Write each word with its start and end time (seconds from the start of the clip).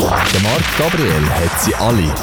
Der 0.00 0.40
Marc 0.42 0.78
Gabriel 0.78 1.28
hat 1.28 1.60
sie 1.60 1.74
alle. 1.74 2.14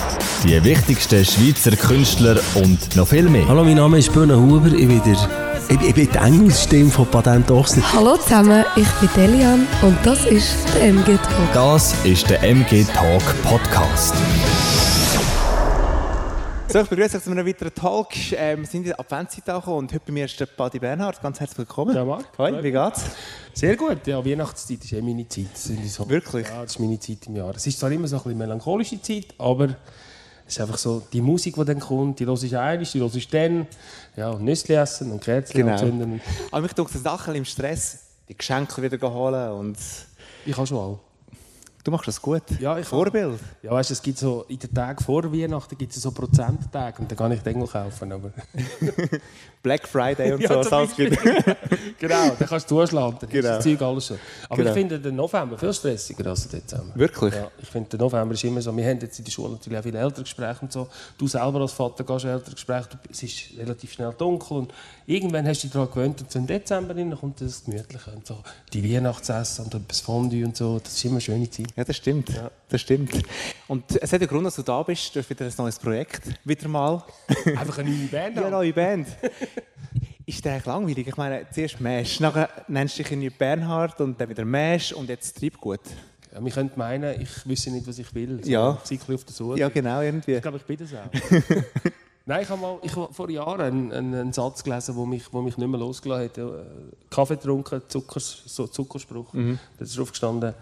Die 0.43 0.63
wichtigsten 0.63 1.25
Schweizer 1.25 1.75
Künstler 1.75 2.37
und 2.55 2.95
noch 2.95 3.07
viel 3.07 3.27
mehr. 3.27 3.45
Hallo, 3.49 3.65
mein 3.65 3.75
Name 3.75 3.97
ist 3.97 4.13
Böhne 4.13 4.37
Huber. 4.39 4.67
Ich 4.67 4.87
bin, 4.87 5.01
der, 5.03 5.17
ich, 5.67 5.81
ich 5.81 5.93
bin 5.93 6.09
die 6.09 6.17
Engelsstimme 6.17 6.89
von 6.89 7.05
Patent 7.07 7.51
Ochsner. 7.51 7.83
Hallo 7.93 8.15
zusammen, 8.15 8.63
ich 8.77 8.87
bin 8.87 9.09
Delian 9.15 9.67
und 9.81 9.97
das 10.03 10.23
ist 10.25 10.55
der 10.75 10.89
MG 10.89 11.17
Talk. 11.17 11.53
Das 11.53 11.93
ist 12.05 12.29
der 12.29 12.41
MG 12.43 12.85
Talk 12.93 13.23
Podcast. 13.43 14.13
So, 16.75 16.81
ich 16.81 16.89
begrüße 16.89 17.15
euch 17.15 17.23
zu 17.23 17.31
einem 17.31 17.47
weiteren 17.47 17.73
Talk. 17.73 18.09
Ähm, 18.33 18.59
wir 18.59 18.67
sind 18.67 18.81
in 18.81 18.87
der 18.87 18.99
Adventszeit 18.99 19.47
angekommen 19.47 19.77
und 19.77 19.93
heute 19.93 20.03
bei 20.07 20.11
mir 20.11 20.25
ist 20.25 20.37
der 20.37 20.45
Paddy 20.45 20.77
Bernhard. 20.77 21.21
Ganz 21.21 21.39
herzlich 21.39 21.59
willkommen. 21.59 21.95
Ja, 21.95 22.03
Marc. 22.03 22.37
Hoi, 22.37 22.61
wie 22.61 22.69
geht's? 22.69 23.05
Sehr 23.53 23.77
gut. 23.77 24.05
Ja, 24.05 24.25
Weihnachtszeit 24.25 24.83
ist 24.83 24.91
eh 24.91 25.01
meine 25.01 25.25
Zeit. 25.25 25.53
Das 25.53 25.93
so. 25.93 26.09
Wirklich? 26.09 26.45
Ja, 26.49 26.63
das 26.63 26.71
ist 26.71 26.79
meine 26.79 26.99
Zeit 26.99 27.27
im 27.27 27.37
Jahr. 27.37 27.55
Es 27.55 27.65
ist 27.65 27.79
zwar 27.79 27.89
immer 27.93 28.09
so 28.09 28.17
ein 28.17 28.23
bisschen 28.23 28.37
melancholische 28.39 29.01
Zeit, 29.01 29.27
aber 29.37 29.69
es 30.45 30.55
ist 30.55 30.59
einfach 30.59 30.77
so, 30.77 31.01
die 31.13 31.21
Musik, 31.21 31.55
die 31.55 31.63
dann 31.63 31.79
kommt, 31.79 32.19
die 32.19 32.25
hörst 32.25 32.43
du 32.43 32.59
einmal, 32.59 32.79
die 32.79 32.99
hörst 32.99 33.15
du 33.15 33.19
dann. 33.31 33.67
Ja, 34.17 34.31
und 34.31 34.43
Nüsse 34.43 34.75
essen 34.75 35.13
und 35.13 35.23
Kerzen 35.23 35.53
Genau. 35.53 35.71
anzünden. 35.71 36.19
Aber 36.51 36.61
mich 36.61 36.73
tut 36.73 36.93
es 36.93 37.01
Sachen 37.01 37.35
im 37.35 37.45
Stress, 37.45 37.99
die 38.27 38.37
Geschenke 38.37 38.81
wieder 38.81 39.13
holen 39.13 39.51
und 39.51 39.77
Ich 40.45 40.57
habe 40.57 40.67
schon 40.67 40.77
all. 40.77 40.99
Du 41.85 41.91
machst 41.91 42.07
das 42.09 42.21
gut. 42.21 42.41
Ja, 42.59 42.77
ich- 42.77 42.85
Vorbild. 42.85 43.39
Ja, 43.63 43.71
weißt 43.71 43.91
du, 43.91 43.93
es 43.93 44.01
gibt 44.01 44.17
so, 44.17 44.43
in 44.49 44.59
den 44.59 44.73
Tagen 44.73 45.01
vor 45.01 45.23
Weihnachten 45.31 45.77
gibt 45.77 45.95
es 45.95 46.01
so 46.01 46.11
Prozenttage 46.11 46.99
und 46.99 47.09
dann 47.09 47.17
kann 47.17 47.31
ich 47.31 47.39
den 47.41 47.53
Engel 47.55 47.67
kaufen. 47.67 48.11
Aber 48.11 48.31
Black 49.63 49.87
Friday 49.87 50.33
und 50.33 50.41
Ja, 50.41 50.49
so, 50.49 50.69
zum 50.69 50.73
alles 50.79 50.95
gibt. 50.95 51.17
genau, 51.99 52.29
dann 52.37 52.47
kannst 52.47 52.69
du 52.69 52.79
zuschlagen, 52.81 53.17
dann 53.19 53.29
Genau. 53.29 53.49
ist 53.49 53.55
das 53.57 53.63
Zeug 53.63 53.81
alles 53.81 54.05
schon. 54.07 54.17
Aber 54.49 54.57
Genau. 54.57 54.69
ich 54.69 54.73
finde 54.75 54.99
den 54.99 55.15
November 55.15 55.57
viel 55.57 55.73
stressiger 55.73 56.29
als 56.29 56.47
den 56.47 56.59
Dezember. 56.61 56.95
Wirklich? 56.95 57.33
Ja, 57.33 57.49
ich 57.61 57.67
finde, 57.69 57.89
der 57.89 57.99
November 57.99 58.33
ist 58.33 58.43
immer 58.43 58.61
so. 58.61 58.75
Wir 58.75 58.85
haben 58.87 58.99
jetzt 58.99 59.17
in 59.19 59.25
der 59.25 59.31
Schule 59.31 59.53
natürlich 59.53 59.79
auch 59.79 59.83
viele 59.83 59.99
Elterngespräche 59.99 60.59
und 60.61 60.71
so. 60.71 60.87
Du 61.17 61.27
selber 61.27 61.61
als 61.61 61.71
Vater 61.71 62.03
gehst 62.03 62.25
Elterngespräche, 62.25 62.89
es 63.11 63.23
ist 63.23 63.57
relativ 63.57 63.91
schnell 63.93 64.13
dunkel 64.17 64.57
und 64.57 64.73
irgendwann 65.07 65.47
hast 65.47 65.61
du 65.63 65.67
dich 65.67 65.73
daran 65.73 65.89
gewöhnt 65.89 66.21
und 66.21 66.35
im 66.35 66.47
Dezember 66.47 66.93
kommt 67.15 67.41
das 67.41 67.63
Gemütliche 67.63 68.11
und 68.11 68.25
so. 68.27 68.37
Die 68.73 68.83
Weihnachtsessen 68.93 69.65
und 69.65 69.73
etwas 69.75 69.99
Fondue 70.01 70.45
und 70.45 70.55
so, 70.55 70.79
das 70.79 70.93
ist 70.93 71.05
immer 71.05 71.13
eine 71.15 71.21
schöne 71.21 71.49
Zeit. 71.49 71.74
Ja, 71.75 71.83
das 71.83 71.97
stimmt. 71.97 72.29
Das 72.69 72.81
stimmt. 72.81 73.11
Und 73.67 73.83
es 74.01 74.13
hat 74.13 74.21
einen 74.21 74.29
Grund, 74.29 74.45
dass 74.45 74.55
du 74.55 74.61
da 74.61 74.81
bist. 74.83 75.13
Du 75.13 75.19
hast 75.19 75.29
wieder 75.29 75.45
ein 75.45 75.51
neues 75.57 75.77
Projekt. 75.77 76.21
Wieder 76.45 76.69
mal. 76.69 77.03
Einfach 77.45 77.79
eine 77.79 77.89
neue 77.89 78.07
Band 78.07 78.35
Ja, 78.37 78.43
haben. 78.43 78.51
neue 78.51 78.73
Band. 78.73 79.07
Ist 80.25 80.43
der 80.45 80.53
eigentlich 80.53 80.65
langweilig? 80.65 81.07
Ich 81.07 81.17
meine, 81.17 81.45
zuerst 81.51 81.79
Mesh, 81.81 82.19
nachher 82.21 82.49
nennst 82.69 82.97
du 82.97 83.03
dich 83.03 83.11
irgendwie 83.11 83.29
Bernhard 83.29 83.99
und 84.01 84.19
dann 84.19 84.29
wieder 84.29 84.45
Mesh 84.45 84.93
und 84.93 85.09
jetzt 85.09 85.37
Treibgut. 85.37 85.81
Ja, 86.33 86.43
wir 86.43 86.51
könnten 86.51 86.79
meinen, 86.79 87.21
ich 87.21 87.45
wüsste 87.47 87.71
nicht, 87.71 87.85
was 87.87 87.99
ich 87.99 88.13
will. 88.15 88.41
So, 88.43 88.49
Ja. 88.49 88.77
Ich 88.89 88.99
sei 89.01 89.13
auf 89.13 89.23
der 89.25 89.33
Suche. 89.33 89.59
Ja, 89.59 89.67
genau, 89.69 90.01
irgendwie. 90.01 90.35
Ich 90.35 90.41
glaube, 90.41 90.57
ich 90.57 90.63
bin 90.63 90.77
das 90.77 90.93
auch. 90.93 91.09
Nein, 92.27 92.41
ich 92.41 92.49
habe 92.49 92.59
mal, 92.61 92.79
ich 92.81 92.95
habe 92.95 93.13
vor 93.13 93.29
Jahren 93.29 93.61
einen, 93.61 93.91
einen, 93.91 94.13
einen 94.15 94.33
Satz 94.33 94.63
gelesen, 94.63 94.95
der 94.95 95.05
mich, 95.05 95.31
wo 95.31 95.41
mich 95.41 95.57
nicht 95.57 95.67
mehr 95.67 95.79
losgelassen 95.79 96.23
hat. 96.29 96.37
Äh, 96.39 96.43
Kaffee 97.11 97.35
getrunken, 97.35 97.81
Zuckers, 97.87 98.41
so 98.47 98.65
Zuckerspruch. 98.65 99.31
Da 99.33 99.57
ist 99.83 99.95
drauf 99.97 100.09
gestanden, 100.09 100.55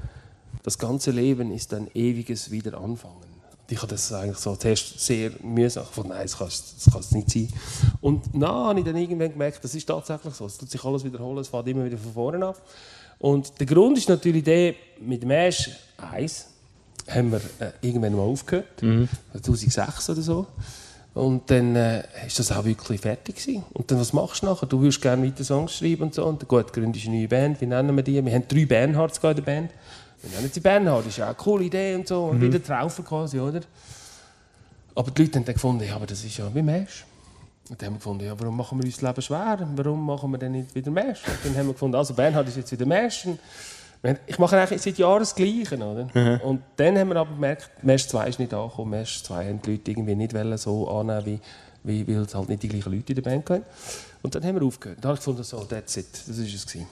das 0.64 0.78
ganze 0.78 1.12
Leben 1.12 1.52
ist 1.52 1.74
ein 1.74 1.90
ewiges 1.94 2.50
Wiederanfangen. 2.50 3.18
Und 3.18 3.72
ich 3.72 3.78
habe 3.78 3.88
das 3.88 4.12
eigentlich 4.12 4.38
so 4.38 4.56
zuerst 4.56 5.00
sehr 5.00 5.32
mühsam 5.42 5.86
gefunden. 5.86 6.10
Nein, 6.10 6.24
das 6.24 6.38
kann 6.38 7.00
es 7.00 7.12
nicht 7.12 7.30
sein. 7.30 7.50
Und 8.02 8.24
dann 8.34 8.48
habe 8.48 8.80
ich 8.80 8.86
dann 8.86 8.98
irgendwann 8.98 9.32
gemerkt, 9.32 9.64
das 9.64 9.76
ist 9.76 9.86
tatsächlich 9.86 10.34
so. 10.34 10.46
Es 10.46 10.58
tut 10.58 10.70
sich 10.70 10.84
alles 10.84 11.04
wiederholen, 11.04 11.40
es 11.40 11.50
fängt 11.50 11.68
immer 11.68 11.86
wieder 11.86 11.98
von 11.98 12.14
vorne 12.14 12.46
an. 12.46 12.56
Und 13.20 13.60
der 13.60 13.68
Grund 13.68 13.98
ist 13.98 14.10
natürlich 14.10 14.44
der, 14.44 14.74
mit 15.00 15.24
dem 15.24 15.32
Ash 15.32 15.70
1 15.98 16.48
haben 17.08 17.32
wir 17.32 17.42
äh, 17.60 17.72
irgendwann 17.82 18.16
mal 18.16 18.24
aufgehört, 18.24 18.82
2006 19.42 20.10
oder 20.10 20.22
so. 20.22 20.48
Und 21.14 21.50
dann 21.52 21.76
äh, 21.76 22.04
ist 22.26 22.40
das 22.40 22.52
auch 22.52 22.66
wirklich 22.66 23.00
fertig 23.00 23.36
gewesen. 23.36 23.64
Und 23.74 23.92
dann, 23.92 24.00
was 24.00 24.14
machst 24.14 24.42
du 24.42 24.48
nachher? 24.48 24.66
Du 24.66 24.82
würdest 24.82 25.02
gerne 25.02 25.26
weiter 25.26 25.44
Songs 25.44 25.78
schreiben 25.78 26.04
und 26.04 26.16
so. 26.16 26.26
Und 26.26 26.42
dann, 26.42 26.48
gut, 26.48 26.74
gründest 26.74 27.06
du 27.06 27.10
eine 27.10 27.20
neue 27.20 27.28
Band. 27.28 27.62
Wie 27.62 27.68
nennen 27.68 27.96
wir 27.96 28.04
die? 28.04 28.26
Wir 28.26 28.34
haben 28.34 28.48
drei 28.48 28.66
Bernhards 28.66 29.20
in 29.20 29.36
der 29.36 29.44
Band. 29.44 29.72
Wir 30.24 30.38
nennen 30.38 30.50
sie 30.52 30.62
Bernhard. 30.62 31.06
Das 31.06 31.18
ist 31.18 31.22
auch 31.22 31.28
eine 31.28 31.36
coole 31.36 31.66
Idee 31.66 31.96
und 31.96 32.08
so. 32.08 32.26
Und 32.26 32.42
wieder 32.42 32.64
Traufer 32.64 33.04
quasi, 33.04 33.40
oder? 33.40 33.62
Aber 34.96 35.12
die 35.12 35.24
Leute 35.24 35.40
haben 35.40 35.46
dann 35.46 35.54
gefunden, 35.56 35.84
ja, 35.86 35.96
aber 35.96 36.06
das 36.06 36.24
ist 36.24 36.38
ja 36.38 36.54
wie 36.54 36.62
Mesh. 36.62 37.06
Und 37.70 37.82
dann 37.82 37.88
haben 37.88 37.94
wir 37.96 37.98
gefunden, 37.98 38.26
ja, 38.26 38.40
warum 38.40 38.56
machen 38.56 38.78
wir 38.80 38.86
uns 38.86 38.96
das 38.96 39.02
Leben 39.02 39.22
schwer? 39.22 39.68
Warum 39.76 40.06
machen 40.06 40.32
wir 40.32 40.38
dann 40.38 40.52
nicht 40.54 40.74
wieder 40.76 40.92
Mesh? 40.92 41.22
Und 41.26 41.38
dann 41.44 41.58
haben 41.58 41.68
wir 41.68 41.74
gefunden, 41.74 41.96
also 41.98 42.14
Bernhard 42.14 42.48
ist 42.48 42.58
jetzt 42.58 42.72
wieder 42.72 42.86
Mesh. 42.86 43.28
Ich 44.28 44.38
mache 44.38 44.58
eigentlich 44.58 44.82
seit 44.82 44.98
Jahren 44.98 45.20
das 45.20 45.34
Gleiche, 45.34 45.76
oder? 45.78 46.42
Und 46.44 46.62
dann 46.76 46.98
haben 46.98 47.10
wir 47.10 47.16
aber 47.16 47.34
gemerkt, 47.34 47.84
Mesh 47.84 48.08
2 48.08 48.28
ist 48.28 48.40
nicht 48.40 48.54
angekommen. 48.54 48.92
Mesh 48.92 49.24
2 49.24 49.48
haben 49.48 49.62
die 49.62 49.72
Leute 49.72 49.92
irgendwie 49.92 50.16
nicht 50.16 50.60
so 50.60 50.90
annehmen, 50.90 51.26
wie, 51.26 51.40
wie, 52.06 52.16
weil 52.16 52.24
es 52.24 52.36
halt 52.36 52.50
nicht 52.50 52.64
die 52.64 52.70
gleichen 52.70 52.94
Leute 52.94 53.14
in 53.14 53.16
der 53.16 53.22
Band 53.22 53.50
hatten. 53.50 53.66
Und 54.22 54.36
dann 54.36 54.44
haben 54.44 54.56
wir 54.56 54.68
aufgehört. 54.68 55.00
Dann 55.02 55.10
habe 55.10 55.20
ich 55.20 55.26
gefunden, 55.26 55.44
so, 55.44 55.64
that's 55.64 55.98
it, 55.98 56.08
das 56.28 56.38
ist 56.38 56.54
es 56.54 56.66
gewesen. 56.68 56.88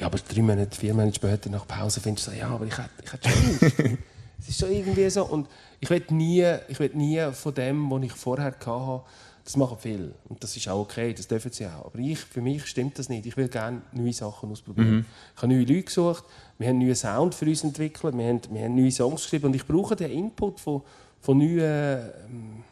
Ja, 0.00 0.06
aber 0.06 0.18
drei 0.18 0.42
Monate, 0.42 0.76
vier 0.76 0.94
Monate 0.94 1.14
später, 1.14 1.50
nach 1.50 1.66
Pause, 1.66 2.00
findest 2.00 2.28
du 2.28 2.30
so, 2.30 2.36
ja, 2.36 2.48
aber 2.48 2.66
ich 2.66 2.76
hätte, 2.76 2.90
ich 3.02 3.12
hätte 3.12 3.28
schon. 3.30 3.98
Es 4.40 4.50
ist 4.50 4.60
schon 4.60 4.70
irgendwie 4.70 5.10
so. 5.10 5.24
Und 5.24 5.48
ich 5.80 5.90
will 5.90 6.02
nie, 6.10 6.46
ich 6.68 6.78
will 6.78 6.90
nie 6.94 7.20
von 7.32 7.52
dem, 7.54 7.90
was 7.90 8.02
ich 8.04 8.12
vorher 8.12 8.46
hatte, 8.46 9.02
das 9.44 9.56
machen 9.56 9.78
viele. 9.80 10.12
Und 10.28 10.42
das 10.42 10.56
ist 10.56 10.68
auch 10.68 10.80
okay, 10.80 11.12
das 11.14 11.26
dürfen 11.26 11.50
sie 11.50 11.66
auch. 11.66 11.86
Aber 11.86 11.98
ich, 11.98 12.18
für 12.18 12.40
mich 12.40 12.66
stimmt 12.66 12.98
das 12.98 13.08
nicht. 13.08 13.26
Ich 13.26 13.36
will 13.36 13.48
gerne 13.48 13.80
neue 13.92 14.12
Sachen 14.12 14.50
ausprobieren. 14.50 15.06
Ich 15.34 15.42
habe 15.42 15.52
neue 15.52 15.64
Leute 15.64 15.82
gesucht, 15.82 16.24
wir 16.58 16.68
haben 16.68 16.76
einen 16.76 16.84
neuen 16.84 16.94
Sound 16.94 17.34
für 17.34 17.46
uns 17.46 17.64
entwickelt, 17.64 18.16
wir 18.16 18.26
haben, 18.26 18.40
wir 18.50 18.62
haben 18.62 18.74
neue 18.74 18.92
Songs 18.92 19.22
geschrieben 19.22 19.46
und 19.46 19.56
ich 19.56 19.66
brauche 19.66 19.96
den 19.96 20.10
Input 20.10 20.60
von, 20.60 20.82
von 21.20 21.38
neuen, 21.38 21.60
ähm, 21.60 22.62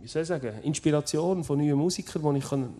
wie 0.00 0.08
soll 0.08 0.22
ich 0.22 0.28
sagen, 0.28 0.52
Inspiration 0.62 1.42
von 1.42 1.58
neuen 1.58 1.76
Musikern, 1.76 2.22
die 2.32 2.38
ich 2.38 2.48
kann, 2.48 2.74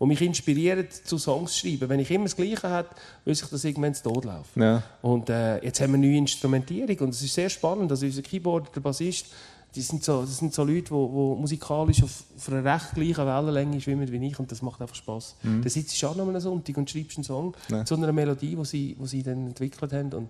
die 0.00 0.06
mich 0.06 0.20
inspirieren 0.20 0.86
zu 1.04 1.18
Songs 1.18 1.52
zu 1.52 1.60
schreiben. 1.60 1.88
Wenn 1.88 2.00
ich 2.00 2.10
immer 2.10 2.24
das 2.24 2.36
Gleiche 2.36 2.70
hätte, 2.70 2.90
würde 3.24 3.36
sich 3.36 3.48
das 3.48 3.64
irgendwann 3.64 3.94
zu 3.94 4.02
Tod 4.02 4.24
laufen. 4.24 4.62
Ja. 4.62 4.82
Und 5.02 5.30
äh, 5.30 5.64
jetzt 5.64 5.80
haben 5.80 5.92
wir 5.92 5.98
eine 5.98 6.06
neue 6.06 6.18
Instrumentierung 6.18 6.98
und 6.98 7.08
es 7.10 7.22
ist 7.22 7.34
sehr 7.34 7.48
spannend. 7.48 7.90
Also 7.90 8.06
unser 8.06 8.22
Keyboarder, 8.22 8.70
der 8.74 8.80
Bassist, 8.80 9.26
die 9.74 9.80
sind 9.80 10.04
so, 10.04 10.20
das 10.20 10.38
sind 10.38 10.54
so 10.54 10.62
Leute, 10.62 10.90
die, 10.90 10.94
musikalisch 10.94 12.02
auf, 12.02 12.24
auf 12.36 12.48
einer 12.48 12.64
recht 12.64 12.94
gleichen 12.94 13.26
Wellenlänge 13.26 13.80
schwimmen 13.80 14.10
wie 14.10 14.26
ich 14.26 14.38
und 14.38 14.50
das 14.50 14.62
macht 14.62 14.80
einfach 14.80 14.94
Spaß. 14.94 15.36
Mhm. 15.42 15.62
Da 15.62 15.68
sitzt 15.68 16.00
du 16.00 16.08
an 16.08 16.20
einem 16.20 16.40
Sonntag 16.40 16.76
und 16.76 16.88
schreibst 16.90 17.16
einen 17.16 17.24
Song 17.24 17.54
zu 17.84 17.94
einer 17.94 18.12
Melodie, 18.12 18.54
die 18.54 18.64
sie, 18.64 18.96
die 18.98 19.06
sie 19.06 19.22
dann 19.22 19.48
entwickelt 19.48 19.92
haben 19.92 20.12
und 20.12 20.28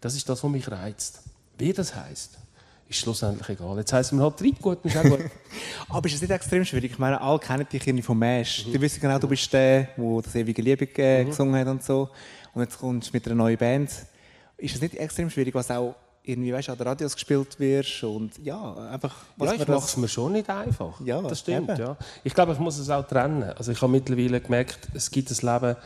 das 0.00 0.14
ist 0.14 0.28
das, 0.28 0.42
was 0.42 0.50
mich 0.50 0.70
reizt. 0.70 1.20
Wie 1.58 1.72
das 1.72 1.94
heisst, 1.94 2.38
ist 2.88 3.00
schlussendlich 3.00 3.48
egal. 3.48 3.76
Jetzt 3.78 3.92
heisst 3.92 4.12
es 4.12 4.16
mir 4.16 4.22
halt 4.22 4.36
Treibgut, 4.36 4.84
ist 4.84 4.96
auch 4.96 5.02
gut. 5.02 5.20
Aber 5.88 6.06
ist 6.06 6.14
es 6.14 6.20
nicht 6.20 6.30
extrem 6.30 6.64
schwierig? 6.64 6.92
Ich 6.92 6.98
meine, 6.98 7.20
alle 7.20 7.38
kennen 7.38 7.66
dich 7.70 7.86
irgendwie 7.86 8.02
vom 8.02 8.18
Mesh. 8.18 8.64
Die 8.64 8.80
wissen 8.80 9.00
genau, 9.00 9.18
du 9.18 9.28
bist 9.28 9.52
der, 9.52 9.88
der 9.96 10.22
das 10.22 10.34
ewige 10.34 10.62
Liebe 10.62 10.84
äh, 10.84 11.24
gesungen 11.24 11.58
hat 11.60 11.68
und 11.68 11.82
so. 11.82 12.08
Und 12.54 12.62
jetzt 12.62 12.78
kommst 12.78 13.08
du 13.08 13.12
mit 13.12 13.26
einer 13.26 13.34
neuen 13.34 13.56
Band. 13.58 13.90
Ist 14.56 14.74
es 14.74 14.80
nicht 14.80 14.94
extrem 14.94 15.28
schwierig, 15.28 15.54
was 15.54 15.70
auch 15.70 15.94
irgendwie, 16.22 16.52
weißt, 16.52 16.70
an 16.70 16.78
den 16.78 16.86
Radios 16.86 17.14
gespielt 17.14 17.58
wird 17.60 18.02
und 18.02 18.32
ja, 18.44 18.74
einfach... 18.90 19.14
was 19.36 19.50
Ja, 19.50 19.62
ich 19.62 19.68
mache 19.68 19.84
es 19.84 19.96
mir 19.96 20.08
schon 20.08 20.32
nicht 20.32 20.50
einfach. 20.50 21.00
Ja, 21.00 21.22
das 21.22 21.40
stimmt. 21.40 21.70
eben. 21.70 21.78
Ja. 21.78 21.96
Ich 22.24 22.34
glaube, 22.34 22.52
ich 22.52 22.58
muss 22.58 22.78
es 22.78 22.90
auch 22.90 23.06
trennen. 23.06 23.44
Also 23.44 23.72
ich 23.72 23.80
habe 23.80 23.92
mittlerweile 23.92 24.40
gemerkt, 24.40 24.88
es 24.94 25.10
gibt 25.10 25.30
ein 25.30 25.54
Leben 25.54 25.76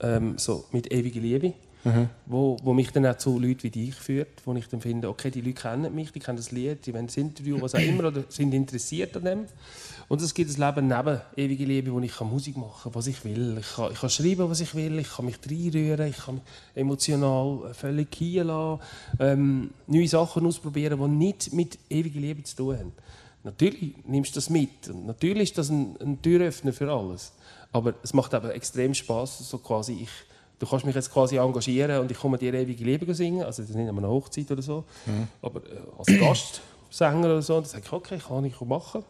ähm, 0.00 0.38
so 0.38 0.64
mit 0.72 0.90
ewiger 0.90 1.20
Liebe, 1.20 1.52
Mhm. 1.84 2.08
wo, 2.24 2.56
wo 2.62 2.72
mich 2.72 2.90
dann 2.92 3.04
auch 3.06 3.18
zu 3.18 3.38
Leuten 3.38 3.62
wie 3.64 3.70
dich 3.70 3.94
führt, 3.94 4.46
wo 4.46 4.54
ich 4.54 4.68
dann 4.68 4.80
finde, 4.80 5.08
okay, 5.08 5.30
die 5.30 5.42
Leute 5.42 5.60
kennen 5.60 5.94
mich, 5.94 6.12
die 6.12 6.18
kennen 6.18 6.38
das 6.38 6.50
Lied, 6.50 6.86
die 6.86 6.94
wollen 6.94 7.06
das 7.06 7.16
Interview, 7.18 7.60
was 7.60 7.74
auch 7.74 7.78
immer, 7.86 8.08
oder 8.08 8.24
sind 8.28 8.54
interessiert 8.54 9.14
an 9.16 9.24
dem. 9.24 9.44
Und 10.08 10.22
es 10.22 10.32
gibt 10.32 10.50
ein 10.50 10.60
Leben 10.60 10.88
neben 10.88 11.20
ewiger 11.36 11.66
Liebe, 11.66 11.92
wo 11.92 12.00
ich 12.00 12.18
Musik 12.20 12.56
machen 12.56 12.84
kann, 12.84 12.94
was 12.94 13.06
ich 13.06 13.22
will. 13.24 13.58
Ich 13.60 13.74
kann, 13.74 13.92
ich 13.92 14.00
kann 14.00 14.10
schreiben, 14.10 14.48
was 14.48 14.60
ich 14.60 14.74
will, 14.74 14.98
ich 14.98 15.10
kann 15.10 15.26
mich 15.26 15.38
reinrühren, 15.46 16.08
ich 16.08 16.16
kann 16.16 16.36
mich 16.36 16.44
emotional 16.74 17.74
völlig 17.74 18.10
gehen 18.10 18.46
lassen, 18.46 18.80
ähm, 19.20 19.70
neue 19.86 20.08
Sachen 20.08 20.46
ausprobieren, 20.46 20.98
die 20.98 21.08
nicht 21.08 21.52
mit 21.52 21.78
ewiger 21.90 22.20
Liebe 22.20 22.42
zu 22.44 22.56
tun 22.56 22.78
haben. 22.78 22.92
Natürlich 23.42 23.94
nimmst 24.06 24.34
du 24.34 24.36
das 24.36 24.48
mit 24.48 24.88
und 24.88 25.06
natürlich 25.06 25.50
ist 25.50 25.58
das 25.58 25.68
ein, 25.68 25.98
ein 26.00 26.22
Türöffner 26.22 26.72
für 26.72 26.90
alles. 26.90 27.32
Aber 27.72 27.94
es 28.02 28.14
macht 28.14 28.32
aber 28.32 28.54
extrem 28.54 28.94
Spaß, 28.94 29.50
so 29.50 29.58
quasi 29.58 29.98
ich, 30.02 30.10
du 30.64 30.70
kannst 30.70 30.86
mich 30.86 30.94
jetzt 30.94 31.12
quasi 31.12 31.36
engagieren 31.36 32.00
und 32.00 32.10
ich 32.10 32.18
komme 32.18 32.38
dir 32.38 32.54
ewige 32.54 32.84
Liebe 32.84 33.14
singen, 33.14 33.44
also 33.44 33.62
das 33.62 33.70
ist 33.70 33.76
nicht 33.76 33.88
an 33.88 33.98
einer 33.98 34.08
Hochzeit 34.08 34.50
oder 34.50 34.62
so, 34.62 34.84
aber 35.42 35.60
äh, 35.60 35.78
als 35.98 36.18
Gastsänger 36.90 37.26
oder 37.26 37.42
so, 37.42 37.60
das 37.60 37.72
sage 37.72 37.84
ich, 37.86 37.92
okay, 37.92 38.18
kann 38.18 38.44
ich 38.44 38.60
machen. 38.60 39.04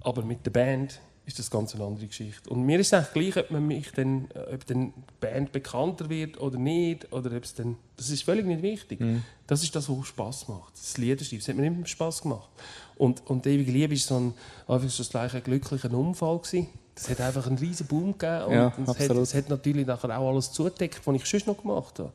Aber 0.00 0.22
mit 0.22 0.44
der 0.44 0.50
Band 0.50 1.00
ist 1.26 1.38
das 1.38 1.50
ganz 1.50 1.74
eine 1.74 1.84
andere 1.84 2.06
Geschichte. 2.06 2.50
Und 2.50 2.64
mir 2.64 2.78
ist 2.78 2.88
es 2.88 2.92
eigentlich 2.92 3.32
gleich, 3.32 3.44
ob, 3.44 3.50
man 3.50 3.66
mich 3.66 3.90
dann, 3.92 4.28
äh, 4.34 4.54
ob 4.54 4.66
dann 4.66 4.92
die 4.92 5.02
Band 5.20 5.52
bekannter 5.52 6.10
wird 6.10 6.38
oder 6.38 6.58
nicht. 6.58 7.10
Oder 7.12 7.34
ob 7.34 7.44
es 7.44 7.54
dann, 7.54 7.76
das 7.96 8.10
ist 8.10 8.24
völlig 8.24 8.44
nicht 8.44 8.62
wichtig. 8.62 9.00
Das 9.46 9.62
ist 9.62 9.74
das, 9.74 9.88
was 9.88 10.06
Spass 10.06 10.48
macht. 10.48 10.74
Das 10.74 10.98
Liederschreiben, 10.98 11.38
das 11.38 11.48
hat 11.48 11.56
mir 11.56 11.66
immer 11.66 11.86
Spass 11.86 12.20
gemacht. 12.20 12.50
Und, 12.96 13.26
und 13.26 13.46
ewige 13.46 13.72
Liebe 13.72 13.94
war 13.94 13.98
so 13.98 14.16
ein, 14.16 14.34
einfach 14.68 14.90
so 14.90 15.02
das 15.02 15.10
gleiche 15.10 15.40
glücklicher 15.40 15.90
Unfall. 15.92 16.38
Gewesen. 16.38 16.68
Das 16.94 17.10
hat 17.10 17.20
einfach 17.20 17.46
einen 17.46 17.58
riesen 17.58 17.86
Boom 17.86 18.16
gegeben. 18.16 18.44
Und 18.44 18.52
Ja, 18.54 18.72
es, 18.86 18.98
hat, 19.00 19.10
es 19.16 19.34
hat 19.34 19.48
natürlich 19.48 19.86
nachher 19.86 20.16
auch 20.18 20.30
alles 20.30 20.52
zugedeckt, 20.52 21.00
was 21.04 21.16
ich 21.16 21.24
sonst 21.26 21.46
noch 21.46 21.60
gemacht 21.60 21.98
habe. 21.98 22.12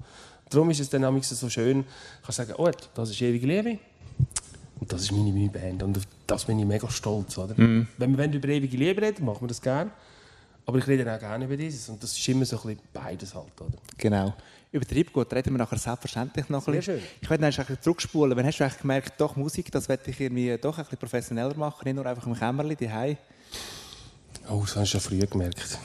Darum 0.50 0.70
ist 0.72 0.80
es 0.80 0.90
dann 0.90 1.02
manchmal 1.02 1.24
so 1.24 1.50
schön, 1.50 1.82
ich 1.82 2.26
kann 2.26 2.34
sagen, 2.34 2.54
oh, 2.58 2.72
das 2.96 3.10
ist 3.10 3.22
ewige 3.22 3.46
Liebe 3.46 3.78
und 4.80 4.92
das 4.92 5.02
ist 5.02 5.12
meine, 5.12 5.32
meine 5.32 5.50
Band 5.50 5.84
und 5.84 5.98
auf 5.98 6.04
das 6.26 6.46
bin 6.46 6.58
ich 6.60 6.66
mega 6.66 6.90
stolz. 6.90 7.38
Oder? 7.38 7.54
Mhm. 7.60 7.88
Wenn 7.98 8.18
wir 8.18 8.26
über 8.32 8.48
ewige 8.48 8.78
Liebe 8.78 9.02
reden, 9.02 9.26
machen 9.26 9.42
wir 9.42 9.48
das 9.48 9.62
gerne. 9.62 9.92
Aber 10.66 10.78
ich 10.78 10.88
rede 10.88 11.12
auch 11.14 11.20
gerne 11.20 11.46
über 11.46 11.58
dieses 11.58 11.90
und 11.90 12.02
das 12.02 12.18
ist 12.18 12.28
immer 12.28 12.46
so 12.46 12.58
ein 12.58 12.62
bisschen 12.62 12.80
beides 12.94 13.34
halt. 13.36 13.60
Oder? 13.60 13.78
Genau. 13.98 14.34
Über 14.72 14.86
Treibgut 14.86 15.34
reden 15.34 15.54
wir 15.54 15.58
nachher 15.58 15.80
selbstverständlich 15.80 16.48
noch 16.50 16.60
ein 16.68 16.74
Sehr 16.74 16.82
bisschen. 16.82 17.00
schön. 17.00 17.08
Ich 17.22 17.30
werde 17.30 17.42
dann 17.42 17.54
eigentlich 17.54 17.82
zurückspulen. 17.82 18.38
Wann 18.38 18.46
hast 18.46 18.60
du 18.60 18.64
eigentlich 18.64 18.80
gemerkt, 18.82 19.14
doch 19.20 19.36
Musik, 19.36 19.72
das 19.72 19.90
werde 19.90 20.10
ich 20.12 20.20
irgendwie 20.20 20.56
doch 20.58 20.78
ein 20.78 20.84
bisschen 20.84 21.00
professioneller 21.00 21.56
machen, 21.56 21.86
nicht 21.86 21.96
nur 21.96 22.06
einfach 22.06 22.26
im 22.28 22.36
Kämmerli 22.36 22.76
daheim. 22.76 23.18
Oh, 24.52 24.62
das 24.62 24.76
habe 24.76 24.84
ich 24.84 24.90
schon 24.90 25.02
früh 25.02 25.20
gemerkt. 25.20 25.78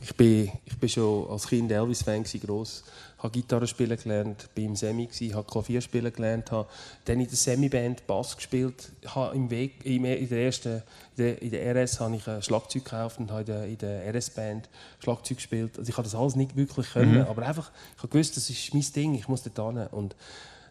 Ich 0.00 0.14
bin, 0.14 0.52
ich 0.64 0.78
bin 0.78 0.88
schon 0.88 1.28
als 1.28 1.48
Kind 1.48 1.72
Elvis-Fan, 1.72 2.22
gross. 2.22 2.84
Ich 3.16 3.22
habe 3.24 3.32
Gitarre 3.32 3.66
spielen 3.66 3.98
gelernt, 4.00 4.48
bin 4.54 4.66
im 4.66 4.76
Semi, 4.76 5.06
gewesen, 5.06 5.34
habe 5.34 5.50
Klavier 5.50 5.80
spielen 5.80 6.12
gelernt, 6.12 6.52
habe 6.52 6.68
dann 7.04 7.18
in 7.18 7.26
der 7.26 7.36
Semi-Band 7.36 8.06
Bass 8.06 8.36
gespielt. 8.36 8.92
Habe 9.06 9.34
im 9.34 9.50
Weg, 9.50 9.84
in, 9.84 10.04
der 10.04 10.38
ersten, 10.38 10.84
in, 11.16 11.50
der, 11.50 11.74
RS 11.74 11.98
habe 11.98 12.14
ich 12.14 12.28
ein 12.28 12.42
Schlagzeug 12.42 12.84
gekauft 12.84 13.18
und 13.18 13.32
habe 13.32 13.66
in 13.66 13.78
der, 13.78 14.14
RS-Band 14.14 14.68
Schlagzeug 15.00 15.38
gespielt. 15.38 15.76
Also 15.76 15.88
ich 15.88 15.96
habe 15.96 16.04
das 16.04 16.14
alles 16.14 16.36
nicht 16.36 16.54
wirklich 16.54 16.92
können, 16.92 17.26
aber 17.26 17.42
einfach, 17.42 17.72
ich 17.96 18.02
habe 18.04 18.08
gewusst, 18.08 18.36
das 18.36 18.48
ist 18.48 18.72
mein 18.72 18.84
Ding, 18.94 19.14
ich 19.16 19.26
muss 19.26 19.42
dort 19.42 19.76
hin. 19.76 19.88
Und 19.90 20.14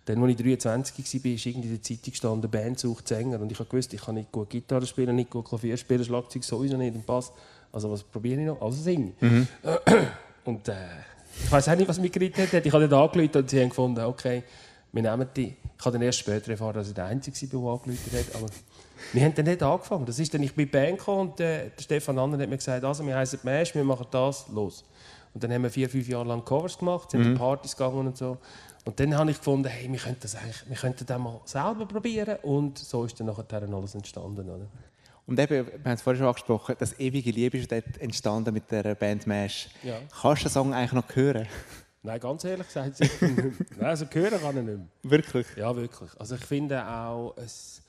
dann, 0.05 0.21
als 0.21 0.31
ich 0.31 0.37
23 0.37 1.23
war, 1.23 1.31
ist 1.31 1.45
irgendwie 1.45 1.67
in 1.67 1.73
der 1.73 1.81
Zeitung 1.81 2.11
gestanden, 2.11 2.51
Band 2.51 2.79
sucht 2.79 3.07
Sänger. 3.07 3.39
Und 3.39 3.51
ich 3.51 3.57
habe 3.57 3.69
gewusst, 3.69 3.93
ich 3.93 4.01
kann 4.01 4.15
nicht 4.15 4.31
gut 4.31 4.49
Gitarre 4.49 4.85
spielen, 4.85 5.15
nicht 5.15 5.31
gut 5.31 5.45
Klavier 5.45 5.75
spielen, 5.77 6.03
Schlagzeug 6.03 6.43
sowieso 6.43 6.77
nicht 6.77 6.95
und 6.95 7.05
Bass. 7.05 7.31
Also 7.71 7.91
was 7.91 8.03
probiere 8.03 8.39
ich 8.41 8.47
noch? 8.47 8.61
Also 8.61 8.81
singe. 8.81 9.13
Und 10.45 10.67
äh, 10.69 10.73
ich 11.43 11.51
weiß 11.51 11.69
auch 11.69 11.75
nicht, 11.75 11.87
was 11.87 11.99
mich 11.99 12.11
geritten 12.11 12.43
hat. 12.43 12.65
Ich 12.65 12.71
habe 12.71 12.87
dann 12.87 13.01
angerufen 13.01 13.35
und 13.35 13.49
sie 13.49 13.59
haben 13.59 13.69
gefunden, 13.69 13.99
okay, 13.99 14.43
wir 14.91 15.01
nehmen 15.01 15.27
die. 15.35 15.55
Ich 15.77 15.85
habe 15.85 15.93
dann 15.93 16.03
erst 16.03 16.19
später 16.19 16.51
erfahren, 16.51 16.75
dass 16.75 16.87
ich 16.87 16.93
der 16.93 17.05
Einzige 17.05 17.35
war, 17.57 17.81
der 17.85 17.91
angerufen 17.91 18.17
hat. 18.17 18.35
Aber 18.35 18.47
wir 19.11 19.23
haben 19.23 19.35
dann 19.35 19.45
nicht 19.45 19.63
angefangen. 19.63 20.05
Das 20.05 20.19
ist 20.19 20.33
dann, 20.33 20.43
ich 20.43 20.53
bin 20.53 20.69
Band 20.69 20.99
gekommen 20.99 21.31
und 21.31 21.39
äh, 21.39 21.71
der 21.75 21.81
Stefan 21.81 22.17
Annen 22.17 22.39
hat 22.39 22.47
mir 22.47 22.57
gesagt, 22.57 22.83
also 22.83 23.05
wir 23.05 23.15
heißen 23.15 23.39
Mesh, 23.43 23.75
wir 23.75 23.83
machen 23.83 24.05
das, 24.11 24.45
los. 24.53 24.85
Und 25.35 25.43
dann 25.43 25.51
haben 25.51 25.63
wir 25.63 25.69
vier, 25.69 25.89
fünf 25.89 26.07
Jahre 26.07 26.29
lang 26.29 26.45
Covers 26.45 26.77
gemacht, 26.77 27.11
sind 27.11 27.21
in 27.21 27.35
Partys 27.35 27.75
gegangen 27.75 28.07
und 28.07 28.17
so. 28.17 28.37
Und 28.85 28.97
dann 28.99 29.17
habe 29.17 29.31
ich 29.31 29.37
gefunden, 29.37 29.67
hey, 29.67 29.91
wir 29.91 29.99
könnten 29.99 30.21
das 30.21 30.33
eigentlich, 30.35 30.63
wir 30.69 30.77
könnten 30.77 31.05
das 31.05 31.19
mal 31.19 31.41
selber 31.43 31.85
probieren. 31.85 32.37
Und 32.43 32.79
so 32.79 33.03
ist 33.03 33.19
dann 33.19 33.27
nachher 33.27 33.61
alles 33.61 33.95
entstanden. 33.95 34.49
Oder? 34.49 34.65
Und 35.27 35.37
eben, 35.37 35.67
wir 35.67 35.73
haben 35.83 35.91
es 35.91 36.01
vorhin 36.01 36.19
schon 36.19 36.27
angesprochen, 36.27 36.75
das 36.79 36.97
ewige 36.99 37.31
Liebe 37.31 37.57
ist 37.57 37.69
dort 37.69 37.97
entstanden 37.99 38.53
mit 38.53 38.71
der 38.71 38.95
Band 38.95 39.27
Mesh. 39.27 39.67
Ja. 39.83 39.97
Kannst 40.21 40.43
du 40.43 40.47
den 40.47 40.53
Song 40.53 40.73
eigentlich 40.73 40.93
noch 40.93 41.15
hören? 41.15 41.47
Nein, 42.01 42.19
ganz 42.19 42.43
ehrlich 42.45 42.67
gesagt, 42.67 42.95
sicher 42.95 43.27
nicht 43.27 43.37
mehr. 43.37 43.51
Nein, 43.77 43.89
also 43.89 44.05
hören 44.09 44.39
kann 44.39 44.57
ich 44.57 44.63
nicht 44.63 44.77
mehr. 44.77 44.87
Wirklich? 45.03 45.47
Ja, 45.57 45.75
wirklich. 45.75 46.11
Also 46.17 46.35
ich 46.35 46.45
finde 46.45 46.87
auch, 46.87 47.35
es, 47.35 47.81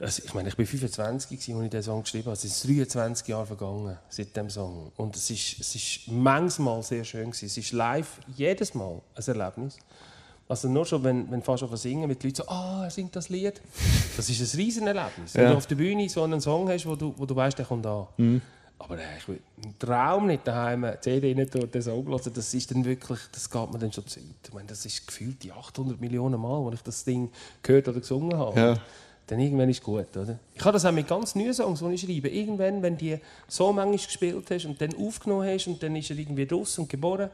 also 0.00 0.22
ich 0.24 0.34
meine, 0.34 0.48
ich 0.48 0.56
bin 0.56 0.66
25, 0.66 1.30
gewesen, 1.30 1.56
als 1.56 1.64
ich 1.64 1.70
diesen 1.70 1.82
Song 1.84 2.02
geschrieben 2.02 2.24
habe. 2.26 2.34
Es 2.34 2.44
ist 2.44 2.66
23 2.68 3.28
Jahre 3.28 3.46
vergangen 3.46 3.96
seit 4.08 4.36
dem 4.36 4.50
Song. 4.50 4.90
Und 4.96 5.14
es 5.16 5.30
ist, 5.30 5.60
es 5.60 5.74
ist 5.74 6.00
manchmal 6.08 6.82
sehr 6.82 7.04
schön 7.04 7.30
gewesen. 7.30 7.46
Es 7.46 7.56
ist 7.56 7.72
live 7.72 8.18
jedes 8.36 8.74
Mal 8.74 9.00
ein 9.14 9.24
Erlebnis. 9.24 9.76
Also 10.48 10.68
nur 10.68 10.84
schon, 10.84 11.02
wenn, 11.04 11.30
wenn 11.30 11.40
fast 11.42 11.62
auf 11.62 11.74
singen 11.78 12.08
mit 12.08 12.22
Leuten 12.24 12.36
so, 12.36 12.48
ah, 12.48 12.82
er 12.84 12.90
singt 12.90 13.14
das 13.16 13.28
Lied. 13.28 13.60
Das 14.16 14.28
ist 14.28 14.40
ein 14.54 14.58
riesen 14.58 14.86
Erlebnis. 14.86 15.34
Wenn 15.34 15.44
Ja. 15.44 15.50
du 15.52 15.56
auf 15.56 15.66
der 15.66 15.76
Bühne 15.76 16.08
so 16.08 16.22
einen 16.24 16.40
Song 16.40 16.68
hast, 16.68 16.84
wo 16.84 16.94
du, 16.96 17.14
wo 17.16 17.24
du 17.24 17.34
weißt, 17.34 17.56
der 17.58 17.64
kommt 17.64 17.86
an. 17.86 18.06
Aber 18.78 18.98
äh, 18.98 19.02
ich 19.18 19.28
will 19.28 19.40
im 19.64 19.78
Traum 19.78 20.26
nicht 20.26 20.44
daheim 20.46 20.82
eine 20.84 21.00
CD 21.00 21.32
rein 21.38 21.48
tun, 21.48 21.70
den 21.70 21.80
Song 21.82 22.04
hören, 22.06 22.32
das 22.34 22.52
ist 22.52 22.70
dann 22.72 22.84
wirklich, 22.84 23.20
das 23.30 23.48
geht 23.48 23.72
mir 23.72 23.78
dann 23.78 23.92
schon 23.92 24.06
zu 24.08 24.18
weit. 24.18 24.26
Ich 24.48 24.52
meine, 24.52 24.66
das 24.66 24.84
ist 24.84 25.06
gefühlt 25.06 25.40
die 25.44 25.52
800 25.52 26.00
Millionen 26.00 26.40
Mal, 26.40 26.58
wo 26.60 26.70
ich 26.72 26.82
das 26.82 27.04
Ding 27.04 27.30
gehört 27.62 27.86
oder 27.88 28.00
gesungen 28.00 28.36
habe. 28.36 28.58
Ja. 28.60 28.78
Dann 29.32 29.40
irgendwann 29.40 29.70
ist 29.70 29.78
es 29.78 29.82
gut, 29.82 30.14
oder? 30.14 30.38
Ich 30.54 30.62
habe 30.62 30.74
das 30.74 30.84
auch 30.84 30.92
mit 30.92 31.08
ganz 31.08 31.34
neuen 31.34 31.54
Songs, 31.54 31.80
die 31.80 31.94
ich 31.94 32.02
schreibe. 32.02 32.28
Irgendwann, 32.28 32.82
wenn 32.82 32.98
die 32.98 33.16
so 33.48 33.72
manchmal 33.72 33.96
gespielt 33.96 34.44
hast 34.50 34.66
und 34.66 34.78
dann 34.78 34.94
aufgenommen 34.94 35.48
hast 35.48 35.68
und 35.68 35.82
dann 35.82 35.96
ist 35.96 36.10
er 36.10 36.18
irgendwie 36.18 36.44
draus 36.46 36.78
und 36.78 36.86
geboren, 36.86 37.30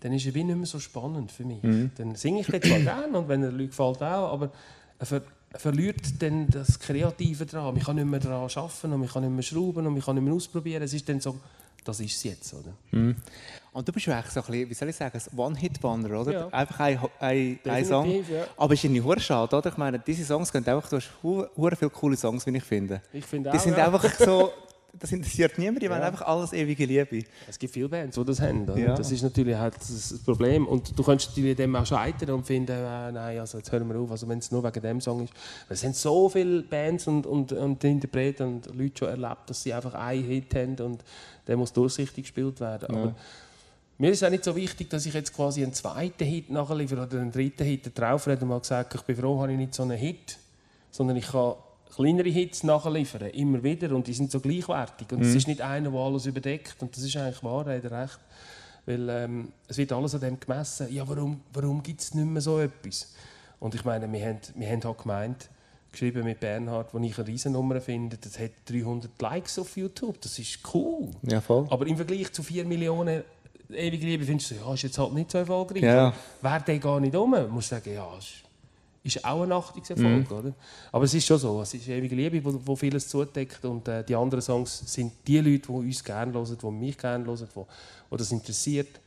dann 0.00 0.12
ist 0.12 0.26
er 0.26 0.34
wie 0.34 0.42
nicht 0.42 0.56
mehr 0.56 0.66
so 0.66 0.80
spannend 0.80 1.30
für 1.30 1.44
mich. 1.44 1.60
Dann 1.96 2.16
singe 2.16 2.40
ich 2.40 2.48
den 2.48 2.60
zwar 2.60 2.80
gerne 2.80 3.16
und 3.16 3.28
wenn 3.28 3.44
er 3.44 3.52
Leuten 3.52 3.68
gefällt 3.68 4.02
auch, 4.02 4.32
aber 4.32 4.50
er, 4.98 5.06
ver 5.06 5.22
er 5.52 5.60
verliert 5.60 6.20
dann 6.20 6.48
das 6.48 6.80
Kreative 6.80 7.46
dran. 7.46 7.76
Ich 7.76 7.84
kann 7.84 7.94
nicht 7.94 8.08
mehr 8.08 8.18
daran 8.18 8.50
arbeiten 8.52 8.92
und 8.92 9.04
ich 9.04 9.12
kann 9.12 9.22
nicht 9.22 9.32
mehr 9.32 9.42
schrauben 9.44 9.86
und 9.86 9.96
ich 9.96 10.04
kann 10.04 10.16
nicht 10.16 10.24
mehr 10.24 10.34
ausprobieren. 10.34 10.82
Es 10.82 10.94
ist 10.94 11.08
dann 11.08 11.20
so, 11.20 11.38
das 11.84 12.00
ist 12.00 12.14
es 12.16 12.22
jetzt, 12.24 12.54
oder? 12.54 12.72
Und 13.72 13.88
du 13.88 13.92
bist 13.92 14.06
ja 14.06 14.16
eigentlich 14.18 14.32
so 14.32 14.40
ein 14.40 14.46
bisschen, 14.46 14.70
wie 14.70 14.74
soll 14.74 14.88
ich 14.88 14.96
sagen, 14.96 15.18
ein 15.32 15.38
One-Hit-Wonder, 15.38 16.20
oder? 16.20 16.32
Ja. 16.32 16.48
Einfach 16.48 16.80
ein, 16.80 16.98
ein, 17.20 17.58
ein 17.64 17.84
Song. 17.84 18.08
Ja. 18.28 18.44
Aber 18.56 18.74
es 18.74 18.80
ist 18.80 18.84
irgendwie 18.84 19.00
hure 19.02 19.20
schade, 19.20 19.54
oder? 19.56 19.70
Ich 19.70 19.76
meine, 19.76 19.98
diese 19.98 20.24
Songs 20.24 20.50
gehen 20.52 20.66
einfach, 20.66 20.88
du 20.88 20.96
hast 20.96 21.10
hu- 21.22 21.46
viele 21.76 21.90
coole 21.90 22.16
Songs, 22.16 22.44
wie 22.46 22.56
ich 22.56 22.64
finde. 22.64 23.00
Ich 23.12 23.24
finde 23.24 23.50
Die 23.50 23.56
auch, 23.56 23.62
sind 23.62 23.76
ja. 23.78 23.86
einfach 23.86 24.04
so, 24.18 24.52
das 24.98 25.12
interessiert 25.12 25.56
niemand, 25.58 25.80
die 25.82 25.86
Ja. 25.86 25.92
wollen 25.92 26.02
einfach 26.02 26.26
alles 26.26 26.52
ewige 26.52 26.84
Liebe. 26.84 27.22
Es 27.48 27.58
gibt 27.58 27.72
viele 27.72 27.88
Bands, 27.88 28.16
die 28.16 28.24
das 28.24 28.40
haben. 28.40 28.64
Oder? 28.64 28.76
Ja. 28.78 28.94
Das 28.94 29.10
ist 29.12 29.22
natürlich 29.22 29.56
halt 29.56 29.74
das 29.76 30.18
Problem. 30.24 30.66
Und 30.66 30.98
du 30.98 31.02
kannst 31.02 31.28
natürlich 31.30 31.56
dem 31.56 31.74
auch 31.76 31.86
scheitern 31.86 32.30
und 32.30 32.46
finden, 32.46 32.72
äh, 32.72 33.12
nein, 33.12 33.38
also 33.38 33.58
jetzt 33.58 33.70
hören 33.72 33.88
wir 33.88 33.98
auf, 33.98 34.10
also 34.10 34.28
wenn 34.28 34.38
es 34.38 34.50
nur 34.50 34.62
wegen 34.64 34.80
dem 34.82 35.00
Song 35.00 35.24
ist. 35.24 35.32
Weil 35.68 35.74
es 35.74 35.80
sind 35.80 35.96
so 35.96 36.28
viele 36.28 36.62
Bands 36.62 37.06
und, 37.06 37.26
und, 37.26 37.52
und 37.52 37.82
Interpreten 37.84 38.46
und 38.46 38.74
Leute 38.74 38.98
schon 38.98 39.08
erlebt, 39.08 39.48
dass 39.48 39.62
sie 39.62 39.72
einfach 39.72 39.94
einen 39.94 40.24
Hit 40.24 40.54
haben 40.54 40.76
und 40.80 41.04
der 41.46 41.56
muss 41.56 41.72
durchsichtig 41.72 42.24
gespielt 42.24 42.60
werden. 42.60 42.88
Aber 42.94 43.14
mir 43.98 44.10
ist 44.10 44.24
auch 44.24 44.30
nicht 44.30 44.44
so 44.44 44.56
wichtig, 44.56 44.88
dass 44.90 45.06
ich 45.06 45.14
jetzt 45.14 45.34
quasi 45.34 45.62
einen 45.62 45.72
zweiten 45.74 46.24
Hit 46.24 46.50
nachliefere 46.50 47.02
oder 47.02 47.20
einen 47.20 47.32
dritten 47.32 47.64
Hit 47.64 47.98
drauf 47.98 48.26
und 48.26 48.42
mal 48.42 48.60
gesagt, 48.60 48.94
ich 48.94 49.02
bin 49.02 49.16
froh, 49.16 49.40
habe 49.40 49.52
ich 49.52 49.58
nicht 49.58 49.74
so 49.74 49.82
einen 49.82 49.98
Hit, 49.98 50.38
sondern 50.90 51.16
ich 51.16 51.26
kann 51.30 51.54
kleinere 51.94 52.28
Hits 52.28 52.62
nachliefern, 52.62 53.30
immer 53.30 53.62
wieder 53.62 53.94
und 53.94 54.06
die 54.06 54.12
sind 54.12 54.30
so 54.30 54.40
gleichwertig 54.40 55.10
und 55.12 55.22
es 55.22 55.34
ist 55.34 55.48
nicht 55.48 55.60
einer, 55.60 55.90
der 55.90 56.00
alles 56.00 56.26
überdeckt 56.26 56.76
und 56.80 56.96
das 56.96 57.04
ist 57.04 57.16
eigentlich 57.16 57.42
wahr, 57.42 57.66
er 57.66 57.82
hat 57.82 57.90
recht, 57.90 58.18
weil 58.86 59.08
ähm, 59.08 59.52
es 59.68 59.76
wird 59.76 59.92
alles 59.92 60.14
an 60.14 60.20
dem 60.20 60.40
gemessen, 60.40 60.92
ja 60.92 61.08
warum, 61.08 61.40
warum 61.52 61.82
gibt 61.82 62.00
es 62.00 62.14
nicht 62.14 62.26
mehr 62.26 62.42
so 62.42 62.60
etwas? 62.60 63.12
Und 63.58 63.74
ich 63.74 63.84
meine, 63.84 64.10
wir 64.10 64.26
haben, 64.26 64.38
wir 64.54 64.68
haben 64.68 64.82
halt 64.82 64.98
gemeint, 64.98 65.50
geschrieben 65.92 66.24
mit 66.24 66.40
Bernhard, 66.40 66.94
wo 66.94 66.98
ich 66.98 67.18
eine 67.18 67.26
Riesennummer 67.26 67.80
finde, 67.80 68.16
das 68.16 68.38
hat 68.38 68.52
300 68.66 69.20
Likes 69.20 69.58
auf 69.58 69.76
YouTube, 69.76 70.20
das 70.20 70.38
ist 70.38 70.60
cool. 70.72 71.10
Ja, 71.22 71.40
voll. 71.40 71.66
Aber 71.70 71.86
im 71.86 71.96
Vergleich 71.96 72.32
zu 72.32 72.42
4 72.42 72.64
Millionen 72.64 73.22
ewige 73.72 74.06
Liebe 74.06 74.24
findest 74.24 74.52
du, 74.52 74.54
ja, 74.56 74.74
ist 74.74 74.82
jetzt 74.82 74.98
halt 74.98 75.12
nicht 75.12 75.30
so 75.30 75.38
erfolgreich. 75.38 75.82
Ja. 75.82 76.12
Wäre 76.40 76.62
der 76.66 76.78
gar 76.78 77.00
nicht 77.00 77.14
um, 77.14 77.30
musst 77.50 77.70
du 77.70 77.76
sagen, 77.76 77.94
ja, 77.94 78.06
ist, 78.18 78.42
ist 79.02 79.24
auch 79.24 79.42
ein 79.42 79.52
Achtungserfolg, 79.52 80.30
oder? 80.30 80.52
Aber 80.92 81.04
es 81.04 81.14
ist 81.14 81.26
schon 81.26 81.38
so, 81.38 81.62
es 81.62 81.72
ist 81.72 81.88
ewige 81.88 82.14
Liebe, 82.14 82.44
wo, 82.44 82.60
wo 82.64 82.76
vieles 82.76 83.08
zudeckt 83.08 83.64
und 83.64 83.88
äh, 83.88 84.04
die 84.04 84.14
anderen 84.14 84.42
Songs 84.42 84.82
sind 84.86 85.12
die 85.26 85.38
Leute, 85.38 85.68
die 85.68 85.72
uns 85.72 86.04
gerne 86.04 86.32
hören, 86.32 86.58
die 86.60 86.70
mich 86.70 86.98
gerne 86.98 87.24
hören, 87.24 87.48
die, 87.54 87.60
die 88.10 88.16
das 88.16 88.32
interessiert, 88.32 89.00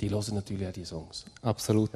die 0.00 0.10
hören 0.10 0.34
natürlich 0.34 0.66
auch 0.66 0.72
die 0.72 0.84
Songs. 0.84 1.24
Absolut. 1.42 1.90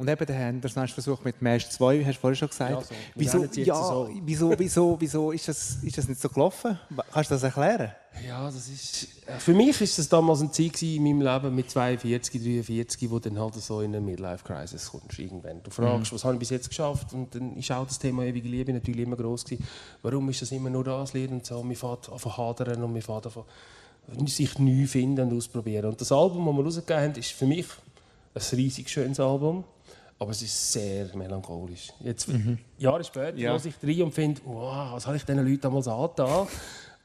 Und 0.00 0.08
eben, 0.08 0.24
dann 0.24 0.38
haben 0.38 0.62
wir 0.62 0.70
es 0.70 0.76
noch 0.76 0.88
versucht 0.88 1.26
mit 1.26 1.42
Mesh 1.42 1.68
2, 1.68 2.02
hast 2.06 2.16
du 2.16 2.20
vorhin 2.22 2.36
schon 2.36 2.48
gesagt. 2.48 2.70
Ja, 2.70 2.80
so. 2.80 2.94
Wieso, 3.14 3.44
ja, 3.60 3.74
so. 3.74 4.08
wieso, 4.24 4.54
wieso, 4.58 4.96
wieso 4.98 5.30
ist, 5.30 5.46
das, 5.46 5.76
ist 5.82 5.98
das 5.98 6.08
nicht 6.08 6.18
so 6.18 6.30
gelaufen? 6.30 6.78
Kannst 7.12 7.30
du 7.30 7.34
das 7.34 7.42
erklären? 7.42 7.92
Ja, 8.26 8.46
das 8.46 8.66
ist, 8.66 9.08
äh, 9.26 9.38
für 9.38 9.52
mich 9.52 9.78
ist 9.78 9.98
das 9.98 10.08
damals 10.08 10.40
ein 10.40 10.54
Zeit 10.54 10.72
gewesen 10.72 11.06
in 11.06 11.18
meinem 11.18 11.20
Leben 11.20 11.54
mit 11.54 11.70
42, 11.70 12.42
43, 12.42 13.10
wo 13.10 13.18
du 13.18 13.28
dann 13.28 13.38
halt 13.38 13.56
so 13.56 13.82
in 13.82 13.94
eine 13.94 14.00
Midlife-Crisis 14.00 14.90
kommst. 14.90 15.18
Irgendwann. 15.18 15.62
Du 15.62 15.70
fragst, 15.70 16.14
was 16.14 16.24
habe 16.24 16.32
ich 16.32 16.40
bis 16.40 16.48
jetzt 16.48 16.70
geschafft? 16.70 17.12
Und 17.12 17.34
dann 17.34 17.54
ist 17.56 17.70
auch 17.70 17.86
das 17.86 17.98
Thema 17.98 18.24
ewige 18.24 18.48
Liebe 18.48 18.72
natürlich 18.72 19.02
immer 19.02 19.16
groß 19.16 19.44
gewesen. 19.44 19.66
Warum 20.00 20.30
ist 20.30 20.40
das 20.40 20.50
immer 20.50 20.70
nur 20.70 20.82
das 20.82 21.12
Lied 21.12 21.30
und 21.30 21.44
so? 21.44 21.62
Man 21.62 21.76
fährt 21.76 22.10
an 22.10 22.18
zu 22.18 22.36
hadern 22.38 22.82
und 22.82 22.94
man 22.94 23.02
fährt 23.02 23.26
an 23.26 24.26
sich 24.26 24.58
neu 24.58 24.86
finden 24.86 25.30
und 25.30 25.36
ausprobieren. 25.36 25.90
Und 25.90 26.00
das 26.00 26.10
Album, 26.10 26.46
das 26.46 26.56
wir 26.56 26.64
rausgegeben 26.64 27.02
haben, 27.02 27.14
ist 27.16 27.32
für 27.32 27.46
mich 27.46 27.66
ein 28.34 28.42
riesig 28.56 28.88
schönes 28.88 29.20
Album. 29.20 29.64
Aber 30.20 30.32
es 30.32 30.42
ist 30.42 30.72
sehr 30.72 31.16
melancholisch. 31.16 31.88
Jetzt, 32.00 32.28
Jahre 32.76 33.02
später, 33.02 33.38
Ja. 33.38 33.52
höre 33.52 33.64
ich 33.64 33.74
rein 33.82 34.02
und 34.02 34.12
finde, 34.12 34.38
wow, 34.44 34.92
was 34.92 35.06
habe 35.06 35.16
ich 35.16 35.24
diesen 35.24 35.42
Leuten 35.42 35.62
damals 35.62 35.88
angetan? 35.88 36.46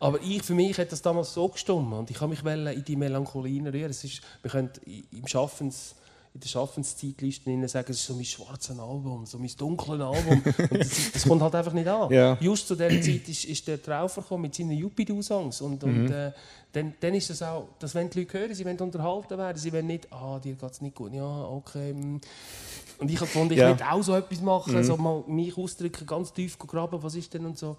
Aber 0.02 0.22
ich, 0.22 0.44
für 0.44 0.54
mich 0.54 0.78
hat 0.78 0.92
das 0.92 1.02
damals 1.02 1.34
so 1.34 1.48
gestimmt 1.48 1.94
und 1.94 2.12
ich 2.12 2.20
habe 2.20 2.30
mich 2.30 2.44
in 2.44 2.84
die 2.84 2.96
Melancholie 2.98 3.62
rühren. 3.64 3.90
Es 3.90 4.04
ist, 4.04 4.22
wir 4.42 4.52
können 4.52 4.70
im 4.86 5.26
Schaffens, 5.26 5.96
in 6.34 6.42
der 6.42 6.50
Schaffenszeitliste 6.50 7.50
innen 7.50 7.70
sagen, 7.70 7.90
es 7.90 8.00
ist 8.00 8.06
so 8.08 8.14
mein 8.16 8.26
schwarzes 8.26 8.78
Album, 8.78 9.26
so 9.26 9.40
mein 9.40 9.50
dunkles 9.58 10.02
Album. 10.02 10.42
Und 10.70 10.80
das, 10.82 11.12
das 11.14 11.24
kommt 11.26 11.42
halt 11.42 11.56
einfach 11.56 11.72
nicht 11.72 11.88
an. 11.88 12.12
Ja. 12.12 12.38
Just 12.42 12.68
zu 12.68 12.76
dieser 12.76 12.90
Zeit 13.02 13.30
ist, 13.30 13.46
ist 13.46 13.66
der 13.66 13.82
Traufer 13.82 14.22
gekommen 14.22 14.42
mit 14.42 14.56
seinen 14.56 14.72
Yuppie-Du-Songs. 14.72 15.62
Und, 15.62 15.82
und 15.86 16.10
äh, 16.12 16.34
dann, 16.74 16.94
dann 17.00 17.14
ist 17.14 17.30
das 17.30 17.42
auch, 17.42 17.70
dass 17.80 17.96
wenn 17.96 18.10
die 18.10 18.20
Leute 18.20 18.38
hören, 18.38 18.54
sie 18.54 18.66
wollen 18.66 18.78
unterhalten 18.78 19.38
werden, 19.38 19.58
sie 19.58 19.72
wollen 19.72 19.88
nicht, 19.88 20.12
ah, 20.12 20.38
dir 20.40 20.56
geht 20.56 20.70
es 20.72 20.82
nicht 20.82 20.94
gut, 20.96 21.14
ja, 21.14 21.24
okay. 21.46 21.96
Und 23.00 23.10
ich 23.10 23.18
habe 23.18 23.26
gefunden, 23.28 23.54
ich 23.54 23.60
Ja. 23.60 23.78
will 23.78 23.86
auch 23.86 24.02
so 24.04 24.16
etwas 24.16 24.42
machen, 24.42 24.84
so 24.84 24.98
mal 24.98 25.24
mich 25.28 25.58
ausdrücken, 25.58 26.06
ganz 26.06 26.32
tief 26.34 26.58
graben, 26.58 27.02
was 27.02 27.16
ist 27.16 27.34
denn 27.34 27.46
und 27.46 27.58
so. 27.58 27.78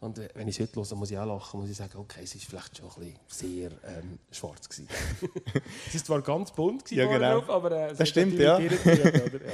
Und 0.00 0.18
äh, 0.18 0.28
wenn 0.34 0.46
ich 0.46 0.58
es 0.60 0.62
heute 0.68 0.76
höre, 0.80 0.96
muss 0.96 1.10
ich 1.10 1.18
auch 1.18 1.26
lachen, 1.26 1.60
muss 1.60 1.68
ich 1.70 1.76
sagen, 1.76 1.98
okay, 1.98 2.20
es 2.22 2.34
war 2.34 2.40
vielleicht 2.48 2.76
schon 2.76 2.86
ein 2.86 2.94
bisschen 2.94 3.18
sehr 3.26 3.70
ähm, 3.84 4.18
schwarz. 4.30 4.68
Gewesen. 4.68 4.86
es 5.88 5.94
war 5.94 6.04
zwar 6.04 6.22
ganz 6.22 6.52
bunt 6.52 6.84
gewesen 6.84 6.98
Ja, 7.00 7.06
genau. 7.12 7.40
drauf, 7.40 7.50
aber 7.50 7.72
äh, 7.72 7.90
es 7.90 7.98
Das 7.98 8.08
stimmt, 8.08 8.38
ja. 8.38 8.58
irritiert? 8.58 9.14
Ja. 9.14 9.22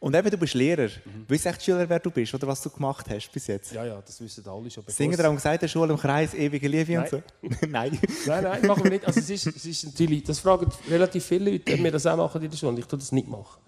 Und 0.00 0.14
eben, 0.14 0.28
du 0.28 0.36
bist 0.36 0.52
Lehrer. 0.52 0.88
Mhm. 0.88 1.24
Wissen 1.28 1.48
echt 1.48 1.60
die 1.60 1.64
Schüler, 1.64 1.88
wer 1.88 1.98
du 1.98 2.10
bist 2.10 2.34
oder 2.34 2.46
was 2.46 2.60
du 2.60 2.68
gemacht 2.68 3.06
hast 3.08 3.30
bis 3.32 3.46
jetzt? 3.46 3.72
ja, 3.72 3.86
ja, 3.86 4.02
das 4.04 4.20
wissen 4.20 4.46
alle 4.46 4.70
schon. 4.70 4.84
Singen 4.88 5.18
auch 5.24 5.32
gesagt, 5.34 5.62
der 5.62 5.68
Schule 5.68 5.92
im 5.92 5.98
Kreis, 5.98 6.34
ewige 6.34 6.68
Liebe 6.68 6.98
und 6.98 7.08
so? 7.08 7.22
Nein. 7.68 7.98
Nein, 8.26 8.42
nein, 8.44 8.66
machen 8.66 8.84
wir 8.84 8.90
nicht. 8.90 9.06
Also 9.06 9.20
es 9.20 9.30
ist, 9.30 9.46
es 9.46 9.64
ist 9.64 9.84
natürlich, 9.84 10.24
das 10.24 10.40
fragen 10.40 10.70
relativ 10.90 11.24
viele 11.24 11.52
Leute, 11.52 11.72
ob 11.72 11.82
wir 11.82 11.92
das 11.92 12.04
auch 12.04 12.16
machen 12.16 12.42
in 12.42 12.50
der 12.50 12.56
Schule. 12.58 12.78
Ich 12.80 12.86
tue 12.86 12.98
das 12.98 13.12
nicht 13.12 13.28
machen. 13.28 13.60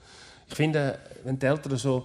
Ich 0.48 0.54
finde, 0.54 0.98
wenn 1.24 1.38
die 1.38 1.46
Eltern 1.46 1.78
schon 1.78 2.04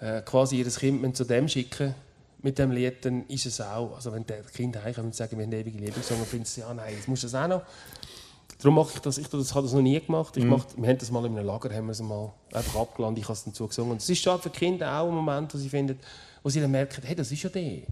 äh, 0.00 0.22
quasi 0.22 0.58
ihr 0.58 0.70
Kind 0.70 1.16
zu 1.16 1.24
dem 1.24 1.48
schicken 1.48 1.94
mit 2.42 2.58
dem 2.58 2.70
Lied, 2.72 3.04
dann 3.04 3.26
ist 3.28 3.46
es 3.46 3.60
auch, 3.60 3.94
also 3.94 4.12
wenn 4.12 4.26
die 4.26 4.34
Kinder 4.54 4.82
heimkommen 4.82 5.10
und 5.10 5.14
sagen, 5.14 5.38
wir 5.38 5.44
haben 5.44 5.52
ewige 5.52 5.78
Liebe 5.78 6.00
gesungen, 6.00 6.24
finden 6.24 6.44
sie, 6.44 6.60
ja 6.60 6.74
nein, 6.74 6.94
jetzt 6.94 7.08
musst 7.08 7.22
du 7.22 7.26
das 7.28 7.34
auch 7.34 7.48
noch. 7.48 7.62
Darum 8.58 8.76
mache 8.76 8.92
ich 8.94 9.00
das, 9.00 9.18
ich 9.18 9.28
das, 9.28 9.54
habe 9.54 9.64
das 9.64 9.74
noch 9.74 9.82
nie 9.82 10.00
gemacht. 10.00 10.36
Ich 10.36 10.44
mach, 10.44 10.64
wir 10.76 10.88
haben 10.88 10.98
das 10.98 11.10
mal 11.10 11.24
in 11.26 11.36
einem 11.36 11.46
Lager, 11.46 11.74
haben 11.74 11.86
wir 11.86 11.92
es 11.92 12.00
mal 12.00 12.32
einfach 12.52 12.80
abgelandet, 12.80 13.22
ich 13.22 13.28
habe 13.28 13.34
es 13.34 13.44
dazu 13.44 13.66
gesungen. 13.66 13.92
Und 13.92 14.00
es 14.00 14.08
ist 14.08 14.22
schon 14.22 14.40
für 14.40 14.50
die 14.50 14.58
Kinder 14.58 15.00
auch 15.00 15.08
ein 15.08 15.14
Moment, 15.14 15.52
wo 15.52 15.58
sie 15.58 15.68
finden, 15.68 15.98
wo 16.42 16.48
sie 16.48 16.60
dann 16.60 16.70
merken, 16.70 17.02
hey, 17.04 17.16
das 17.16 17.32
ist 17.32 17.42
ja 17.42 17.50
der. 17.50 17.82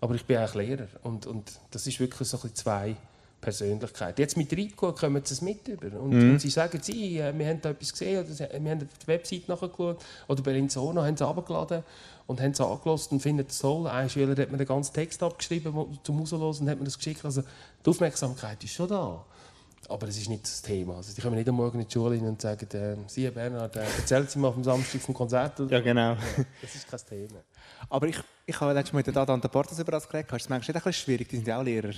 Aber 0.00 0.14
ich 0.14 0.24
bin 0.24 0.38
auch 0.38 0.54
Lehrer 0.54 0.86
und, 1.02 1.26
und 1.26 1.52
das 1.70 1.86
ist 1.86 1.98
wirklich 1.98 2.28
so 2.28 2.36
ein 2.36 2.42
bisschen 2.42 2.56
zwei 2.56 2.96
Persönlichkeiten. 3.44 4.20
Jetzt 4.20 4.36
mit 4.38 4.50
Reitgut 4.52 4.98
kommen 4.98 5.22
sie 5.22 5.34
es 5.34 5.42
mit 5.42 5.68
über 5.68 6.00
und, 6.00 6.14
und 6.14 6.38
sie 6.38 6.48
sagen, 6.48 6.80
sie, 6.82 7.18
äh, 7.18 7.38
wir 7.38 7.46
haben 7.46 7.60
da 7.60 7.70
etwas 7.70 7.92
gesehen 7.92 8.24
oder 8.24 8.38
wir 8.38 8.70
haben 8.70 8.80
auf 8.82 8.98
die 9.02 9.06
Website 9.06 9.48
nachgeschaut 9.48 9.98
oder 10.28 10.42
bei 10.42 10.52
Linzono 10.52 11.02
haben 11.02 11.16
sie 11.16 11.24
runtergeladen 11.24 11.82
und 12.26 12.40
haben 12.40 12.52
es 12.52 12.60
angelassen 12.60 13.12
und 13.12 13.20
finden 13.20 13.44
es 13.46 13.58
toll. 13.58 13.86
Ein 13.86 14.08
Schüler 14.08 14.34
hat 14.40 14.50
mir 14.50 14.56
den 14.56 14.66
ganzen 14.66 14.94
Text 14.94 15.22
abgeschrieben 15.22 15.98
zum 16.02 16.20
Raushören 16.20 16.42
und 16.42 16.70
hat 16.70 16.78
mir 16.78 16.86
das 16.86 16.96
geschickt. 16.96 17.22
Also 17.24 17.42
die 17.84 17.90
Aufmerksamkeit 17.90 18.64
ist 18.64 18.72
schon 18.72 18.88
da. 18.88 19.24
Aber 19.88 20.08
es 20.08 20.16
ist 20.16 20.28
nicht 20.28 20.44
das 20.44 20.62
Thema. 20.62 20.96
Also 20.96 21.14
die 21.14 21.20
kommen 21.20 21.36
nicht 21.36 21.48
am 21.48 21.56
Morgen 21.56 21.80
in 21.80 21.86
die 21.86 21.92
Schule 21.92 22.18
und 22.18 22.40
sagen, 22.40 22.68
äh, 22.72 22.96
Sie, 23.06 23.28
Bernhard, 23.30 23.76
äh, 23.76 23.80
erzählen 23.80 24.26
Sie 24.26 24.38
mal 24.38 24.52
am 24.52 24.64
Samstag 24.64 25.00
vom 25.00 25.14
Konzert. 25.14 25.58
Ja, 25.70 25.80
genau. 25.80 26.16
Das 26.60 26.74
ist 26.74 26.88
kein 26.88 27.00
Thema. 27.08 27.40
Aber 27.88 28.06
ich, 28.06 28.16
ich 28.46 28.60
habe 28.60 28.72
letztes 28.72 28.92
Mal 28.92 29.02
mit 29.06 29.16
und 29.16 29.44
der 29.44 29.48
Portas 29.48 29.78
über 29.78 29.92
das 29.92 30.08
geredet. 30.08 30.30
Ist 30.32 30.42
es 30.42 30.48
manchmal 30.48 30.74
nicht 30.74 30.86
ein 30.86 30.90
bisschen 30.90 31.04
schwierig? 31.04 31.28
Die 31.28 31.36
sind 31.36 31.48
ja 31.48 31.58
auch 31.58 31.62
Lehrer. 31.62 31.92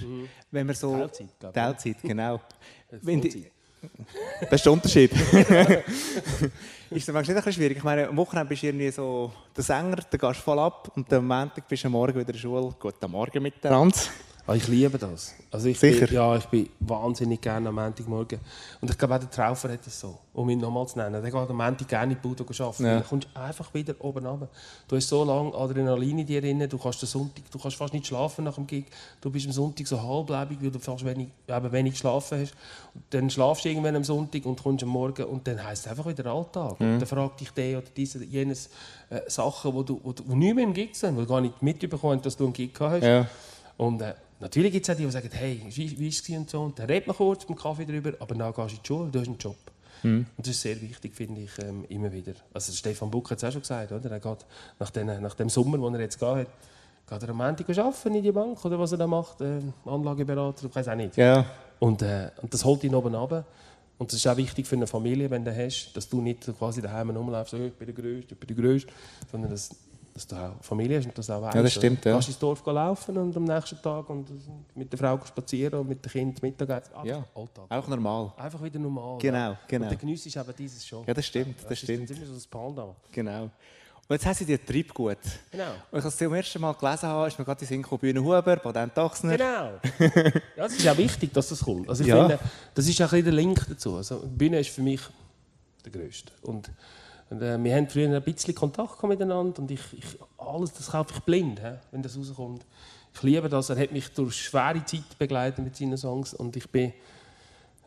Wenn 0.51 0.67
man 0.67 0.75
so... 0.75 0.97
Teilzeit, 0.97 1.39
glaube 1.39 1.49
ich. 1.49 1.63
Teilzeit, 1.63 2.03
genau. 2.03 2.41
Wenn 2.91 3.21
Vollzeit. 3.21 3.35
die, 3.35 3.51
das 4.41 4.53
ist 4.53 4.65
der 4.65 4.73
Unterschied. 4.73 5.13
ist 5.13 5.23
es 5.31 5.31
manchmal 6.91 7.21
nicht 7.21 7.29
ein 7.29 7.35
bisschen 7.37 7.53
schwierig? 7.53 7.77
Ich 7.79 7.85
meine, 7.85 8.09
am 8.09 8.17
Wochenende 8.17 8.49
bist 8.49 8.63
du 8.63 8.67
irgendwie 8.67 8.91
so 8.91 9.33
der 9.57 9.65
Sänger, 9.65 9.97
dann 9.97 10.21
gehst 10.21 10.41
du 10.41 10.43
voll 10.43 10.59
ab 10.59 10.91
und 10.95 11.13
am 11.13 11.27
Montag 11.27 11.69
bist 11.69 11.85
du 11.85 11.89
am 11.89 11.93
Morgen 11.93 12.15
wieder 12.15 12.29
in 12.29 12.33
der 12.33 12.39
Schule. 12.39 12.75
Guten 12.79 13.11
Morgen 13.11 13.43
miteinander. 13.43 13.97
Ah, 14.49 14.55
ich 14.55 14.69
liebe 14.69 14.97
das. 14.97 15.35
Also 15.51 15.69
ich 15.69 15.79
Sicher? 15.79 16.07
Bin, 16.07 16.15
ja, 16.15 16.37
ich 16.37 16.45
bin 16.47 16.69
wahnsinnig 16.79 17.41
gerne 17.41 17.69
am 17.69 17.75
Montagmorgen. 17.75 18.39
Und 18.81 18.89
ich 18.89 18.97
glaube 18.97 19.17
auch 19.17 19.19
der 19.19 19.29
Traufer 19.29 19.71
hat 19.71 19.85
das 19.85 19.99
so, 19.99 20.19
um 20.35 20.49
ihn 20.49 20.61
nochmal 20.61 20.87
zu 20.87 20.99
nennen. 20.99 21.21
Der 21.21 21.33
geht 21.33 21.35
am 21.35 21.57
Montag 21.57 21.89
gerne 21.89 22.13
in 22.13 22.19
die 22.23 22.29
Bude 22.29 22.45
arbeiten. 22.45 22.85
Ja. 22.85 22.95
Dann 22.95 23.05
kommst 23.05 23.29
du 23.35 23.41
einfach 23.41 23.75
wieder 23.75 23.95
oben 23.99 24.25
runter. 24.25 24.49
Du 24.87 24.95
hast 24.95 25.09
so 25.09 25.25
lange 25.25 25.53
Adrenalin 25.53 26.21
in 26.21 26.27
dir 26.27 26.41
drin, 26.41 26.69
du 26.69 26.79
kannst 26.79 27.03
den 27.03 27.09
Sonntag, 27.09 27.51
du 27.51 27.59
kannst 27.59 27.77
fast 27.77 27.93
nicht 27.93 28.07
schlafen 28.07 28.45
nach 28.45 28.55
dem 28.55 28.69
Gig. 28.69 28.87
Du 29.21 29.31
bist 29.31 29.47
am 29.47 29.53
Sonntag 29.53 29.89
so 29.89 30.01
halblebig, 30.01 30.59
weil 30.63 30.71
du 30.71 30.79
fast 30.79 31.05
wenig, 31.05 31.27
eben 31.49 31.73
wenig 31.73 31.95
geschlafen 31.95 32.41
hast. 32.41 32.55
Und 32.95 33.03
dann 33.11 33.29
schlafst 33.29 33.65
du 33.65 33.69
irgendwann 33.69 33.97
am 33.97 34.05
Sonntag 34.05 34.47
und 34.47 34.63
kommst 34.63 34.85
am 34.85 34.91
Morgen 34.91 35.25
und 35.25 35.45
dann 35.49 35.65
heisst 35.65 35.87
es 35.87 35.91
einfach 35.91 36.07
wieder 36.07 36.27
Alltag. 36.27 36.79
Mhm. 36.79 36.95
Und 36.95 36.99
dann 37.01 37.09
fragt 37.09 37.41
dich 37.41 37.51
der 37.51 37.79
oder 37.79 37.89
diese, 37.97 38.25
jenes 38.25 38.71
äh, 39.11 39.23
Sachen, 39.27 39.75
wo 39.75 39.83
du, 39.83 40.01
wo, 40.05 40.13
du, 40.13 40.23
wo 40.25 40.37
nicht 40.37 40.55
mehr 40.55 40.63
im 40.63 40.73
Gig 40.73 40.95
sind, 40.95 41.17
wo 41.17 41.23
du 41.23 41.27
gar 41.27 41.41
nicht 41.41 41.61
mitbekommen 41.61 42.23
dass 42.23 42.37
du 42.37 42.45
einen 42.45 42.53
Gig 42.53 42.73
gehabt 42.73 43.03
hast. 43.03 43.05
Ja. 43.05 43.27
Und 43.77 44.01
äh, 44.01 44.15
natürlich 44.41 44.73
gibt 44.73 44.89
es 44.89 44.95
auch 44.95 44.97
die, 44.97 45.05
die 45.05 45.11
sagen, 45.11 45.31
hey, 45.33 45.63
wie, 45.69 46.09
ist 46.09 46.29
es 46.29 46.37
und 46.37 46.51
so. 46.51 46.63
Und 46.63 46.79
dann 46.79 46.87
redet 46.87 47.07
man 47.07 47.17
kurz 47.17 47.45
beim 47.45 47.57
Kaffee 47.57 47.85
darüber, 47.85 48.13
aber 48.19 48.35
dann 48.35 48.53
gehst 48.53 48.59
du 48.59 48.77
in 48.77 48.83
die 48.83 48.87
Schule, 48.87 49.11
du 49.11 49.21
hast 49.21 49.29
einen 49.29 49.39
Job. 49.39 49.57
Und 50.37 50.47
das 50.47 50.49
ist 50.49 50.61
sehr 50.63 50.81
wichtig, 50.81 51.15
finde 51.15 51.41
ich, 51.43 51.51
ähm, 51.59 51.85
immer 51.89 52.13
wieder. 52.13 52.35
Also 52.53 52.73
Stefan 52.73 53.11
Buck 53.11 53.31
hat 53.31 53.39
es 53.39 53.45
auch 53.45 53.53
schon 53.53 53.63
gesagt, 53.63 53.93
oder? 53.93 54.11
Er 54.11 54.21
geht 54.21 54.47
nach, 54.79 54.91
den, 54.91 55.07
nach 55.23 55.35
dem 55.35 55.49
Sommer, 55.49 55.79
den 55.79 55.95
er 55.95 56.01
jetzt 56.01 56.19
gehabt 56.19 56.41
hat, 56.41 56.49
geht 57.09 57.23
er 57.23 57.31
am 57.31 57.37
Montag 57.37 57.79
arbeiten 57.79 58.15
in 58.15 58.23
die 58.23 58.33
Bank, 58.33 58.65
oder 58.65 58.79
was 58.79 58.93
er 58.93 58.99
da 58.99 59.07
macht, 59.07 59.41
äh, 59.41 59.61
Anlageberater, 59.85 60.67
ich 60.67 60.75
weiß 60.75 60.89
auch 60.89 60.95
nicht. 60.95 61.17
Ja. 61.17 61.47
Und, 61.79 62.03
äh, 62.03 62.31
und 62.43 62.53
das 62.53 62.65
holt 62.65 62.85
ihn 62.85 62.95
oben 62.95 63.15
runter. 63.15 63.45
Und 63.99 64.13
das 64.13 64.19
ist 64.19 64.27
auch 64.27 64.37
wichtig 64.37 64.67
für 64.67 64.77
eine 64.77 64.87
Familie, 64.87 65.31
wenn 65.31 65.45
du 65.45 65.57
hast, 65.57 65.93
dass 65.95 66.09
du 66.09 66.21
nicht 66.21 66.47
quasi 66.59 66.83
daheim 66.83 67.11
rumläufst, 67.11 67.53
so, 67.53 67.59
ich 67.59 67.73
bin 67.73 67.87
der 67.87 67.95
Größte, 67.95 68.35
ich 68.35 68.39
bin 68.39 68.55
der 68.55 68.65
Größte, 68.65 68.93
sondern 69.31 69.51
dass, 69.51 69.71
dass 70.17 70.27
du 70.27 70.35
auch 70.35 70.55
Familie 70.63 70.97
hast 70.99 71.05
und 71.07 71.19
das 71.19 71.29
auch 71.29 71.43
weißt. 71.43 71.55
Ja, 71.57 71.63
das 71.63 71.75
stimmt, 71.75 72.03
Du 72.03 72.09
ja. 72.09 72.15
kannst 72.15 72.29
ins 72.29 72.39
Dorf 72.39 72.65
laufen 72.65 73.19
und 73.19 73.37
am 73.37 73.45
nächsten 73.45 73.83
Tag 73.83 74.09
und 74.09 74.27
mit 74.75 74.91
der 74.91 74.99
Frau 74.99 75.21
spazieren 75.27 75.79
und 75.81 75.89
mit 75.91 76.03
dem 76.03 76.11
Kind 76.11 76.43
Mittag 76.43 76.71
essen. 76.71 76.95
Einfach 76.95 77.05
Ja. 77.07 77.25
Alltag. 77.35 77.65
Auch 77.69 77.87
normal. 77.89 78.33
Einfach 78.39 78.63
wieder 78.63 78.79
normal. 78.79 79.19
Genau, 79.19 79.37
ja. 79.37 79.59
genau. 79.69 79.85
Und 79.85 79.91
der 79.91 79.99
Genuss 79.99 80.25
ist 80.25 80.35
eben 80.35 80.55
dieses 80.59 80.87
schon. 80.87 81.05
Ja, 81.07 81.13
das 81.13 81.27
stimmt, 81.27 81.63
das 81.63 81.71
ist 81.73 81.81
stimmt. 81.81 82.09
dann 82.09 82.17
immer 82.17 82.27
so 82.27 82.33
das 82.35 82.47
Panda. 82.47 82.97
Genau. 83.13 83.43
Und 84.09 84.15
jetzt 84.15 84.25
haben 84.25 84.35
sie 84.35 84.47
dir 84.47 84.65
Treibgut. 84.65 85.19
Genau. 85.51 85.65
Und 85.91 85.99
ich 85.99 86.05
das 86.05 86.17
zum 86.17 86.33
ersten 86.33 86.61
Mal 86.61 86.73
gelesen 86.75 87.09
habe, 87.09 87.27
ist 87.29 87.39
mir 87.39 87.45
gerade 87.45 87.59
die 87.59 87.65
Synchro 87.67 87.99
Bühne 87.99 88.23
Huber, 88.23 88.57
Patent 88.57 88.97
Dachsner. 88.97 89.37
Genau. 89.37 89.71
ja, 90.57 90.65
es 90.65 90.77
ist 90.79 90.89
auch 90.89 90.97
wichtig, 90.97 91.35
dass 91.35 91.49
das 91.49 91.61
kommt. 91.63 91.89
Also 91.91 92.03
ich 92.05 92.09
Ja. 92.09 92.21
finde, 92.29 92.39
das 92.75 92.87
ist 92.89 93.03
auch 93.03 93.07
ein 93.07 93.11
bisschen 93.11 93.25
der 93.25 93.35
Link 93.35 93.67
dazu. 93.69 93.97
Also 93.97 94.23
Bühne 94.27 94.61
ist 94.61 94.71
für 94.71 94.81
mich 94.83 95.01
der 95.85 95.93
größte. 95.93 96.33
Und, 96.43 96.71
und 97.31 97.43
äh, 97.43 97.63
wir 97.63 97.75
haben 97.75 97.89
früher 97.89 98.15
ein 98.15 98.23
bisschen 98.23 98.55
Kontakt 98.55 99.03
miteinander 99.03 99.61
und 99.61 99.71
ich, 99.71 99.81
ich, 99.93 100.05
alles 100.39 100.73
das 100.73 100.91
kaufe 100.91 101.13
ich 101.15 101.21
blind, 101.21 101.61
wenn 101.91 102.03
das 102.03 102.17
rauskommt. 102.17 102.65
Ich 103.15 103.23
liebe 103.23 103.49
das. 103.49 103.71
Er 103.71 103.79
hat 103.79 103.93
mich 103.93 104.09
durch 104.11 104.37
schwere 104.37 104.85
Zeit 104.85 105.19
begleitet 105.19 105.65
mit 105.65 105.75
seinen 105.75 105.97
Songs 105.97 106.35
und 106.35 106.55
ich 106.57 106.69
bin 106.71 106.93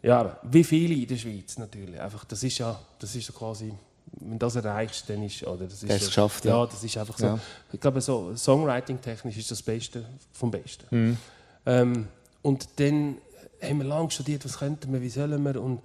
ja, 0.02 0.38
wie 0.44 0.64
viele 0.64 0.96
in 0.96 1.08
der 1.08 1.18
Schweiz 1.18 1.58
natürlich. 1.58 2.00
Einfach, 2.00 2.26
das 2.26 2.44
ist 2.44 2.58
ja, 2.58 2.80
das 2.98 3.16
ist 3.16 3.28
ja 3.28 3.36
quasi, 3.36 3.74
wenn 4.22 4.40
das 4.40 4.56
erreichst, 4.56 5.10
dann 5.10 5.24
ist, 5.24 5.44
oder 5.46 5.66
das 5.66 5.84
ist 5.84 5.90
Das 5.90 6.02
ja, 6.02 6.08
geschafft, 6.08 6.46
ja. 6.46 6.58
ja, 6.58 6.66
das 6.66 6.84
ist 6.84 6.98
einfach 6.98 7.18
so. 7.18 7.26
Ja. 7.26 7.40
Ich 7.72 7.80
glaube, 7.80 8.02
so 8.02 8.36
Songwriting-technisch 8.36 9.38
ist 9.38 9.52
das 9.52 9.62
Beste 9.62 10.06
vom 10.32 10.52
Besten. 10.52 10.86
Mhm. 10.90 11.18
Ähm, 11.66 12.08
und 12.42 12.68
dann 12.78 13.18
haben 13.62 13.80
wir 13.80 13.86
lange 13.86 14.10
studiert, 14.10 14.46
was 14.46 14.58
könnten 14.58 14.94
wir, 14.94 15.02
wie 15.02 15.10
sollen 15.10 15.44
wir. 15.44 15.62
Und 15.62 15.82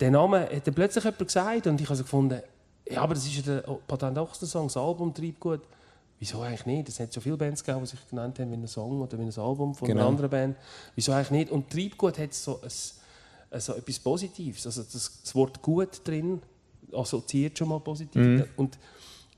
den 0.00 0.12
Namen 0.12 0.42
hat 0.42 0.66
dann 0.66 0.74
plötzlich 0.74 1.04
jemand 1.04 1.18
gesagt 1.26 1.66
und 1.66 1.80
ich 1.80 1.86
habe 1.86 1.96
so 1.96 2.02
gefunden, 2.04 2.40
ja, 2.88 3.00
aber 3.02 3.14
das 3.14 3.24
ist 3.26 3.46
ja 3.46 3.60
der 3.60 3.60
Patent 3.86 4.18
Ochsner 4.18 4.48
Song, 4.48 4.66
das 4.66 4.76
Album 4.76 5.12
Treibgut. 5.14 5.60
Wieso 6.18 6.40
eigentlich 6.40 6.66
nicht? 6.66 6.88
Es 6.88 7.00
hat 7.00 7.12
schon 7.12 7.22
viele 7.22 7.36
Bands 7.36 7.62
gegeben, 7.64 7.84
die 7.84 7.90
sich 7.90 8.08
genannt 8.08 8.38
haben 8.38 8.50
wie 8.50 8.54
ein 8.56 8.66
Song 8.68 9.00
oder 9.02 9.18
wie 9.18 9.22
ein 9.22 9.38
Album 9.38 9.74
von 9.74 9.88
Genau. 9.88 10.00
einer 10.02 10.08
anderen 10.08 10.30
Band. 10.30 10.56
Wieso 10.94 11.12
eigentlich 11.12 11.30
nicht? 11.32 11.50
Und 11.50 11.68
Treibgut 11.70 12.18
hat 12.18 12.32
so, 12.32 12.60
ein, 12.62 13.60
so 13.60 13.74
etwas 13.74 13.98
Positives. 13.98 14.64
Also 14.66 14.82
das, 14.82 15.20
das 15.22 15.34
Wort 15.34 15.60
gut 15.60 16.00
drin 16.06 16.40
assoziiert 16.92 17.58
schon 17.58 17.68
mal 17.68 17.80
positiv. 17.80 18.22
Mhm. 18.22 18.44
Und 18.56 18.78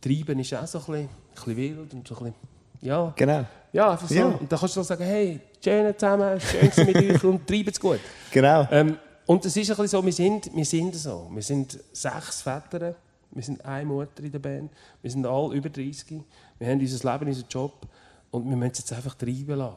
Treiben 0.00 0.38
ist 0.40 0.52
auch 0.54 0.66
so 0.66 0.78
ein 0.78 0.84
bisschen, 0.84 0.94
ein 1.04 1.08
bisschen 1.34 1.56
wild 1.56 1.94
und 1.94 2.06
so 2.08 2.14
ein 2.16 2.24
bisschen, 2.24 2.34
ja, 2.82 3.12
Genau. 3.16 3.44
ja, 3.72 3.90
einfach 3.92 4.08
so. 4.08 4.14
Ja. 4.14 4.26
Und 4.26 4.52
dann 4.52 4.58
kannst 4.58 4.76
du 4.76 4.80
so 4.80 4.82
sagen, 4.82 5.04
hey, 5.04 5.40
schön 5.62 5.94
zusammen, 5.98 6.38
schön 6.40 6.86
mit 6.86 6.96
euch 7.14 7.24
und 7.24 7.46
treiben 7.46 7.70
es 7.70 7.80
gut. 7.80 8.00
Genau. 8.30 8.68
Ähm, 8.70 8.98
und 9.26 9.44
es 9.44 9.56
ist 9.56 9.70
ein 9.70 9.76
bisschen 9.76 9.88
so, 9.88 10.04
wir 10.04 10.12
sind, 10.12 10.54
wir 10.54 10.64
sind 10.64 10.94
so. 10.94 11.28
Wir 11.32 11.42
sind 11.42 11.78
sechs 11.92 12.42
Väter, 12.42 12.94
wir 13.30 13.42
sind 13.42 13.64
eine 13.64 13.86
Mutter 13.86 14.22
in 14.22 14.32
der 14.32 14.38
Band, 14.38 14.70
wir 15.02 15.10
sind 15.10 15.26
alle 15.26 15.54
über 15.54 15.68
30, 15.68 16.20
wir 16.58 16.68
haben 16.68 16.80
unser 16.80 17.12
Leben, 17.12 17.28
unseren 17.28 17.48
Job 17.48 17.72
und 18.30 18.48
wir 18.48 18.56
müssen 18.56 18.72
es 18.72 18.78
jetzt 18.80 18.92
einfach 18.92 19.14
treiben 19.14 19.56
lassen. 19.56 19.76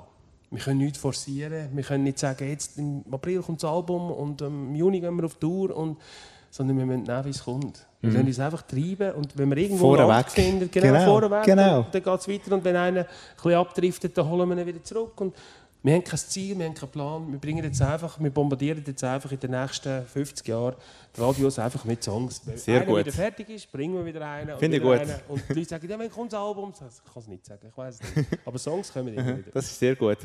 Wir 0.49 0.59
können 0.59 0.79
nichts 0.79 0.97
forcieren, 0.97 1.69
wir 1.73 1.83
können 1.83 2.03
nicht 2.03 2.19
sagen, 2.19 2.47
jetzt 2.47 2.77
im 2.77 3.03
April 3.11 3.41
kommt 3.41 3.61
das 3.61 3.69
Album 3.69 4.11
und 4.11 4.41
im 4.41 4.75
Juni 4.75 5.01
gehen 5.01 5.15
wir 5.15 5.25
auf 5.25 5.35
Tour, 5.35 5.75
und, 5.75 5.97
sondern 6.49 6.77
wir 6.77 6.85
müssen 6.85 7.03
nehmen, 7.03 7.25
wie 7.25 7.29
es 7.29 7.43
kommt. 7.43 7.85
Wir 7.99 8.11
können 8.11 8.27
uns 8.27 8.39
einfach 8.39 8.61
treiben 8.61 9.11
und 9.13 9.37
wenn 9.37 9.49
wir 9.49 9.57
irgendwo 9.57 9.95
finden, 10.27 10.69
genau, 10.71 10.87
Genau, 10.87 11.05
vorneweg, 11.05 11.43
genau. 11.43 11.81
dann, 11.81 11.91
dann 11.91 12.03
geht 12.03 12.19
es 12.19 12.27
weiter 12.27 12.55
und 12.55 12.63
wenn 12.63 12.75
einer 12.75 13.01
ein 13.01 13.05
bisschen 13.35 13.53
abdriftet, 13.53 14.17
dann 14.17 14.29
holen 14.29 14.49
wir 14.49 14.57
ihn 14.57 14.67
wieder 14.67 14.83
zurück. 14.83 15.19
Und 15.19 15.35
wir 15.83 15.93
haben 15.93 16.03
kein 16.03 16.17
Ziel, 16.17 16.57
wir 16.57 16.65
haben 16.65 16.73
keinen 16.73 16.89
Plan. 16.91 17.31
Wir 17.31 17.39
bringen 17.39 17.63
jetzt 17.63 17.81
einfach, 17.81 18.19
wir 18.19 18.29
bombardieren 18.31 18.83
jetzt 18.85 19.03
einfach 19.03 19.31
in 19.31 19.39
den 19.39 19.51
nächsten 19.51 20.05
50 20.05 20.47
Jahren 20.47 20.75
die 21.15 21.21
Radios 21.21 21.59
einfach 21.59 21.85
mit 21.85 22.03
Songs. 22.03 22.41
Wenn 22.45 22.57
Sehr 22.57 22.77
einer 22.81 22.85
gut. 22.85 22.99
wieder 22.99 23.11
fertig 23.11 23.49
ist, 23.49 23.71
bringen 23.71 23.95
wir 23.95 24.05
wieder 24.05 24.27
einen. 24.27 24.57
Finde 24.57 24.77
ich 24.77 24.83
gut. 24.83 24.97
einen. 24.99 25.13
Und 25.27 25.43
die 25.47 25.53
Leute 25.53 25.69
sagen, 25.69 25.89
ja, 25.89 25.97
wann 25.97 26.11
kommt 26.11 26.33
das 26.33 26.39
Album? 26.39 26.73
Ich 26.73 26.79
kann 26.79 26.89
es 27.21 27.27
nicht 27.27 27.45
sagen, 27.45 27.67
ich 27.69 27.77
weiß 27.77 27.99
es 28.01 28.15
nicht. 28.15 28.29
Aber 28.45 28.57
Songs 28.57 28.91
kommen 28.91 29.13
immer 29.13 29.37
wieder. 29.37 29.51
Das 29.53 29.65
ist 29.65 29.79
sehr 29.79 29.95
gut. 29.95 30.17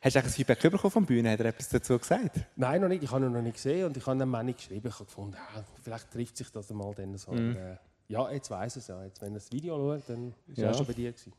Hast 0.00 0.14
du 0.14 0.18
eigentlich 0.20 0.32
ein 0.32 0.36
Feedback 0.36 0.60
bekommen 0.62 0.90
von 0.90 1.04
Bühne? 1.04 1.30
Hat 1.32 1.40
er 1.40 1.46
etwas 1.46 1.68
dazu 1.68 1.98
gesagt? 1.98 2.40
Nein, 2.56 2.80
noch 2.80 2.88
nicht. 2.88 3.02
Ich 3.02 3.10
habe 3.10 3.26
ihn 3.26 3.32
noch 3.32 3.42
nicht 3.42 3.54
gesehen 3.56 3.84
und 3.86 3.96
ich 3.96 4.06
habe 4.06 4.22
ihm 4.22 4.34
auch 4.34 4.42
nicht 4.42 4.58
geschrieben. 4.58 4.88
Ich 4.88 4.94
habe 4.94 5.04
gefunden, 5.04 5.36
ja, 5.54 5.64
vielleicht 5.82 6.10
trifft 6.10 6.36
sich 6.36 6.50
das 6.50 6.70
einmal 6.70 6.94
dann 6.94 7.16
so. 7.18 7.32
Äh, 7.32 7.76
ja, 8.08 8.30
jetzt 8.32 8.50
weiß 8.50 8.76
es 8.76 8.86
ja. 8.86 9.04
Jetzt, 9.04 9.20
wenn 9.20 9.32
er 9.32 9.40
das 9.40 9.52
Video 9.52 9.76
schaut, 9.76 10.08
dann 10.08 10.34
ist 10.48 10.58
er 10.58 10.64
Ja. 10.64 10.70
auch 10.70 10.76
schon 10.76 10.86
bei 10.86 10.92
dir 10.94 11.12
gewesen. 11.12 11.32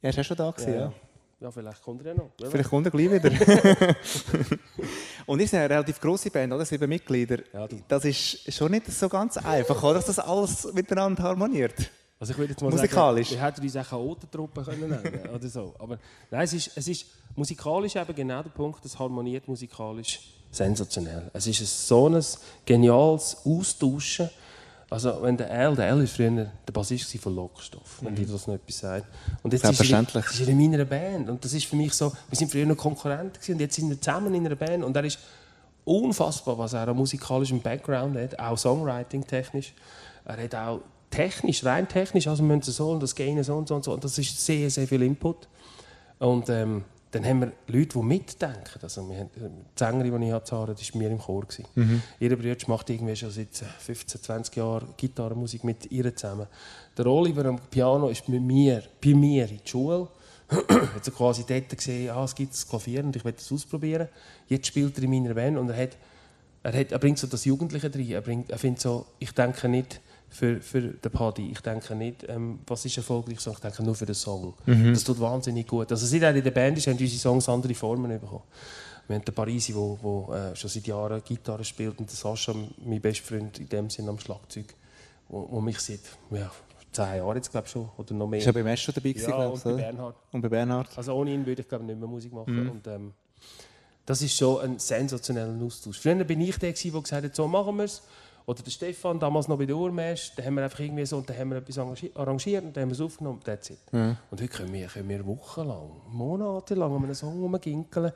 Ja, 0.00 0.08
ist 0.08 0.16
er 0.16 0.24
schon 0.24 0.36
da 0.36 0.50
gewesen, 0.50 0.72
ja. 0.72 0.80
ja. 0.80 0.92
Ja, 1.40 1.50
vielleicht 1.50 1.82
kommt 1.82 2.04
er 2.04 2.08
ja 2.08 2.14
noch. 2.14 2.32
Vielleicht 2.50 2.68
kommt 2.68 2.86
er 2.86 2.90
gleich 2.90 3.10
wieder. 3.10 3.30
Und 5.26 5.40
seid 5.40 5.54
eine 5.54 5.70
relativ 5.70 5.98
grosse 6.00 6.30
Band, 6.30 6.52
oder? 6.52 6.64
Sieben 6.64 6.88
Mitglieder. 6.88 7.38
Ja. 7.52 7.66
Das 7.88 8.04
ist 8.04 8.52
schon 8.52 8.70
nicht 8.72 8.86
so 8.92 9.08
ganz 9.08 9.38
einfach, 9.38 9.82
oder? 9.82 9.94
Dass 9.94 10.06
das 10.06 10.18
alles 10.18 10.70
miteinander 10.72 11.22
harmoniert. 11.22 11.90
Also 12.18 12.32
ich 12.32 12.38
würde 12.38 12.52
jetzt 12.52 12.60
mal 12.60 12.70
Musikalisch? 12.70 13.28
sagen, 13.30 13.40
wir 13.40 13.46
hätten 13.46 13.62
uns 13.62 13.76
auch 13.76 13.88
Chaotentruppe 13.88 14.62
können 14.62 14.90
nennen 14.90 15.30
oder 15.34 15.48
so. 15.48 15.74
Aber 15.78 15.98
nein, 16.30 16.42
es 16.42 16.52
ist, 16.52 16.70
es 16.76 16.86
ist 16.88 17.06
musikalisch 17.34 17.96
eben 17.96 18.14
genau 18.14 18.42
der 18.42 18.50
Punkt, 18.50 18.84
es 18.84 18.98
harmoniert 18.98 19.48
musikalisch 19.48 20.20
sensationell. 20.50 21.30
Es 21.32 21.46
ist 21.46 21.88
so 21.88 22.08
ein 22.08 22.22
geniales 22.66 23.38
Austauschen. 23.46 24.28
Also 24.90 25.22
wenn 25.22 25.36
der 25.36 25.48
Al, 25.52 25.76
der 25.76 25.92
Al 25.92 26.02
ist 26.02 26.16
früher 26.16 26.50
der 26.66 26.72
Bassist 26.72 27.16
von 27.18 27.36
Lockstoff, 27.36 28.00
wenn 28.02 28.16
dir 28.16 28.26
das 28.26 28.48
noch 28.48 28.54
etwas 28.54 28.78
sagt. 28.80 29.06
Und 29.40 29.52
jetzt 29.52 29.64
ist 29.64 29.92
er, 29.92 30.02
ist 30.02 30.40
er 30.40 30.48
in 30.48 30.58
meiner 30.58 30.84
Band 30.84 31.30
und 31.30 31.44
das 31.44 31.52
ist 31.52 31.66
für 31.66 31.76
mich 31.76 31.92
so, 31.92 32.12
wir 32.28 32.36
sind 32.36 32.50
früher 32.50 32.66
noch 32.66 32.76
Konkurrenten 32.76 33.34
gewesen, 33.34 33.52
und 33.52 33.60
jetzt 33.60 33.76
sind 33.76 33.88
wir 33.88 34.00
zusammen 34.00 34.34
in 34.34 34.44
einer 34.44 34.56
Band 34.56 34.82
und 34.82 34.96
er 34.96 35.04
ist 35.04 35.20
unfassbar, 35.84 36.58
was 36.58 36.72
er 36.72 36.88
an 36.88 36.96
musikalischem 36.96 37.60
Background 37.60 38.16
hat, 38.16 38.38
auch 38.40 38.58
Songwriting 38.58 39.24
technisch. 39.24 39.72
Er 40.24 40.42
hat 40.42 40.54
auch 40.56 40.80
technisch, 41.08 41.64
rein 41.64 41.88
technisch, 41.88 42.26
also 42.26 42.42
wir 42.42 42.56
müssen 42.56 42.72
so 42.72 42.90
und 42.90 43.00
das 43.00 43.14
Gain 43.14 43.42
so 43.44 43.54
und 43.56 43.68
so 43.68 43.76
und 43.76 43.84
so. 43.84 43.92
Und 43.92 44.02
das 44.02 44.18
ist 44.18 44.44
sehr, 44.44 44.68
sehr 44.70 44.88
viel 44.88 45.02
Input. 45.02 45.48
Und 46.18 46.48
ähm, 46.48 46.84
dann 47.10 47.24
haben 47.24 47.40
wir 47.40 47.52
Leute, 47.66 47.98
die 47.98 48.04
mitdenken. 48.04 48.78
Also 48.82 49.08
wir 49.08 49.18
haben, 49.18 49.30
die 49.34 49.78
Sängerin, 49.78 50.20
die 50.20 50.26
ich 50.28 50.32
hatte, 50.32 50.44
Zara, 50.46 50.72
das 50.72 50.94
war 50.94 51.02
mir 51.02 51.10
im 51.10 51.18
Chor. 51.18 51.44
Mhm. 51.74 52.02
Ihr 52.20 52.36
Bruder 52.36 52.56
macht 52.68 52.88
irgendwie 52.90 53.16
schon 53.16 53.30
seit 53.30 53.56
15, 53.56 54.22
20 54.22 54.56
Jahren 54.56 54.94
Gitarrenmusik 54.96 55.64
mit 55.64 55.90
ihr 55.90 56.14
zusammen. 56.14 56.46
Der 56.96 57.06
Oliver 57.06 57.46
am 57.46 57.58
Piano 57.70 58.08
ist 58.08 58.28
mit 58.28 58.42
mir, 58.42 58.82
bei 59.04 59.14
mir 59.14 59.48
in 59.48 59.58
der 59.58 59.68
Schule. 59.68 60.08
hat 60.50 61.04
so 61.04 61.12
quasi 61.12 61.44
dort 61.46 61.68
gesehen, 61.68 62.10
ah, 62.10 62.24
es 62.24 62.34
gibt 62.34 62.52
das 62.52 62.68
Klavier 62.68 63.04
und 63.04 63.14
ich 63.14 63.24
will 63.24 63.32
das 63.32 63.50
ausprobieren. 63.52 64.08
Jetzt 64.48 64.66
spielt 64.66 64.96
er 64.98 65.04
in 65.04 65.10
meiner 65.10 65.34
Band 65.34 65.58
und 65.58 65.68
er, 65.70 65.76
hat, 65.76 65.96
er, 66.64 66.72
hat, 66.72 66.92
er 66.92 66.98
bringt 66.98 67.18
so 67.18 67.26
das 67.26 67.44
Jugendliche 67.44 67.88
drin. 67.88 68.10
Er, 68.10 68.20
bringt, 68.20 68.50
er 68.50 68.58
findet 68.58 68.80
so, 68.80 69.06
ich 69.18 69.32
denke 69.32 69.68
nicht 69.68 70.00
für, 70.30 70.60
für 70.60 70.80
den 70.80 71.10
Paddy, 71.10 71.50
ich 71.50 71.60
denke 71.60 71.94
nicht, 71.94 72.24
ähm, 72.28 72.60
was 72.66 72.84
ist 72.84 72.96
erfolgreich, 72.96 73.40
sondern 73.40 73.58
ich 73.58 73.62
denke 73.62 73.82
nur 73.82 73.94
für 73.94 74.06
den 74.06 74.14
Song. 74.14 74.54
Das 74.64 75.04
tut 75.04 75.20
wahnsinnig 75.20 75.66
gut. 75.66 75.90
Also 75.90 76.06
seit 76.06 76.22
er 76.22 76.34
in 76.34 76.44
der 76.44 76.52
Band 76.52 76.78
ist, 76.78 76.86
haben 76.86 76.96
unsere 76.98 77.18
Songs 77.18 77.48
andere 77.48 77.74
Formen 77.74 78.18
bekommen. 78.18 78.44
Wir 79.08 79.16
haben 79.16 79.24
den 79.24 79.34
Parisi, 79.34 79.72
der 79.72 79.80
wo, 79.80 79.98
wo, 80.00 80.32
äh, 80.32 80.54
schon 80.54 80.70
seit 80.70 80.86
Jahren 80.86 81.20
Gitarre 81.24 81.64
spielt 81.64 81.98
und 81.98 82.08
den 82.08 82.14
Sascha, 82.14 82.54
mein 82.84 83.00
bester 83.00 83.26
Freund 83.26 83.58
in 83.58 83.68
dem 83.68 83.90
Sinn 83.90 84.08
am 84.08 84.20
Schlagzeug, 84.20 84.72
wo, 85.28 85.48
wo 85.50 85.60
mich 85.60 85.80
seit 85.80 86.00
ja, 86.30 86.48
zehn 86.92 87.16
Jahren 87.16 87.36
jetzt 87.36 87.50
glaube 87.50 87.66
schon 87.66 87.88
oder 87.96 88.14
noch 88.14 88.28
mehr. 88.28 88.38
Ist 88.38 88.46
ja 88.46 88.52
beim 88.52 88.68
Esch 88.68 88.82
schon 88.84 88.94
dabei 88.94 89.10
gewesen, 89.10 89.30
ja, 89.30 89.36
glaub 89.36 89.54
und 89.54 89.64
bei? 89.64 89.72
Bernhard. 89.72 90.16
Und 90.30 90.40
bei 90.42 90.48
Bernhard. 90.48 90.88
Also 90.96 91.12
ohne 91.14 91.32
ihn 91.32 91.44
würde 91.44 91.62
ich 91.62 91.68
glaube 91.68 91.84
nicht 91.84 91.98
mehr 91.98 92.08
Musik 92.08 92.32
machen. 92.32 92.70
Und, 92.70 92.86
ähm, 92.86 93.12
das 94.06 94.22
ist 94.22 94.36
schon 94.36 94.60
ein 94.60 94.78
sensationeller 94.78 95.60
Austausch. 95.64 95.98
Früher 95.98 96.22
bin 96.24 96.40
ich 96.40 96.56
der, 96.58 96.72
der 96.72 97.00
gesagt 97.00 97.24
hat, 97.24 97.34
so 97.34 97.48
machen 97.48 97.76
wir 97.76 97.84
es. 97.84 98.02
Oder 98.46 98.62
der 98.62 98.70
Stefan, 98.70 99.20
damals 99.20 99.46
noch 99.48 99.58
bei 99.58 99.66
der 99.66 99.76
Urmesch, 99.76 100.32
da 100.36 100.42
haben 100.42 100.54
wir 100.54 100.64
einfach 100.64 100.80
irgendwie 100.80 101.06
so, 101.06 101.18
und 101.18 101.28
dann 101.28 101.38
haben 101.38 101.50
wir 101.50 101.58
etwas 101.58 101.78
arrangi- 101.78 102.10
arrangiert 102.16 102.64
und 102.64 102.76
dann 102.76 102.82
haben 102.82 102.88
wir 102.90 102.94
es 102.94 103.00
aufgenommen, 103.00 103.40
that's 103.44 103.70
it. 103.70 103.78
Und 103.92 104.16
heute 104.32 104.48
können 104.48 104.72
wir, 104.72 104.86
können 104.88 105.08
wir 105.08 105.24
wochenlang, 105.26 105.90
monatelang 106.10 106.96
an 106.96 107.04
einem 107.04 107.14
Song 107.14 107.40
rumginkeln, 107.40 108.12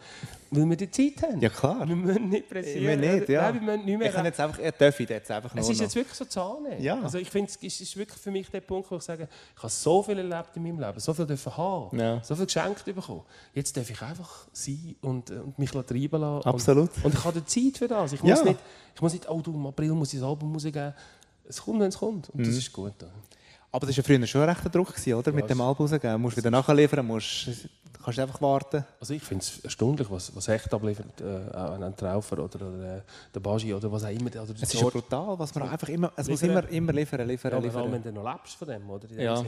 weil 0.50 0.70
wir 0.70 0.76
die 0.76 0.90
Zeit 0.90 1.22
haben. 1.28 1.40
Ja, 1.40 1.48
klar. 1.48 1.86
Wir 1.88 1.94
müssen 1.96 2.28
nicht 2.28 2.48
pressieren. 2.48 3.00
Wir 3.00 3.14
nicht, 3.14 3.28
ja. 3.28 3.42
Nein, 3.52 3.54
wir 3.54 3.60
müssen 3.76 3.84
nicht 3.84 3.98
mehr 3.98 4.08
Ich 4.08 4.14
kann 4.14 4.24
jetzt 4.24 4.40
einfach, 4.40 4.58
er 4.58 4.72
darf 4.72 4.98
ich 5.00 5.08
jetzt 5.08 5.30
einfach 5.30 5.54
nur 5.54 5.62
es 5.62 5.70
ist 5.70 5.80
jetzt 5.80 5.94
wirklich 5.94 6.14
so 6.16 6.24
Zahlen. 6.24 6.82
Ja. 6.82 7.00
Also 7.00 7.18
ich 7.18 7.30
finde, 7.30 7.50
es 7.62 7.80
ist 7.80 7.96
wirklich 7.96 8.18
für 8.20 8.30
mich 8.30 8.48
der 8.50 8.60
Punkt, 8.60 8.90
wo 8.90 8.96
ich 8.96 9.02
sage, 9.02 9.28
ich 9.56 9.62
habe 9.62 9.70
so 9.72 10.02
viel 10.02 10.18
erlebt 10.18 10.50
in 10.56 10.62
meinem 10.62 10.80
Leben, 10.80 10.98
so 11.00 11.12
viel 11.14 11.26
dürfen 11.26 11.56
haben, 11.56 11.98
Ja. 11.98 12.22
so 12.24 12.34
viel 12.34 12.46
geschenkt 12.46 12.84
bekommen. 12.84 13.22
Jetzt 13.52 13.76
darf 13.76 13.88
ich 13.90 14.00
einfach 14.02 14.46
sein 14.52 14.96
und, 15.02 15.30
äh, 15.30 15.34
und 15.34 15.58
mich 15.58 15.70
treiben 15.70 16.20
lassen. 16.20 16.48
Absolut. 16.48 16.90
Und, 16.98 17.04
und 17.06 17.14
ich 17.14 17.24
habe 17.24 17.40
die 17.40 17.46
Zeit 17.72 17.78
für 17.78 17.88
das. 17.88 18.12
Ich 18.12 18.22
muss, 18.22 18.38
Ja. 18.38 18.44
nicht, 18.44 18.60
ich 18.94 19.02
muss 19.02 19.12
nicht, 19.12 19.28
oh 19.28 19.40
du, 19.40 19.52
im 19.54 19.66
April 19.66 19.92
muss 19.92 20.12
ich 20.13 20.13
das 20.18 20.22
Album 20.28 20.52
rausgeben. 20.52 20.94
Es 21.48 21.60
kommt, 21.62 21.80
wenn 21.80 21.88
es 21.88 21.98
kommt. 21.98 22.30
Und 22.30 22.40
Mhm. 22.40 22.44
das 22.44 22.54
ist 22.56 22.72
gut. 22.72 22.92
Aber 23.70 23.86
das 23.86 23.96
war 23.96 24.02
ja 24.04 24.06
früher 24.18 24.26
schon 24.26 24.40
ein 24.42 24.48
rechter 24.48 24.68
Druck, 24.70 24.88
gewesen, 24.94 25.14
oder? 25.14 25.32
Mit 25.32 25.42
Ja, 25.44 25.48
dem 25.48 25.60
es- 25.60 25.66
Album 25.66 25.86
rausgeben. 25.86 26.12
Du 26.12 26.18
musst 26.18 26.36
wieder 26.36 26.50
nachliefern, 26.50 27.04
musst, 27.06 27.48
kannst 28.04 28.18
einfach 28.20 28.40
warten. 28.40 28.84
Also 29.00 29.14
ich 29.14 29.22
finde 29.22 29.42
es 29.44 29.58
erstaunlich, 29.64 30.08
was, 30.10 30.34
was 30.36 30.46
echt 30.48 30.72
abliefert, 30.72 31.20
äh, 31.20 31.56
ein 31.56 31.96
Traufer 31.96 32.38
oder, 32.38 32.66
oder 32.66 32.96
äh, 32.98 33.00
der 33.34 33.40
Bagi 33.40 33.74
oder 33.74 33.90
was 33.90 34.04
auch 34.04 34.08
immer. 34.10 34.26
Oder 34.30 34.46
der 34.46 34.54
Es 34.62 34.72
ist 34.74 34.80
ja 34.80 34.88
brutal, 34.88 35.38
was 35.38 35.54
man 35.54 35.68
einfach 35.68 35.88
immer, 35.88 36.12
es 36.16 36.28
muss 36.28 36.40
Liefern. 36.42 36.58
immer, 36.64 36.68
immer 36.70 36.92
liefern, 36.92 37.26
liefern, 37.26 37.50
Ja, 37.52 37.58
aber 37.58 37.70
vor 37.70 37.80
allem, 37.82 37.90
liefern. 37.92 38.04
wenn 38.04 38.14
du 38.14 38.20
noch 38.22 38.32
lebst 38.32 38.54
von 38.54 38.68
dem, 38.68 38.88
oder? 38.90 39.06
Dem 39.08 39.18
Ja. 39.20 39.36
Sinn. 39.38 39.46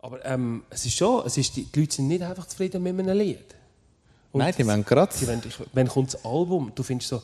Aber 0.00 0.24
ähm, 0.24 0.64
es 0.70 0.84
ist 0.86 0.96
schon, 0.96 1.24
es 1.26 1.36
ist, 1.36 1.54
die, 1.54 1.64
die 1.64 1.80
Leute 1.80 1.94
sind 1.94 2.08
nicht 2.08 2.22
einfach 2.22 2.46
zufrieden 2.46 2.82
mit 2.82 2.98
einem 2.98 3.16
Lied. 3.16 3.54
Und 4.32 4.38
Nein, 4.38 4.54
die 4.56 4.66
wollen 4.66 4.84
gerade. 4.84 5.12
Sie 5.12 5.26
ich, 5.26 5.54
wenn 5.74 5.86
kommt 5.88 6.14
das 6.14 6.24
Album, 6.24 6.72
du 6.74 6.82
findest 6.82 7.10
so, 7.10 7.22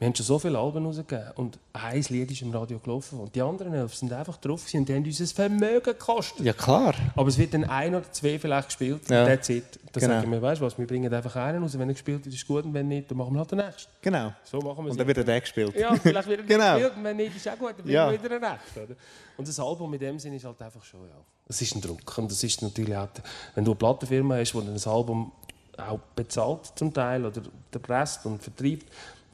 wir 0.00 0.06
haben 0.06 0.14
schon 0.14 0.24
so 0.24 0.38
viele 0.38 0.58
Alben 0.58 0.86
rausgegeben 0.86 1.30
und 1.36 1.58
ein 1.74 2.02
Lied 2.08 2.30
ist 2.30 2.40
im 2.40 2.50
Radio 2.52 2.78
gelaufen 2.78 3.20
und 3.20 3.34
die 3.34 3.42
anderen 3.42 3.74
elf 3.74 3.94
sind 3.94 4.10
einfach 4.12 4.38
drauf 4.38 4.64
und 4.72 4.88
die 4.88 4.94
haben 4.94 5.04
uns 5.04 5.20
ein 5.20 5.26
Vermögen 5.26 5.82
gekostet. 5.84 6.44
Ja, 6.44 6.54
klar. 6.54 6.94
Aber 7.14 7.28
es 7.28 7.36
wird 7.36 7.52
dann 7.52 7.64
ein 7.64 7.94
oder 7.94 8.10
zwei 8.10 8.38
vielleicht 8.38 8.68
gespielt 8.68 9.08
Ja. 9.10 9.22
und 9.24 9.28
that's 9.28 9.50
it. 9.50 9.78
Da 9.92 10.00
Genau. 10.00 10.14
sagen 10.14 10.32
wir, 10.32 10.40
weißt 10.40 10.60
du 10.62 10.64
was, 10.64 10.78
wir 10.78 10.86
bringen 10.86 11.12
einfach 11.12 11.36
einen 11.36 11.62
raus, 11.62 11.78
wenn 11.78 11.86
er 11.88 11.92
gespielt 11.92 12.24
wird, 12.24 12.34
ist 12.34 12.46
gut 12.46 12.64
und 12.64 12.72
wenn 12.72 12.88
nicht, 12.88 13.10
dann 13.10 13.18
machen 13.18 13.34
wir 13.34 13.40
halt 13.40 13.50
den 13.50 13.58
nächsten. 13.58 13.92
Genau. 14.00 14.32
So 14.44 14.58
machen 14.60 14.78
wir 14.78 14.86
es. 14.86 14.90
Und 14.92 14.98
dann 15.00 15.06
wird 15.06 15.18
er 15.18 15.24
der 15.24 15.40
gespielt. 15.42 15.74
Ja, 15.76 15.94
vielleicht 15.94 16.28
wird 16.28 16.40
er 16.40 16.46
Genau. 16.46 16.72
gespielt 16.76 16.92
und 16.96 17.04
wenn 17.04 17.16
nicht, 17.18 17.36
ist 17.36 17.48
auch 17.48 17.58
gut, 17.58 17.74
dann 17.78 17.86
Ja. 17.88 18.10
wieder 18.10 18.34
einen 18.36 18.42
Recht. 18.44 18.76
Oder? 18.76 18.96
Und 19.36 19.46
das 19.48 19.60
Album 19.60 19.92
in 19.92 20.00
dem 20.00 20.18
Sinne 20.18 20.36
ist 20.36 20.44
halt 20.46 20.62
einfach 20.62 20.82
schon, 20.82 21.00
ja, 21.00 21.16
es 21.46 21.60
ist 21.60 21.74
ein 21.74 21.82
Druck. 21.82 22.16
Und 22.16 22.30
das 22.30 22.42
ist 22.42 22.62
natürlich 22.62 22.96
auch, 22.96 23.08
wenn 23.54 23.66
du 23.66 23.72
eine 23.72 23.78
Plattenfirma 23.78 24.36
hast, 24.36 24.52
die 24.54 24.58
ein 24.58 24.80
Album 24.90 25.30
auch 25.76 25.98
bezahlt 26.16 26.72
zum 26.74 26.92
Teil 26.94 27.24
oder 27.26 27.42
erpresst 27.72 28.24
und 28.26 28.42
vertreibt, 28.42 28.86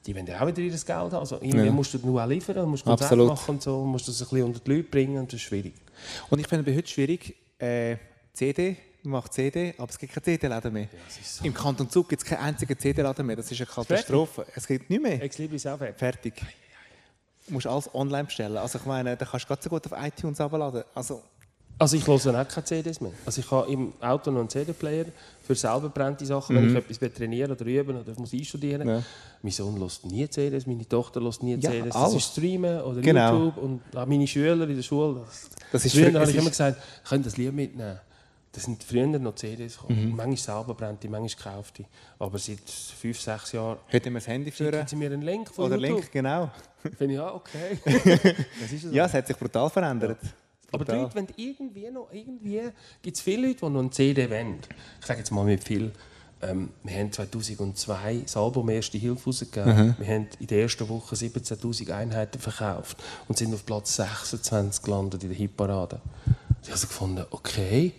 die 0.07 0.15
wollen 0.15 0.27
ja 0.27 0.41
auch 0.41 0.47
wieder 0.47 0.59
ihr 0.61 0.71
Geld 0.71 0.89
haben. 0.89 1.15
Also 1.15 1.37
irgendwie 1.37 1.67
Ja. 1.67 1.73
musst 1.73 1.93
du 1.95 1.99
nur 1.99 2.23
auch 2.23 2.29
liefern, 2.29 2.69
musst 2.69 2.85
Konzerte 2.85 3.17
machen 3.17 3.51
und 3.57 3.63
so, 3.63 3.85
musst 3.85 4.07
das 4.09 4.21
ein 4.23 4.29
bisschen 4.29 4.43
unter 4.45 4.61
die 4.61 4.71
Leute 4.71 4.85
bringen 4.85 5.19
und 5.19 5.33
das 5.33 5.35
ist 5.41 5.43
schwierig. 5.47 5.75
Und 6.31 6.39
ich 6.39 6.47
finde 6.47 6.65
bei 6.71 6.77
heute 6.77 6.89
schwierig, 6.89 7.35
äh, 7.59 7.97
CD, 8.33 8.77
man 9.03 9.13
macht 9.23 9.33
CD, 9.33 9.75
aber 9.79 9.89
es 9.91 9.99
gibt 9.99 10.13
keine 10.13 10.25
CD-Laden 10.25 10.73
mehr. 10.73 10.89
ist 11.09 11.37
so. 11.37 11.45
Im 11.45 11.55
Kanton 11.55 11.89
Zug 11.91 12.09
gibt 12.09 12.23
es 12.23 12.29
keinen 12.29 12.41
einzigen 12.41 12.79
CD-Laden 12.79 13.25
mehr. 13.27 13.37
Das 13.37 13.51
ist 13.51 13.59
eine 13.61 13.67
Katastrophe. 13.67 14.47
Es 14.55 14.67
gibt 14.67 14.91
nicht 14.91 15.03
mehr. 15.03 15.23
Ex 15.23 15.39
Libris 15.39 15.67
auch 15.67 15.79
weg. 15.81 15.95
Fertig. 15.97 16.35
Du 17.47 17.53
musst 17.55 17.67
alles 17.67 17.95
online 17.95 18.25
bestellen. 18.25 18.57
Also 18.57 18.79
ich 18.79 18.85
meine, 18.85 19.17
da 19.17 19.25
kannst 19.25 19.45
du 19.45 19.49
ganz 19.49 19.63
so 19.65 19.71
gut 19.71 19.87
auf 19.91 19.99
iTunes 20.05 20.41
abladen. 20.41 20.83
Also, 20.95 21.23
Also 21.79 21.97
ich 21.97 22.07
höre 22.07 22.15
auch 22.41 22.49
keine 22.49 22.65
CDs 22.65 23.01
mehr. 23.03 23.13
Also 23.27 23.41
ich 23.43 23.51
habe 23.51 23.71
im 23.71 23.93
Auto 24.01 24.31
noch 24.31 24.41
einen 24.41 24.49
CD-Player 24.49 25.07
für 25.43 25.55
selber 25.55 25.91
brennende 25.91 26.25
Sachen, 26.25 26.57
wenn 26.57 26.71
ich 26.71 26.75
etwas 26.75 27.01
will 27.03 27.11
trainieren 27.11 27.53
oder 27.53 27.67
üben 27.67 27.99
oder 28.01 28.13
muss 28.19 28.33
einstudieren. 28.33 28.87
Mhm. 28.89 28.95
Ja. 28.95 29.03
Mein 29.43 29.53
Sohn 29.53 29.79
hört 29.79 30.01
nie 30.05 30.29
CDs, 30.29 30.67
meine 30.67 30.89
Tochter 30.89 31.21
hört 31.21 31.43
nie 31.43 31.57
Ja, 31.57 31.71
CDs. 31.71 31.93
Das 31.93 31.97
alles. 31.97 32.15
ist 32.17 32.33
Streamen 32.33 32.81
oder 32.81 33.01
Genau. 33.03 33.33
YouTube 33.45 33.57
und 33.59 33.81
auch 33.95 34.07
meine 34.07 34.27
Schüler 34.27 34.67
in 34.69 34.77
der 34.77 34.83
Schule. 34.83 35.21
Das, 35.27 35.51
Das 35.73 35.85
ist 35.85 35.93
früher 35.95 36.19
habe 36.19 36.31
ich 36.31 36.37
immer 36.37 36.49
gesagt, 36.49 36.79
ich 37.05 37.09
könnte 37.11 37.25
das 37.29 37.37
Lied 37.37 37.53
mitnehmen. 37.53 37.99
Das 38.53 38.65
sind 38.65 38.83
früher 38.83 39.07
noch 39.07 39.35
CDs 39.35 39.77
gekommen. 39.77 40.03
Mhm. 40.13 40.17
Manchmal 40.17 40.37
selber 40.39 40.75
brennte, 40.75 41.11
manchmal 41.11 41.55
kaufte. 41.57 41.85
Aber 42.19 42.39
seit 42.39 42.61
fünf, 42.71 43.21
sechs 43.21 43.53
Jahren 43.53 43.77
heute 43.93 44.07
haben 44.07 44.15
wir 44.15 44.21
das 44.21 44.29
Handy 44.29 44.51
führen. 44.51 44.87
sie 44.89 44.97
mir 44.97 45.13
einen 45.13 45.21
Link 45.21 45.51
von 45.51 45.67
Oder 45.67 45.77
YouTube. 45.77 45.99
Link, 45.99 46.13
genau. 46.13 46.51
Finde 46.97 47.13
ich, 47.15 47.19
ja, 47.21 47.35
okay. 47.35 47.79
das 48.63 48.73
ist 48.73 48.85
es 48.85 48.93
Ja, 48.95 49.05
es 49.05 49.13
hat 49.13 49.27
sich 49.27 49.37
brutal 49.37 49.69
verändert. 49.69 50.17
Aber 50.73 50.85
die. 50.85 50.93
Leute, 50.93 51.15
wenn 51.15 51.27
irgendwie 51.37 51.91
noch, 51.91 52.09
irgendwie 52.13 52.63
gibt 53.03 53.17
es 53.17 53.23
viele 53.23 53.49
Leute, 53.49 53.61
die 53.67 53.71
noch 53.71 53.81
eine 53.81 53.91
CD 53.91 54.31
wollen. 54.31 54.59
Ich 55.01 55.07
sage 55.07 55.21
jetzt 55.21 55.31
mal 55.31 55.45
mit 55.45 55.63
viel. 55.65 55.93
Ähm, 56.43 56.69
wir 56.85 56.95
haben 56.99 57.11
2002 57.11 58.21
das 58.25 58.37
Album 58.37 58.69
«Erste 58.69 58.99
Hilfe» 58.99 59.25
rausgegeben. 59.25 59.95
Wir 59.99 60.07
haben 60.07 60.29
in 60.39 60.47
der 60.47 60.61
ersten 60.63 60.87
Woche 60.89 61.15
17'000 61.15 61.91
Einheiten 61.93 62.39
verkauft 62.39 62.99
und 63.27 63.39
sind 63.39 63.55
auf 63.55 63.65
Platz 63.65 63.97
26 63.97 64.83
gelandet 64.85 65.23
in 65.23 65.31
der 65.31 65.39
Hitparade. 65.39 66.01
Ich 66.61 66.69
habe 66.69 66.73
also 66.73 66.87
gefunden, 66.89 67.25
okay, 67.31 67.93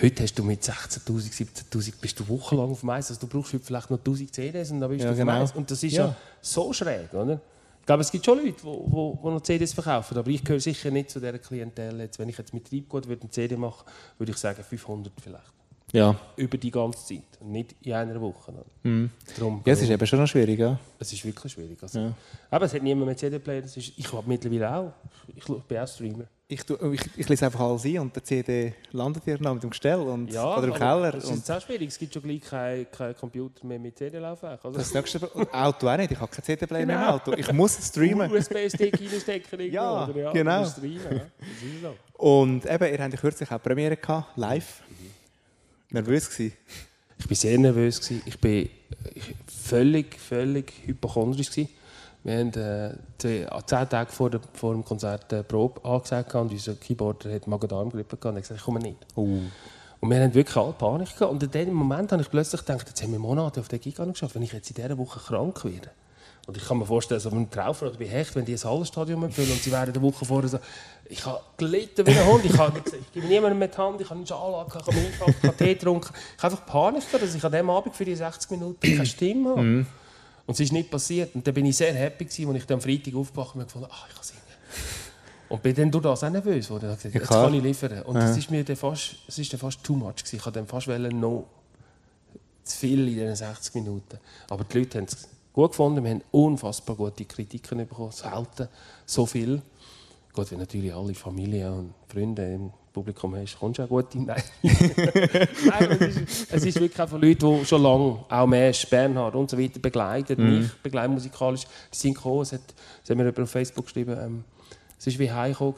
heute 0.00 0.22
hast 0.22 0.38
du 0.38 0.44
mit 0.44 0.62
16'000, 0.62 1.32
17'000 1.72 1.94
bist 2.00 2.20
du 2.20 2.28
wochenlang 2.28 2.70
auf 2.70 2.80
dem 2.80 2.90
Eis. 2.90 3.08
Also 3.10 3.22
du 3.22 3.26
brauchst 3.26 3.52
heute 3.54 3.64
vielleicht 3.64 3.90
noch 3.90 3.98
1000 3.98 4.32
CDs 4.32 4.70
und 4.70 4.80
dann 4.80 4.90
bist 4.90 5.00
Ja, 5.00 5.06
du 5.06 5.12
auf 5.12 5.18
dem 5.18 5.26
genau. 5.26 5.42
Eis. 5.42 5.52
Und 5.52 5.68
das 5.70 5.82
ist 5.82 5.92
ja. 5.94 6.06
Ja. 6.06 6.16
so 6.40 6.72
schräg, 6.72 7.12
oder? 7.12 7.40
Ich 7.84 7.86
glaube, 7.86 8.00
es 8.00 8.10
gibt 8.10 8.24
schon 8.24 8.38
Leute, 8.38 8.54
die, 8.62 8.66
noch 8.66 9.42
CDs 9.42 9.74
verkaufen, 9.74 10.16
aber 10.16 10.30
ich 10.30 10.42
gehöre 10.42 10.58
sicher 10.58 10.90
nicht 10.90 11.10
zu 11.10 11.20
dieser 11.20 11.38
Klientel. 11.38 12.00
Jetzt, 12.00 12.18
wenn 12.18 12.30
ich 12.30 12.38
jetzt 12.38 12.54
mit 12.54 12.66
Treibgut 12.66 13.06
würde 13.06 13.20
eine 13.20 13.30
CD 13.30 13.58
machen 13.58 13.84
würde, 14.16 14.32
ich 14.32 14.38
sagen 14.38 14.64
500 14.64 15.12
vielleicht. 15.22 15.53
Ja. 15.94 16.16
Über 16.36 16.58
die 16.58 16.70
ganze 16.72 17.06
Zeit, 17.06 17.22
und 17.40 17.52
nicht 17.52 17.76
in 17.82 17.92
einer 17.92 18.20
Woche. 18.20 18.50
oder? 18.50 18.64
Darum, 18.82 19.54
Mhm. 19.54 19.62
ja, 19.64 19.72
es 19.72 19.80
ist 19.82 19.90
eben 19.90 20.06
schon 20.06 20.18
noch 20.18 20.26
schwierig. 20.26 20.58
Ja. 20.58 20.78
es 20.98 21.12
ist 21.12 21.24
wirklich 21.24 21.52
schwierig. 21.52 21.78
Also. 21.80 21.98
Ja. 22.00 22.12
Aber 22.50 22.66
es 22.66 22.74
hat 22.74 22.82
niemand 22.82 23.06
mehr 23.06 23.16
CD-Player. 23.16 23.62
Ich 23.76 24.12
habe 24.12 24.24
mittlerweile 24.28 24.74
auch. 24.76 24.92
Ich, 25.28 25.36
ich 25.48 25.62
bin 25.64 25.78
auch 25.78 25.86
Streamer. 25.88 26.24
Ich, 26.46 26.60
ich, 26.68 27.00
ich 27.16 27.28
lese 27.28 27.46
einfach 27.46 27.60
alles 27.60 27.84
ein 27.86 27.98
und 28.00 28.14
der 28.14 28.22
CD 28.22 28.74
landet 28.92 29.22
hier 29.24 29.40
noch 29.40 29.54
mit 29.54 29.62
dem 29.62 29.70
Gestell 29.70 29.98
und, 30.00 30.30
Ja, 30.30 30.58
oder 30.58 30.66
im 30.68 30.74
Keller. 30.74 31.12
Das 31.12 31.30
ist 31.30 31.50
auch 31.50 31.60
schwierig. 31.60 31.88
Es 31.88 31.98
gibt 31.98 32.12
schon 32.12 32.22
gleich 32.22 32.40
keinen 32.42 32.90
kein 32.90 33.16
Computer 33.16 33.64
mehr 33.66 33.78
mit 33.78 33.96
CD-Laufwerk. 33.96 34.62
Also, 34.64 34.76
das 34.78 34.92
nächste 34.92 35.20
Auto 35.52 35.88
auch 35.88 35.96
nicht. 35.96 36.10
Ich 36.10 36.20
habe 36.20 36.30
kein 36.30 36.44
CD-Player 36.44 36.84
mehr 36.86 36.96
im 36.96 37.02
Genau. 37.02 37.14
Auto. 37.14 37.32
Ich 37.32 37.50
muss 37.52 37.78
streamen. 37.88 38.30
USB-Stick 38.32 39.00
reinstecken. 39.00 39.60
Ja, 39.72 40.04
oder? 40.08 40.18
ja 40.20 40.32
genau. 40.32 40.64
Streamen, 40.66 41.00
ja. 41.02 41.18
Das 41.38 41.48
ist 41.62 41.82
so. 41.82 41.94
Und 42.18 42.66
eben, 42.66 42.92
ihr 42.92 42.98
habt 43.02 43.12
ja 43.14 43.18
kürzlich 43.20 43.50
auch 43.50 43.62
Premiere 43.62 43.96
gehabt, 43.96 44.36
live. 44.36 44.82
Nervös 45.94 46.28
gewesen. 46.28 46.52
Ich 47.18 47.30
war 47.30 47.36
sehr 47.36 47.58
nervös. 47.58 48.00
gewesen. 48.00 48.22
Ich 48.26 48.42
war 48.42 48.68
völlig, 49.46 50.18
völlig 50.18 50.72
hypochondrisch. 50.84 51.50
gewesen, 51.50 51.68
Wir 52.24 52.38
haben 52.38 52.52
äh, 52.54 52.96
zehn, 53.16 53.46
zehn 53.66 53.88
Tage 53.88 54.10
vor, 54.10 54.28
der, 54.28 54.40
vor 54.52 54.72
dem 54.74 54.84
Konzert 54.84 55.32
eine 55.32 55.44
Probe 55.44 55.82
angesagt 55.84 56.34
und 56.34 56.50
unser 56.50 56.74
Keyboarder 56.74 57.32
hat 57.32 57.46
Magen-Darm-Grippe 57.46 58.16
gehabt 58.16 58.24
und 58.24 58.34
hat 58.34 58.42
gesagt, 58.42 58.60
ich 58.60 58.64
komme 58.64 58.80
nicht. 58.80 58.98
Oh. 59.14 59.38
Und 60.00 60.10
wir 60.10 60.20
haben 60.20 60.34
wirklich 60.34 60.56
alle 60.56 60.72
Panik 60.72 61.16
gehabt. 61.16 61.32
Und 61.32 61.42
in 61.42 61.50
dem 61.50 61.72
Moment 61.72 62.10
habe 62.10 62.22
ich 62.22 62.30
plötzlich 62.30 62.60
gedacht, 62.60 62.88
jetzt 62.88 63.02
haben 63.02 63.12
wir 63.12 63.20
Monate 63.20 63.60
auf 63.60 63.68
den 63.68 63.80
Gig 63.80 63.94
geschafft, 63.94 64.34
wenn 64.34 64.42
ich 64.42 64.52
jetzt 64.52 64.68
in 64.70 64.74
dieser 64.74 64.98
Woche 64.98 65.20
krank 65.20 65.64
werde. 65.64 65.90
Und 66.46 66.56
ich 66.58 66.64
kann 66.64 66.78
mir 66.78 66.84
vorstellen, 66.84 67.20
so 67.20 67.30
ein 67.30 67.50
Traufer 67.50 67.86
oder 67.86 67.96
bei 67.96 68.06
Hecht, 68.06 68.36
wenn 68.36 68.44
die 68.44 68.52
ein 68.52 68.62
Hallenstadion 68.62 69.30
füllen 69.30 69.50
und 69.50 69.62
sie 69.62 69.72
wären 69.72 69.88
eine 69.88 70.02
Woche 70.02 70.26
vorher 70.26 70.48
so, 70.48 70.58
ich 71.06 71.24
habe 71.24 71.40
gelitten 71.56 72.06
wie 72.06 72.10
ein 72.10 72.26
Hund, 72.26 72.44
ich, 72.44 72.58
habe, 72.58 72.82
ich 72.84 73.12
gebe 73.12 73.26
niemandem 73.26 73.58
mit 73.58 73.72
die 73.72 73.78
Hand, 73.78 74.00
ich 74.00 74.10
habe 74.10 74.18
einen 74.18 74.26
Schal 74.26 74.66
ich 74.66 74.74
habe 74.74 74.92
mich 74.92 75.06
eingepackt, 75.06 75.36
ich 75.38 75.48
habe 75.48 75.56
Tee 75.56 75.74
getrunken. 75.74 76.12
Ich 76.36 76.42
habe 76.42 76.54
einfach 76.54 76.66
Panik 76.66 77.02
dass 77.12 77.34
ich 77.34 77.44
an 77.44 77.52
diesem 77.52 77.70
Abend 77.70 77.96
für 77.96 78.04
die 78.04 78.14
60 78.14 78.50
Minuten 78.50 78.80
keine 78.80 79.06
Stimme 79.06 79.50
habe. 79.50 79.86
Und 80.46 80.52
es 80.52 80.60
ist 80.60 80.72
nicht 80.72 80.90
passiert. 80.90 81.34
Und 81.34 81.46
dann 81.46 81.54
bin 81.54 81.64
ich 81.64 81.76
sehr 81.76 81.94
happy 81.94 82.26
gewesen, 82.26 82.48
als 82.48 82.58
ich 82.58 82.66
dann 82.66 82.74
am 82.74 82.80
Freitag 82.82 83.14
aufgewacht 83.14 83.52
bin 83.52 83.62
und 83.62 83.66
gefunden, 83.66 83.88
ach, 83.90 84.06
ich 84.08 84.14
kann 84.14 84.24
singen. 84.24 84.40
Und 85.48 85.62
bin 85.62 85.74
dann 85.74 85.90
durch 85.90 86.02
das 86.02 86.24
auch 86.24 86.30
nervös 86.30 86.66
geworden. 86.66 86.90
Ich 86.90 86.96
gesagt, 86.96 87.14
jetzt 87.14 87.28
kann 87.28 87.54
ich 87.54 87.62
liefern. 87.62 88.02
Und 88.02 88.16
es 88.16 88.36
ist 88.36 88.50
mir 88.50 88.64
dann 88.64 88.76
fast, 88.76 89.16
es 89.26 89.38
ist 89.38 89.52
dann 89.52 89.60
fast 89.60 89.82
too 89.82 89.94
much 89.94 90.16
gewesen. 90.16 90.36
Ich 90.36 90.44
wollte 90.44 90.58
dann 90.58 90.66
fast 90.66 90.88
noch 90.88 91.46
zu 92.64 92.78
viel 92.78 93.08
in 93.08 93.14
diesen 93.14 93.36
60 93.36 93.74
Minuten. 93.74 94.18
Aber 94.50 94.64
die 94.64 94.78
Leute 94.78 94.98
haben 94.98 95.04
es 95.04 95.28
gut 95.54 95.70
gefunden. 95.70 96.04
Wir 96.04 96.10
haben 96.10 96.22
unfassbar 96.32 96.96
gute 96.96 97.24
Kritiken 97.24 97.78
bekommen. 97.78 98.10
Selten 98.10 98.68
so 99.06 99.24
viel. 99.24 99.62
Gut, 100.34 100.50
wenn 100.50 100.58
natürlich 100.58 100.92
alle 100.92 101.14
Familie 101.14 101.72
und 101.72 101.94
Freunde 102.08 102.52
im 102.52 102.70
Publikum 102.92 103.36
hast, 103.36 103.58
kommst 103.58 103.78
du 103.78 103.84
auch 103.84 103.88
gut 103.88 104.06
rein. 104.14 104.26
Nein, 104.26 104.42
es, 106.00 106.16
ist, 106.16 106.52
es 106.52 106.64
ist 106.64 106.80
wirklich 106.80 107.00
einfach 107.00 107.20
Leute, 107.20 107.46
die 107.46 107.64
schon 107.64 107.82
lange, 107.82 108.24
auch 108.28 108.46
Mesch, 108.46 108.88
Bernhard 108.90 109.34
und 109.36 109.48
so 109.48 109.58
weiter, 109.58 109.78
begleiten, 109.78 110.58
mich 110.58 110.72
begleiten 110.82 111.14
musikalisch. 111.14 111.62
Die 111.92 111.96
sind 111.96 112.14
gekommen, 112.14 112.42
es 112.42 112.52
hat, 112.52 112.62
es 113.02 113.10
hat 113.10 113.16
mir 113.16 113.22
jemand 113.22 113.40
auf 113.40 113.50
Facebook 113.50 113.86
geschrieben, 113.86 114.16
ähm, 114.20 114.44
es 114.98 115.06
war 115.06 115.18
wie 115.20 115.30
heimgekommen. 115.30 115.74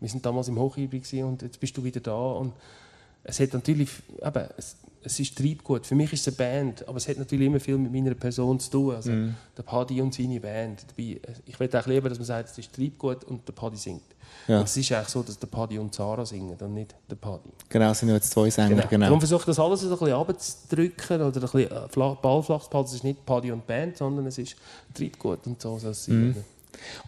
Wir 0.00 0.10
waren 0.10 0.22
damals 0.22 0.48
im 0.48 0.56
gewesen 0.56 1.24
und 1.24 1.42
jetzt 1.42 1.60
bist 1.60 1.76
du 1.76 1.84
wieder 1.84 2.00
da. 2.00 2.12
Und 2.12 2.52
es 3.24 3.40
hat 3.40 3.52
natürlich, 3.54 3.88
eben, 4.20 4.44
es, 4.56 4.76
es 5.04 5.18
ist 5.18 5.36
Treibgut. 5.36 5.84
Für 5.86 5.94
mich 5.96 6.12
ist 6.12 6.26
es 6.26 6.28
eine 6.28 6.36
Band, 6.36 6.86
aber 6.88 6.96
es 6.96 7.08
hat 7.08 7.18
natürlich 7.18 7.46
immer 7.46 7.58
viel 7.60 7.76
mit 7.76 7.92
meiner 7.92 8.14
Person 8.14 8.58
zu 8.60 8.70
tun. 8.70 8.94
Also 8.94 9.10
der 9.56 9.62
Paddy 9.64 10.00
und 10.00 10.14
seine 10.14 10.38
Band. 10.40 10.84
Dabei, 10.88 11.20
Ich 11.46 11.58
würde 11.58 11.80
auch 11.80 11.86
lieber, 11.86 12.08
dass 12.08 12.18
man 12.18 12.26
sagt, 12.26 12.50
es 12.50 12.58
ist 12.58 12.72
Treibgut 12.72 13.24
und 13.24 13.46
der 13.46 13.52
Paddy 13.52 13.76
singt. 13.76 14.02
Ja. 14.48 14.58
Und 14.58 14.64
es 14.64 14.76
ist 14.76 14.90
eigentlich 14.92 15.08
so, 15.08 15.22
dass 15.22 15.38
der 15.38 15.46
Paddy 15.48 15.78
und 15.78 15.94
Sarah 15.94 16.24
singen 16.24 16.56
und 16.58 16.74
nicht 16.74 16.94
der 17.10 17.16
Paddy. 17.16 17.50
Genau, 17.68 17.90
es 17.90 17.98
sind 17.98 18.08
jetzt 18.10 18.30
zwei 18.30 18.48
Sänger. 18.50 18.82
Genau. 18.86 19.06
Darum 19.06 19.20
versuche 19.20 19.40
ich 19.40 19.46
das 19.46 19.58
alles 19.58 19.82
ein 19.82 19.90
bisschen 19.90 20.12
runterzudrücken 20.12 21.20
oder 21.22 21.36
ein 21.36 21.40
bisschen 21.40 21.70
äh, 21.70 21.88
fla- 21.88 22.14
ballflach 22.14 22.62
zu 22.64 22.70
behalten. 22.70 22.88
Es 22.88 22.94
ist 22.94 23.04
nicht 23.04 23.26
Paddy 23.26 23.52
und 23.52 23.66
Band, 23.66 23.96
sondern 23.96 24.26
es 24.26 24.38
ist 24.38 24.56
Treibgut 24.94 25.46
und 25.46 25.60
so 25.60 25.78
soll 25.78 25.90
es 25.90 26.04
sein. 26.06 26.36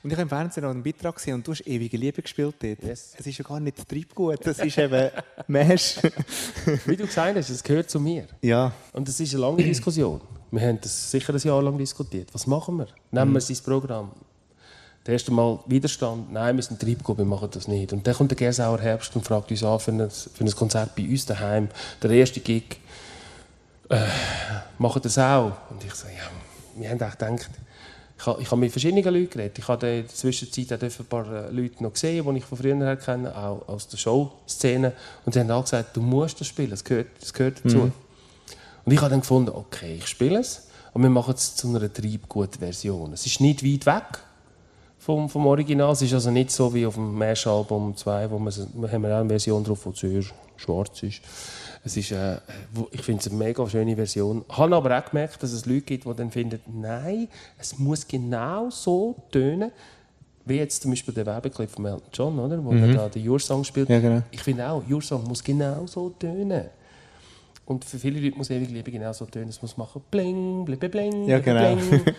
Und 0.02 0.10
ich 0.10 0.14
habe 0.14 0.22
im 0.22 0.28
Fernsehen 0.28 0.62
noch 0.64 0.70
einen 0.70 0.82
Beitrag 0.82 1.16
gesehen 1.16 1.34
und 1.34 1.46
du 1.46 1.52
hast 1.52 1.66
ewige 1.66 1.96
Liebe 1.96 2.22
gespielt 2.22 2.54
dort. 2.60 2.82
Yes. 2.82 3.14
Es 3.18 3.26
ist 3.26 3.38
ja 3.38 3.44
gar 3.44 3.60
nicht 3.60 3.88
Treibgut, 3.88 4.38
das 4.46 4.58
ist 4.58 4.78
eben 4.78 5.10
Mesh. 5.46 5.96
Wie 6.86 6.96
du 6.96 7.06
gesagt 7.06 7.36
hast, 7.36 7.50
es 7.50 7.62
gehört 7.62 7.90
zu 7.90 7.98
mir. 8.00 8.26
ja, 8.42 8.72
Und 8.92 9.08
das 9.08 9.18
ist 9.20 9.32
eine 9.34 9.40
lange 9.42 9.62
Diskussion. 9.62 10.20
Wir 10.50 10.60
haben 10.68 10.80
das 10.80 11.10
sicher 11.10 11.34
ein 11.34 11.40
Jahr 11.40 11.62
lang 11.62 11.76
diskutiert. 11.78 12.28
Was 12.32 12.46
machen 12.46 12.76
wir? 12.76 12.86
Nehmen 13.10 13.32
wir 13.32 13.40
sein 13.40 13.56
Programm. 13.64 14.12
Das 15.02 15.12
erste 15.12 15.32
Mal 15.32 15.58
Widerstand. 15.66 16.32
Nein, 16.32 16.56
wir 16.56 16.62
sind 16.62 16.80
Treibgut, 16.80 17.18
wir 17.18 17.24
machen 17.24 17.48
das 17.50 17.68
nicht. 17.68 17.92
Und 17.92 18.06
dann 18.06 18.14
kommt 18.14 18.30
der 18.30 18.36
Gersauer 18.36 18.80
Herbst 18.80 19.14
und 19.16 19.22
fragt 19.22 19.50
uns 19.50 19.62
an 19.62 19.78
für 19.80 19.90
ein, 19.92 20.10
für 20.10 20.44
ein 20.44 20.50
Konzert 20.52 20.94
bei 20.94 21.02
uns 21.02 21.26
daheim. 21.26 21.68
Der 22.02 22.10
erste 22.10 22.40
Gig. 22.40 22.78
Äh, 23.90 23.98
machen 24.78 25.02
das 25.02 25.18
auch? 25.18 25.52
Und 25.70 25.84
ich 25.84 25.94
so, 25.94 26.06
ja, 26.06 26.30
wir 26.80 26.88
haben 26.88 27.02
auch 27.02 27.10
gedacht, 27.10 27.50
ich 28.16 28.26
habe, 28.26 28.42
ich 28.42 28.50
habe 28.50 28.60
mit 28.60 28.70
verschiedenen 28.70 29.04
Leuten 29.04 29.30
geredet. 29.30 29.58
Ich 29.58 29.68
habe 29.68 29.86
in 29.86 30.02
der 30.02 30.08
Zwischenzeit 30.08 30.72
auch 30.72 30.82
ein 30.82 31.06
paar 31.06 31.32
äh, 31.32 31.50
Leute 31.50 31.82
noch 31.82 31.92
gesehen, 31.92 32.24
die 32.30 32.38
ich 32.38 32.44
von 32.44 32.58
früher 32.58 32.76
her 32.76 32.96
kenne, 32.96 33.36
auch 33.36 33.68
aus 33.68 33.88
der 33.88 33.96
Showszene. 33.96 34.92
Und 35.24 35.32
sie 35.32 35.40
haben 35.40 35.50
auch 35.50 35.64
gesagt, 35.64 35.96
du 35.96 36.00
musst 36.00 36.40
das 36.40 36.46
spielen, 36.46 36.72
es 36.72 36.84
gehört, 36.84 37.08
es 37.20 37.32
gehört 37.32 37.64
dazu. 37.64 37.90
Und 38.84 38.92
ich 38.92 39.00
habe 39.00 39.10
dann 39.10 39.20
gefunden, 39.20 39.50
okay, 39.50 39.96
ich 39.96 40.06
spiele 40.06 40.38
es, 40.38 40.68
und 40.92 41.02
wir 41.02 41.10
machen 41.10 41.34
es 41.34 41.56
zu 41.56 41.68
einer 41.68 41.92
Treibgut-Version. 41.92 43.12
Es 43.12 43.26
ist 43.26 43.40
nicht 43.40 43.64
weit 43.64 43.84
weg 43.86 44.20
vom, 45.04 45.28
vom 45.28 45.46
Original. 45.46 45.92
Es 45.92 46.00
ist 46.00 46.14
also 46.14 46.30
nicht 46.30 46.50
so 46.50 46.72
wie 46.72 46.86
auf 46.86 46.94
dem 46.94 47.16
Mesh-Album 47.18 47.94
2, 47.94 48.30
wo 48.30 48.38
wir, 48.38 48.52
wir 48.74 48.92
haben 48.92 49.04
auch 49.04 49.20
eine 49.20 49.28
Version 49.28 49.62
drauf, 49.62 49.86
die 49.92 49.98
sehr 50.08 50.22
schwarz 50.56 51.02
ist. 51.02 51.20
Es 51.84 51.98
ist 51.98 52.12
äh, 52.12 52.38
ich 52.90 53.02
finde 53.02 53.20
es 53.20 53.28
eine 53.28 53.36
mega 53.36 53.68
schöne 53.68 53.94
Version. 53.94 54.46
Ich 54.48 54.56
habe 54.56 54.74
aber 54.74 54.98
auch 54.98 55.10
gemerkt, 55.10 55.42
dass 55.42 55.52
es 55.52 55.66
Leute 55.66 55.82
gibt, 55.82 56.06
die 56.06 56.14
dann 56.14 56.30
finden, 56.30 56.58
nein, 56.80 57.28
es 57.58 57.78
muss 57.78 58.08
genau 58.08 58.70
so 58.70 59.14
tönen, 59.30 59.70
wie 60.46 60.54
jetzt 60.54 60.80
zum 60.80 60.92
Beispiel 60.92 61.12
der 61.12 61.26
Werbeclip 61.26 61.68
von 61.68 61.84
Elton 61.84 62.08
John, 62.10 62.38
oder? 62.38 62.64
wo 62.64 62.72
er 62.72 62.94
da 62.94 63.08
den 63.10 63.28
Your 63.28 63.38
Song 63.38 63.62
spielt. 63.62 63.90
Ja, 63.90 64.00
genau. 64.00 64.22
Ich 64.30 64.42
finde 64.42 64.66
auch, 64.66 64.82
Your 64.88 65.02
Song 65.02 65.24
muss 65.24 65.44
genau 65.44 65.86
so 65.86 66.08
tönen. 66.10 66.64
Und 67.66 67.84
für 67.84 67.98
viele 67.98 68.20
Leute 68.20 68.38
muss 68.38 68.48
ewig 68.48 68.70
Liebe 68.70 68.90
genau 68.90 69.12
so 69.12 69.26
tönen. 69.26 69.48
Es 69.50 69.60
muss 69.60 69.76
machen 69.76 70.02
bling, 70.10 70.64
bling, 70.64 70.78
bling, 70.78 71.28
Ja, 71.28 71.38
bling, 71.38 71.56
genau. 71.56 71.76
bling. 71.76 72.04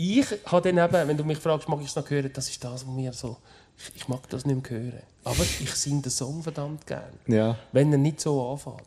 Ich 0.00 0.26
habe 0.46 0.72
dann 0.72 0.88
eben, 0.88 1.08
wenn 1.08 1.16
du 1.16 1.24
mich 1.24 1.38
fragst, 1.38 1.68
mag 1.68 1.80
ich 1.80 1.88
es 1.88 1.96
noch 1.96 2.08
hören, 2.08 2.30
das 2.32 2.48
ist 2.48 2.62
das, 2.62 2.86
was 2.86 2.94
mir 2.94 3.12
so... 3.12 3.36
Ich, 3.76 3.96
ich 3.96 4.08
mag 4.08 4.28
das 4.28 4.46
nicht 4.46 4.70
mehr 4.70 4.80
hören. 4.80 5.02
Aber 5.24 5.42
ich 5.42 5.74
singe 5.74 6.02
den 6.02 6.10
Song 6.10 6.40
verdammt 6.40 6.86
gern. 6.86 7.12
ja. 7.26 7.56
Wenn 7.72 7.90
er 7.90 7.98
nicht 7.98 8.20
so 8.20 8.48
anfängt. 8.48 8.82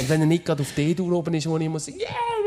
Und 0.00 0.08
wenn 0.08 0.20
er 0.20 0.26
nicht 0.26 0.44
gerade 0.44 0.62
auf 0.62 0.72
D-Dur 0.72 1.12
oben 1.12 1.34
ist, 1.34 1.48
wo 1.48 1.56
ich 1.56 1.68
muss 1.68 1.86
yeah! 1.86 1.96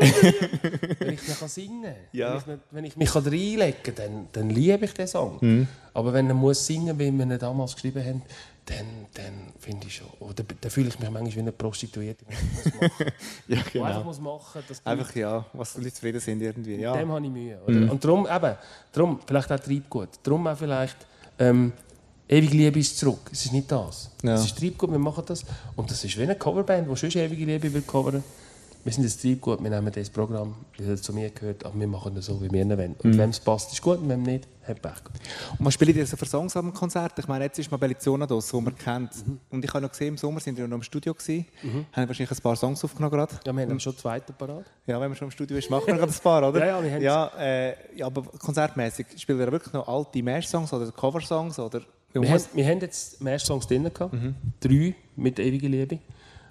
wenn 0.98 1.14
ich 1.14 1.28
nicht 1.28 1.48
singen 1.48 1.82
kann. 1.82 1.94
Ja. 2.12 2.34
Wenn, 2.34 2.38
ich 2.38 2.46
nicht, 2.46 2.60
wenn 2.70 2.84
ich 2.84 2.96
mich 2.96 3.14
reinlegen 3.14 3.82
kann, 3.82 3.94
dann, 3.96 4.28
dann 4.32 4.50
liebe 4.50 4.84
ich 4.84 4.92
den 4.92 5.06
Song. 5.06 5.38
Mhm. 5.40 5.68
Aber 5.94 6.12
wenn 6.12 6.28
er 6.28 6.34
muss 6.34 6.66
singen 6.66 6.98
wie 6.98 7.10
wir 7.10 7.24
ihn 7.24 7.38
damals 7.38 7.74
geschrieben 7.74 8.04
haben, 8.04 8.22
dann, 8.70 8.86
dann 9.14 9.52
finde 9.58 9.86
ich 9.88 9.96
schon. 9.96 10.06
Oder 10.20 10.44
dann 10.60 10.70
fühle 10.70 10.88
ich 10.88 10.98
mich 10.98 11.10
manchmal 11.10 11.34
wie 11.34 11.40
eine 11.40 11.52
Prostituierte. 11.52 12.24
die 12.28 12.34
muss 12.36 12.64
machen. 12.80 13.06
Ja, 13.48 13.56
Die 13.56 13.56
einfach 13.56 13.72
genau. 13.72 14.04
muss 14.04 14.20
machen, 14.20 14.62
dass 14.68 14.86
Einfach 14.86 15.14
ja, 15.16 15.44
was 15.52 15.74
die 15.74 15.80
Leute 15.80 15.92
zufrieden 15.94 16.20
sind 16.20 16.40
irgendwie. 16.42 16.72
mit 16.72 16.80
Ja. 16.80 16.96
dem 16.96 17.10
habe 17.10 17.24
ich 17.24 17.30
Mühe. 17.32 17.58
Oder? 17.66 17.90
Und 17.92 18.04
darum, 18.04 18.26
eben, 18.26 18.54
darum, 18.92 19.20
vielleicht 19.26 19.52
auch 19.52 19.60
Treibgut. 19.60 20.08
Darum 20.22 20.46
auch 20.46 20.56
vielleicht, 20.56 20.96
ähm, 21.38 21.72
ewige 22.28 22.56
Liebe 22.56 22.78
ist 22.78 22.96
zurück. 22.98 23.28
Es 23.32 23.44
ist 23.44 23.52
nicht 23.52 23.70
das. 23.72 24.10
Ja. 24.22 24.34
Es 24.34 24.44
ist 24.44 24.56
Treibgut, 24.58 24.90
wir 24.90 24.98
machen 24.98 25.24
das. 25.26 25.44
Und 25.76 25.90
das 25.90 26.04
ist 26.04 26.16
wie 26.16 26.22
eine 26.22 26.36
Coverband, 26.36 26.88
die 26.90 26.96
schon 26.96 27.10
ewige 27.22 27.44
Liebe 27.44 27.72
will 27.72 27.82
covern. 27.82 28.22
Wir 28.82 28.92
sind 28.92 29.04
das 29.04 29.18
Treibgut, 29.18 29.62
wir 29.62 29.68
nehmen 29.68 29.92
das 29.92 30.08
Programm, 30.08 30.54
weil 30.78 30.90
es 30.90 31.02
zu 31.02 31.12
mir 31.12 31.28
gehört, 31.30 31.66
aber 31.66 31.78
wir 31.78 31.86
machen 31.86 32.14
das 32.14 32.26
so, 32.26 32.40
wie 32.42 32.50
wir 32.50 32.62
ihn 32.62 32.70
wollen. 32.70 32.94
Und 33.02 33.18
wenn 33.18 33.28
es 33.30 33.38
passt, 33.38 33.72
ist 33.72 33.82
gut, 33.82 33.98
und 33.98 34.08
wenn 34.08 34.22
nicht, 34.22 34.48
hat 34.66 34.80
Pech. 34.80 34.92
Und 35.58 35.66
was 35.66 35.74
spielt 35.74 35.94
ihr 35.96 36.06
so 36.06 36.16
für 36.16 36.24
Songs 36.24 36.56
am 36.56 36.72
Konzert? 36.72 37.18
Ich 37.18 37.28
meine, 37.28 37.44
jetzt 37.44 37.58
ist 37.58 37.70
mal 37.70 37.76
Bellizona 37.76 38.26
da, 38.26 38.40
so 38.40 38.58
man 38.60 38.74
kennt. 38.76 39.10
Und 39.50 39.62
ich 39.64 39.70
habe 39.74 39.82
noch 39.82 39.90
gesehen, 39.90 40.08
im 40.08 40.16
Sommer 40.16 40.40
sind 40.40 40.56
wir 40.56 40.66
noch 40.66 40.76
im 40.76 40.82
Studio 40.82 41.12
gewesen. 41.12 41.44
Haben 41.92 42.08
wahrscheinlich 42.08 42.30
ein 42.38 42.42
paar 42.42 42.56
Songs 42.56 42.82
aufgenommen 42.82 43.12
gerade. 43.12 43.34
Ja, 43.44 43.52
wir 43.52 43.62
haben 43.62 43.80
schon 43.80 43.92
den 43.92 43.98
zweiten 43.98 44.32
parat. 44.32 44.64
Ja, 44.86 44.98
wenn 44.98 45.08
man 45.10 45.16
schon 45.16 45.28
im 45.28 45.32
Studio 45.32 45.58
ist, 45.58 45.68
machen 45.68 45.86
wir 45.86 45.94
gerade 45.96 46.12
ein 46.12 46.18
paar, 46.22 46.48
oder? 46.48 46.60
Ja, 46.66 46.66
ja, 46.78 46.82
wir 46.82 46.90
haben's. 46.90 47.04
ja, 47.04 47.26
äh, 47.38 47.74
ja, 47.96 48.06
aber 48.06 48.22
konzertmäßig 48.22 49.06
spielt 49.18 49.40
ihr 49.40 49.52
wirklich 49.52 49.74
noch 49.74 49.86
alte 49.88 50.22
Mesh-Songs 50.22 50.72
oder 50.72 50.90
Cover-Songs? 50.90 51.58
Oder 51.58 51.82
Wir 52.14 52.30
haben, 52.30 52.42
wir 52.54 52.66
haben 52.66 52.80
jetzt 52.80 53.20
mehr 53.20 53.38
Songs 53.38 53.66
drin 53.66 53.84
gehabt. 53.92 54.14
Drei 54.60 54.94
mit 55.16 55.38
ewiger 55.38 55.68
Liebe. 55.68 55.98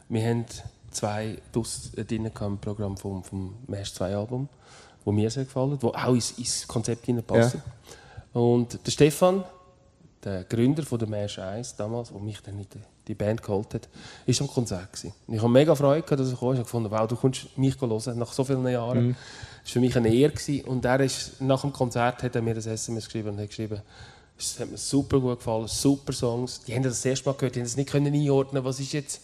Wir 0.09 0.27
haben 0.27 0.45
zwei 0.91 1.37
äh, 1.95 2.03
drin 2.03 2.25
im 2.25 2.57
Programm 2.57 2.97
vom, 2.97 3.23
vom 3.23 3.55
Mesh 3.67 3.93
2 3.93 4.15
Album, 4.15 4.49
wo 5.05 5.11
mir 5.11 5.29
sehr 5.29 5.45
gefallen, 5.45 5.77
wo 5.81 5.89
auch 5.89 6.13
ins, 6.13 6.31
ins 6.31 6.67
Konzept 6.67 7.05
hineinpassen. 7.05 7.61
Und 8.33 8.79
der 8.85 8.91
Stefan, 8.91 9.43
der 10.23 10.43
Gründer 10.43 10.83
von 10.83 10.99
der 10.99 11.07
Mesh 11.07 11.39
1 11.39 11.75
damals, 11.75 12.09
der 12.09 12.19
mich 12.19 12.41
dann 12.41 12.59
in 12.59 12.67
die, 12.69 12.79
die 13.07 13.15
Band 13.15 13.41
geholt 13.41 13.73
hat, 13.73 13.89
war 14.25 14.35
am 14.41 14.47
Konzert. 14.47 14.91
Gewesen. 14.91 15.13
Und 15.27 15.33
ich 15.35 15.41
habe 15.41 15.51
mega 15.51 15.73
Freude, 15.75 16.01
gehabt, 16.01 16.19
dass 16.19 16.31
er 16.31 16.37
kam. 16.37 16.49
Ich 16.49 16.57
habe 16.57 16.63
gefunden, 16.63 16.91
wow, 16.91 17.07
du 17.07 17.15
kommst 17.15 17.57
mich 17.57 17.79
hören 17.79 18.19
nach 18.19 18.33
so 18.33 18.43
vielen 18.43 18.67
Jahren. 18.67 19.15
Das 19.63 19.69
war 19.69 19.73
für 19.73 19.79
mich 19.79 19.95
eine 19.95 20.13
Ehre. 20.13 20.33
Gewesen. 20.33 20.65
Und 20.65 20.85
er 20.85 20.99
ist, 20.99 21.41
nach 21.41 21.61
dem 21.61 21.73
Konzert 21.73 22.21
hat 22.23 22.35
er 22.35 22.41
mir 22.41 22.51
ein 22.51 22.57
SMS 22.57 23.05
geschrieben 23.05 23.29
und 23.29 23.39
hat 23.39 23.49
geschrieben, 23.49 23.81
es 24.37 24.59
hat 24.59 24.71
mir 24.71 24.77
super 24.77 25.19
gut 25.19 25.39
gefallen, 25.39 25.67
super 25.67 26.13
Songs. 26.13 26.61
Die 26.63 26.73
haben 26.73 26.83
das, 26.83 26.93
das 26.93 27.05
erste 27.05 27.29
Mal 27.29 27.35
gehört, 27.35 27.55
die 27.55 27.59
haben 27.59 27.65
das 27.65 27.75
nicht 27.75 27.89
können 27.89 28.13
einordnen 28.13 28.63
was 28.63 28.79
ist 28.79 28.93
jetzt, 28.93 29.21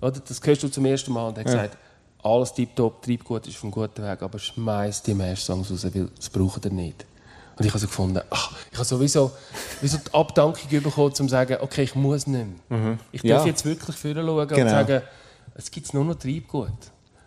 oder? 0.00 0.20
das 0.26 0.40
hörst 0.42 0.62
du 0.62 0.68
zum 0.68 0.84
ersten 0.86 1.12
Mal 1.12 1.28
und 1.28 1.38
er 1.38 1.40
hat 1.44 1.46
gesagt, 1.46 1.78
alles 2.22 2.54
tiptop, 2.54 3.02
Treibgut 3.02 3.46
ist 3.48 3.62
einem 3.62 3.72
guten 3.72 4.02
Weg, 4.02 4.22
aber 4.22 4.38
schmeiß 4.38 5.02
die 5.02 5.14
Mesh-Songs 5.14 5.70
raus, 5.70 5.84
weil 5.92 6.08
das 6.16 6.30
braucht 6.30 6.64
ihr 6.64 6.70
nicht. 6.70 7.04
Und 7.58 7.66
ich 7.66 7.70
habe 7.72 7.80
so 7.80 7.86
gefunden, 7.86 8.20
ach, 8.30 8.52
ich 8.70 8.78
habe 8.78 8.84
sowieso 8.86 9.30
wie 9.80 9.88
so 9.88 9.98
die 9.98 10.14
Abdankung 10.14 10.68
bekommen, 10.70 11.08
um 11.08 11.14
zu 11.14 11.28
sagen, 11.28 11.56
okay, 11.60 11.82
ich 11.82 11.94
muss 11.94 12.26
nicht 12.26 12.46
mehr. 12.70 12.98
Ich 13.12 13.22
darf 13.22 13.42
Ja. 13.42 13.46
jetzt 13.46 13.64
wirklich 13.64 13.96
vorne 13.96 14.22
schauen 14.24 14.48
Genau. 14.48 14.62
und 14.62 14.68
sagen, 14.68 15.02
es 15.54 15.70
gibt 15.70 15.92
nur 15.92 16.04
noch 16.04 16.14
Treibgut. 16.14 16.70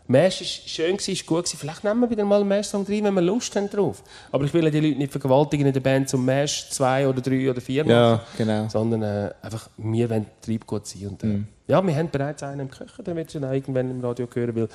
Mesh 0.07 0.39
war 0.41 0.47
schön, 0.47 0.95
ist 0.97 1.25
gut. 1.25 1.47
Vielleicht 1.49 1.83
nehmen 1.83 1.99
wir 2.01 2.09
wieder 2.09 2.23
mal 2.25 2.39
einen 2.39 2.47
Mesh-Song 2.47 2.85
rein, 2.87 3.03
wenn 3.05 3.13
wir 3.15 3.21
Lust 3.21 3.55
haben 3.55 3.69
drauf. 3.69 4.03
Aber 4.31 4.45
ich 4.45 4.53
will 4.53 4.63
ja 4.63 4.69
die 4.69 4.79
Leute 4.79 4.97
nicht 4.99 5.11
vergewaltigen 5.11 5.65
in 5.65 5.73
der 5.73 5.79
Band 5.79 6.07
zum 6.09 6.23
Mesh 6.23 6.69
2 6.69 7.07
oder 7.07 7.21
3 7.21 7.49
oder 7.49 7.59
4 7.59 7.83
machen. 7.83 7.91
Ja, 7.91 8.23
genau. 8.37 8.69
Sondern 8.69 9.01
äh, 9.01 9.31
einfach, 9.41 9.67
wir 9.77 10.09
wollen 10.09 10.25
Treibgut 10.41 10.85
sein. 10.87 11.07
Und, 11.07 11.23
äh, 11.23 11.25
Mhm. 11.27 11.47
Ja, 11.67 11.85
wir 11.85 11.95
haben 11.95 12.09
bereits 12.09 12.43
einen 12.43 12.61
im 12.61 12.69
Köcher, 12.71 13.01
den 13.03 13.15
wird 13.15 13.31
schon 13.31 13.43
irgendwann 13.43 13.89
im 13.89 14.01
Radio 14.03 14.27
hören, 14.33 14.55
weil 14.55 14.67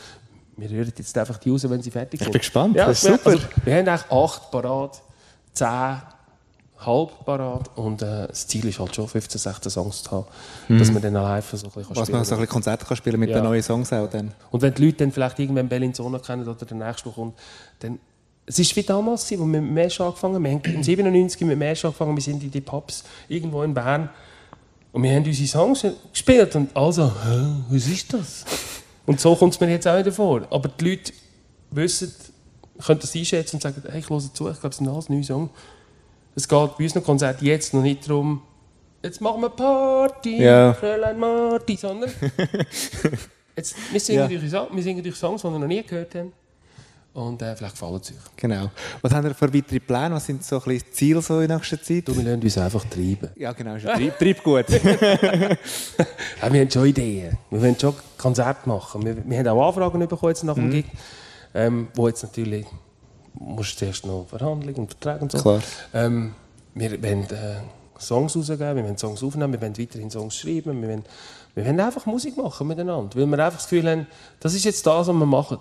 wir 0.56 0.70
rühren 0.70 0.92
jetzt 0.96 1.16
einfach 1.16 1.38
die 1.38 1.50
raus, 1.50 1.68
wenn 1.70 1.80
sie 1.82 1.90
fertig 1.90 2.20
sind. 2.20 2.32
bin 2.32 2.40
gespannt, 2.40 2.76
Ja, 2.76 2.86
das 2.86 3.02
ist 3.02 3.08
wir- 3.10 3.16
super. 3.18 3.30
Also, 3.30 3.46
wir 3.64 3.74
haben 3.76 3.88
eigentlich 3.88 4.10
acht 4.10 4.50
parat. 4.50 5.00
10 5.52 5.66
halb 6.86 7.24
parat 7.26 7.76
und 7.76 8.00
äh, 8.02 8.26
das 8.28 8.46
Ziel 8.46 8.64
ist 8.66 8.78
halt 8.78 8.94
schon 8.94 9.06
15, 9.06 9.38
16 9.38 9.70
Songs 9.70 10.02
zu 10.02 10.10
haben, 10.12 10.78
dass 10.78 10.90
man 10.90 11.02
dann 11.02 11.12
live 11.12 11.50
so 11.50 11.56
ein 11.66 11.72
bisschen 11.72 11.90
Was 11.90 11.98
spielen 12.06 12.16
man 12.16 12.24
so 12.24 12.34
ein 12.34 12.40
bisschen 12.40 12.48
Konzerte 12.52 12.86
kann 12.86 12.96
spielen 12.96 13.20
mit 13.20 13.28
Ja. 13.30 13.36
den 13.40 13.44
neuen 13.44 13.62
Songs 13.62 13.92
auch 13.92 14.08
dann. 14.08 14.32
Und 14.50 14.62
wenn 14.62 14.72
die 14.72 14.86
Leute 14.86 14.98
dann 14.98 15.12
vielleicht 15.12 15.38
irgendwann 15.40 15.68
Bellinzona 15.68 16.18
kennen 16.20 16.48
oder 16.48 16.64
der 16.64 16.76
nächste 16.76 17.04
der 17.04 17.12
kommt, 17.12 17.38
dann 17.80 17.98
es 18.46 18.58
ist 18.58 18.74
wie 18.76 18.82
damals, 18.82 19.30
wo 19.32 19.44
wir 19.44 19.60
mit 19.60 19.70
Mesh 19.70 20.00
angefangen 20.00 20.36
haben. 20.36 20.44
Wir 20.44 20.52
haben 20.52 20.62
im 20.76 20.82
97 20.82 21.40
mit 21.46 21.58
Mesh 21.58 21.84
angefangen, 21.84 22.16
wir 22.16 22.22
sind 22.22 22.42
in 22.42 22.50
die 22.50 22.60
Pubs 22.62 23.04
irgendwo 23.28 23.62
in 23.62 23.74
Bern 23.74 24.08
und 24.92 25.02
wir 25.02 25.12
haben 25.14 25.24
unsere 25.24 25.48
Songs 25.48 25.84
gespielt 26.12 26.54
und 26.56 26.76
also, 26.76 27.12
was 27.68 27.86
ist 27.86 28.12
das? 28.12 28.44
Und 29.06 29.20
so 29.20 29.34
kommt 29.36 29.54
es 29.54 29.60
mir 29.60 29.70
jetzt 29.70 29.86
auch 29.88 29.98
wieder 29.98 30.12
vor. 30.12 30.42
Aber 30.50 30.68
die 30.68 30.90
Leute 30.90 31.12
wissen, 31.70 32.12
können 32.84 33.00
das 33.00 33.14
einschätzen 33.14 33.56
und 33.56 33.62
sagen, 33.62 33.82
hey, 33.90 34.00
ich 34.00 34.08
höre 34.10 34.18
zu, 34.20 34.48
ich 34.48 34.60
glaube, 34.60 34.68
es 34.68 34.76
sind 34.76 34.88
alles 34.88 35.08
neue 35.08 35.24
Songs. 35.24 35.50
Es 36.34 36.48
geht 36.48 36.76
bei 36.78 36.84
unseren 36.84 37.02
Konzerten 37.04 37.44
jetzt 37.44 37.74
noch 37.74 37.82
nicht 37.82 38.08
darum, 38.08 38.42
jetzt 39.02 39.20
machen 39.20 39.40
wir 39.42 39.50
Party, 39.50 40.42
Ja. 40.42 40.72
Fräulein 40.74 41.18
Marti, 41.18 41.76
sondern 41.76 42.10
jetzt, 43.56 43.74
wir, 43.92 44.00
singen 44.00 44.20
Ja. 44.20 44.26
durch, 44.28 44.42
wir 44.72 44.82
singen 44.82 45.02
durch 45.02 45.16
Songs, 45.16 45.42
die 45.42 45.48
wir 45.48 45.58
noch 45.58 45.66
nie 45.66 45.82
gehört 45.82 46.14
haben. 46.14 46.32
Und 47.12 47.42
äh, 47.42 47.56
vielleicht 47.56 47.74
gefallen 47.74 48.00
sie 48.02 48.14
euch. 48.14 48.20
Genau. 48.36 48.70
Was 49.02 49.12
haben 49.12 49.26
ihr 49.26 49.34
für 49.34 49.52
weitere 49.52 49.80
Pläne? 49.80 50.14
Was 50.14 50.26
sind 50.26 50.44
so 50.44 50.56
ein 50.56 50.62
bisschen 50.62 50.86
die 50.88 50.92
Ziele 50.92 51.22
so 51.22 51.40
in 51.40 51.50
nächster 51.50 51.82
Zeit? 51.82 52.06
Du, 52.06 52.16
wir 52.16 52.22
lassen 52.22 52.42
uns 52.42 52.58
einfach 52.58 52.84
treiben. 52.84 53.30
Ja, 53.34 53.52
genau. 53.52 53.74
Ja 53.76 53.96
Treib, 53.96 54.18
Treibgut. 54.18 54.68
Ja, 54.68 56.52
wir 56.52 56.60
haben 56.60 56.70
schon 56.70 56.86
Ideen. 56.86 57.36
Wir 57.50 57.60
wollen 57.60 57.78
schon 57.78 57.94
Konzerte 58.16 58.68
machen. 58.68 59.04
Wir, 59.04 59.16
wir 59.28 59.38
haben 59.38 59.48
auch 59.48 59.68
Anfragen 59.68 59.98
bekommen 59.98 60.30
jetzt 60.30 60.44
nach 60.44 60.54
dem 60.54 60.70
Gig, 60.70 60.86
ähm, 61.52 61.88
wo 61.94 62.06
jetzt 62.06 62.22
natürlich 62.22 62.66
musst 63.34 63.74
du 63.74 63.78
zuerst 63.78 64.06
noch 64.06 64.26
Verhandlungen 64.28 64.76
und 64.76 64.90
Verträge 64.90 65.22
und 65.22 65.32
so. 65.32 65.38
Klar. 65.38 65.60
Ähm, 65.92 66.34
wir 66.74 67.02
wollen 67.02 67.24
äh, 67.24 67.56
Songs 67.98 68.36
rausgeben, 68.36 68.76
wir 68.76 68.84
wollen 68.84 68.98
Songs 68.98 69.22
aufnehmen, 69.22 69.52
wir 69.52 69.60
wollen 69.60 69.76
weiterhin 69.76 70.10
Songs 70.10 70.36
schreiben, 70.36 70.80
wir 70.80 70.88
wollen, 70.88 71.04
wir 71.54 71.66
wollen 71.66 71.80
einfach 71.80 72.06
Musik 72.06 72.36
machen 72.36 72.68
miteinander, 72.68 73.18
weil 73.18 73.26
wir 73.26 73.38
einfach 73.44 73.58
das 73.58 73.68
Gefühl 73.68 73.90
haben, 73.90 74.06
das 74.38 74.54
ist 74.54 74.64
jetzt 74.64 74.86
das, 74.86 75.08
was 75.08 75.14
wir 75.14 75.26
machen. 75.26 75.58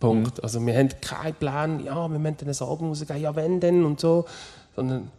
Punkt. 0.00 0.42
Also 0.42 0.64
wir 0.64 0.76
haben 0.76 0.88
keinen 1.00 1.34
Plan, 1.34 1.84
ja, 1.84 2.08
wir 2.08 2.18
dann 2.36 2.48
ein 2.48 2.56
Album 2.60 2.88
rausgeben, 2.88 3.20
ja, 3.20 3.34
wenn 3.34 3.58
denn 3.60 3.84
und 3.84 3.98
so, 4.00 4.24
sondern 4.76 5.10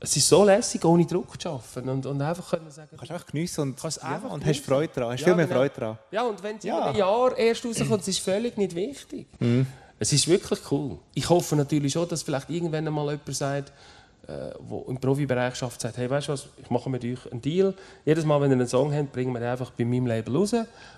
es 0.00 0.16
ist 0.16 0.28
so 0.28 0.44
lässig, 0.44 0.84
ohne 0.84 1.06
Druck 1.06 1.40
zu 1.40 1.48
arbeiten 1.50 1.88
und, 1.88 2.04
und 2.06 2.20
einfach 2.20 2.50
können 2.50 2.70
sagen, 2.70 2.90
Kannst 2.96 3.12
einfach 3.12 3.26
geniessen 3.26 3.60
und, 3.60 3.80
Kannst 3.80 4.02
ja, 4.02 4.08
einfach 4.08 4.30
und 4.30 4.40
geniessen. 4.40 4.60
hast 4.60 4.66
Freude 4.66 4.92
daran. 4.94 5.12
Hast 5.12 5.20
Ja, 5.20 5.26
viel 5.26 5.34
mehr 5.36 5.46
genau. 5.46 5.58
Freude 5.60 5.74
daran. 5.80 5.98
Ja, 6.10 6.22
und 6.24 6.42
wenn 6.42 6.56
es 6.56 6.64
Ja. 6.64 6.76
in 6.78 6.82
einem 6.88 6.96
Jahr 6.96 7.38
erst 7.38 7.64
rauskommt, 7.64 8.00
das 8.00 8.08
ist 8.08 8.18
völlig 8.18 8.56
nicht 8.58 8.74
wichtig. 8.74 9.26
Mhm. 9.38 9.66
Es 9.98 10.12
ist 10.12 10.26
wirklich 10.26 10.58
cool. 10.72 10.98
Ich 11.14 11.28
hoffe 11.30 11.54
natürlich 11.54 11.92
schon, 11.92 12.08
dass 12.08 12.22
vielleicht 12.24 12.50
irgendwann 12.50 12.86
einmal 12.86 13.06
jemand 13.06 13.36
sagt, 13.36 13.72
äh, 14.28 14.50
wo 14.60 14.82
im 14.88 14.98
Profibereich 14.98 15.54
schafft, 15.56 15.80
sagt, 15.80 15.96
hey, 15.96 16.08
weißt 16.08 16.28
du 16.28 16.32
was, 16.32 16.46
ich 16.62 16.70
mache 16.70 16.88
mit 16.88 17.04
euch 17.04 17.30
einen 17.30 17.40
Deal. 17.42 17.74
Jedes 18.04 18.24
Mal, 18.24 18.40
wenn 18.40 18.50
ihr 18.50 18.56
einen 18.56 18.68
Song 18.68 18.92
habt, 18.94 19.12
bringen 19.12 19.32
wir 19.32 19.40
den 19.40 19.48
einfach 19.48 19.70
bei 19.72 19.84
meinem 19.84 20.06
Label 20.06 20.36
raus 20.36 20.54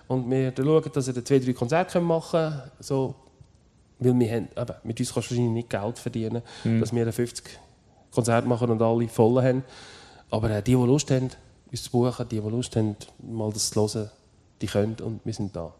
und 0.08 0.30
wir 0.30 0.52
schauen, 0.56 0.90
dass 0.92 1.08
ihr 1.08 1.24
zwei, 1.24 1.38
drei 1.38 1.52
Konzerte 1.52 2.00
machen 2.00 2.30
können. 2.40 2.62
So, 2.80 3.14
weil 3.98 4.18
wir 4.18 4.30
haben, 4.30 4.48
eben, 4.56 4.74
mit 4.84 5.00
uns 5.00 5.14
kannst 5.14 5.30
du 5.30 5.34
wahrscheinlich 5.34 5.52
nicht 5.54 5.70
Geld 5.70 5.98
verdienen, 5.98 6.42
Mhm. 6.64 6.80
dass 6.80 6.92
wir 6.94 7.04
dann 7.04 7.12
50 7.14 7.44
Konzerte 8.10 8.46
machen 8.46 8.70
und 8.70 8.82
alle 8.82 9.08
voll 9.08 9.42
haben. 9.42 9.64
Aber 10.30 10.50
äh, 10.50 10.62
die, 10.62 10.72
die 10.72 10.76
Lust 10.76 11.10
haben, 11.10 11.30
uns 11.70 11.82
zu 11.82 11.90
buchen, 11.90 12.28
die, 12.28 12.40
die 12.40 12.48
Lust 12.48 12.76
haben, 12.76 12.96
mal 13.22 13.52
das 13.52 13.70
zu 13.70 13.80
hören, 13.80 14.10
die 14.60 14.66
können 14.66 14.96
und 15.02 15.20
wir 15.24 15.32
sind 15.32 15.54
da. 15.56 15.72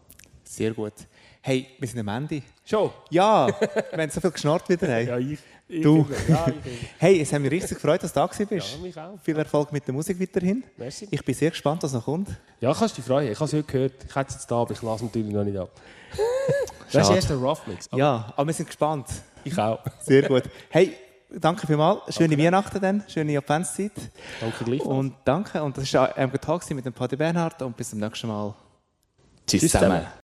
Sehr 0.43 0.73
gut. 0.73 0.93
Hey, 1.41 1.67
wir 1.77 1.87
sind 1.87 1.99
am 1.99 2.07
Ende. 2.07 2.41
Schon? 2.63 2.89
Ja, 3.11 3.47
wir 3.91 4.01
haben 4.01 4.09
so 4.09 4.19
viel 4.19 4.31
geschnarrt 4.31 4.67
wieder. 4.67 4.87
Hey. 4.87 5.19
ich. 5.21 5.33
ich 5.33 5.39
Du. 5.67 6.05
Ja, 6.27 6.45
hey, 6.99 7.21
es 7.21 7.33
hat 7.33 7.41
mich 7.41 7.51
richtig 7.51 7.77
gefreut, 7.77 8.03
dass 8.03 8.13
du 8.13 8.19
da 8.19 8.27
gewesen 8.27 8.47
bist. 8.47 8.75
Ja, 8.75 8.81
mich 8.81 8.97
auch. 8.99 9.19
Viel 9.23 9.37
Erfolg 9.37 9.71
mit 9.71 9.85
der 9.87 9.93
Musik 9.95 10.19
weiterhin. 10.21 10.63
Merci. 10.77 11.07
Ich 11.09 11.25
bin 11.25 11.33
sehr 11.33 11.49
gespannt, 11.49 11.81
was 11.81 11.91
noch 11.93 12.05
kommt. 12.05 12.29
Ja, 12.61 12.71
kannst 12.73 12.95
du 12.95 13.01
dich 13.01 13.05
freuen. 13.05 13.31
Ich 13.31 13.39
habe 13.39 13.45
es 13.45 13.53
heute 13.53 13.63
gehört. 13.63 13.93
Ich 14.07 14.15
hätte 14.15 14.27
es 14.29 14.35
jetzt 14.35 14.51
da, 14.51 14.57
aber 14.57 14.71
ich 14.73 14.81
lasse 14.83 14.97
es 14.97 15.01
natürlich 15.09 15.33
noch 15.33 15.43
nicht 15.43 15.57
ab. 15.57 15.69
Das 16.91 17.09
ist 17.09 17.15
erst 17.15 17.31
ein 17.31 17.39
Rough 17.39 17.65
Mix. 17.67 17.87
aber 17.91 17.97
Ja, 17.99 18.33
aber 18.37 18.47
wir 18.47 18.53
sind 18.53 18.67
gespannt. 18.67 19.07
Ich 19.43 19.57
auch. 19.57 19.79
Sehr 19.99 20.21
gut. 20.21 20.43
Hey, 20.69 20.93
danke 21.29 21.67
vielmals. 21.67 22.15
Schöne 22.15 22.37
Weihnachten 22.37 22.79
dann, 22.79 23.03
schöne 23.07 23.37
Adventszeit. 23.37 23.91
Danke 24.39 24.63
gleichfalls. 24.63 24.89
Und 24.95 25.15
danke. 25.25 25.61
Und 25.61 25.75
das 25.77 25.91
war 25.93 26.15
ein 26.15 26.31
Talk 26.39 26.69
mit 26.69 26.85
dem 26.85 26.93
Paddy 26.93 27.17
Bernhard 27.17 27.61
und 27.63 27.75
bis 27.75 27.89
zum 27.89 27.99
nächsten 27.99 28.27
Mal. 28.27 28.53
Tschüss, 29.45 29.61
Tschüss 29.61 29.71
zusammen. 29.71 29.97
zusammen. 29.97 30.07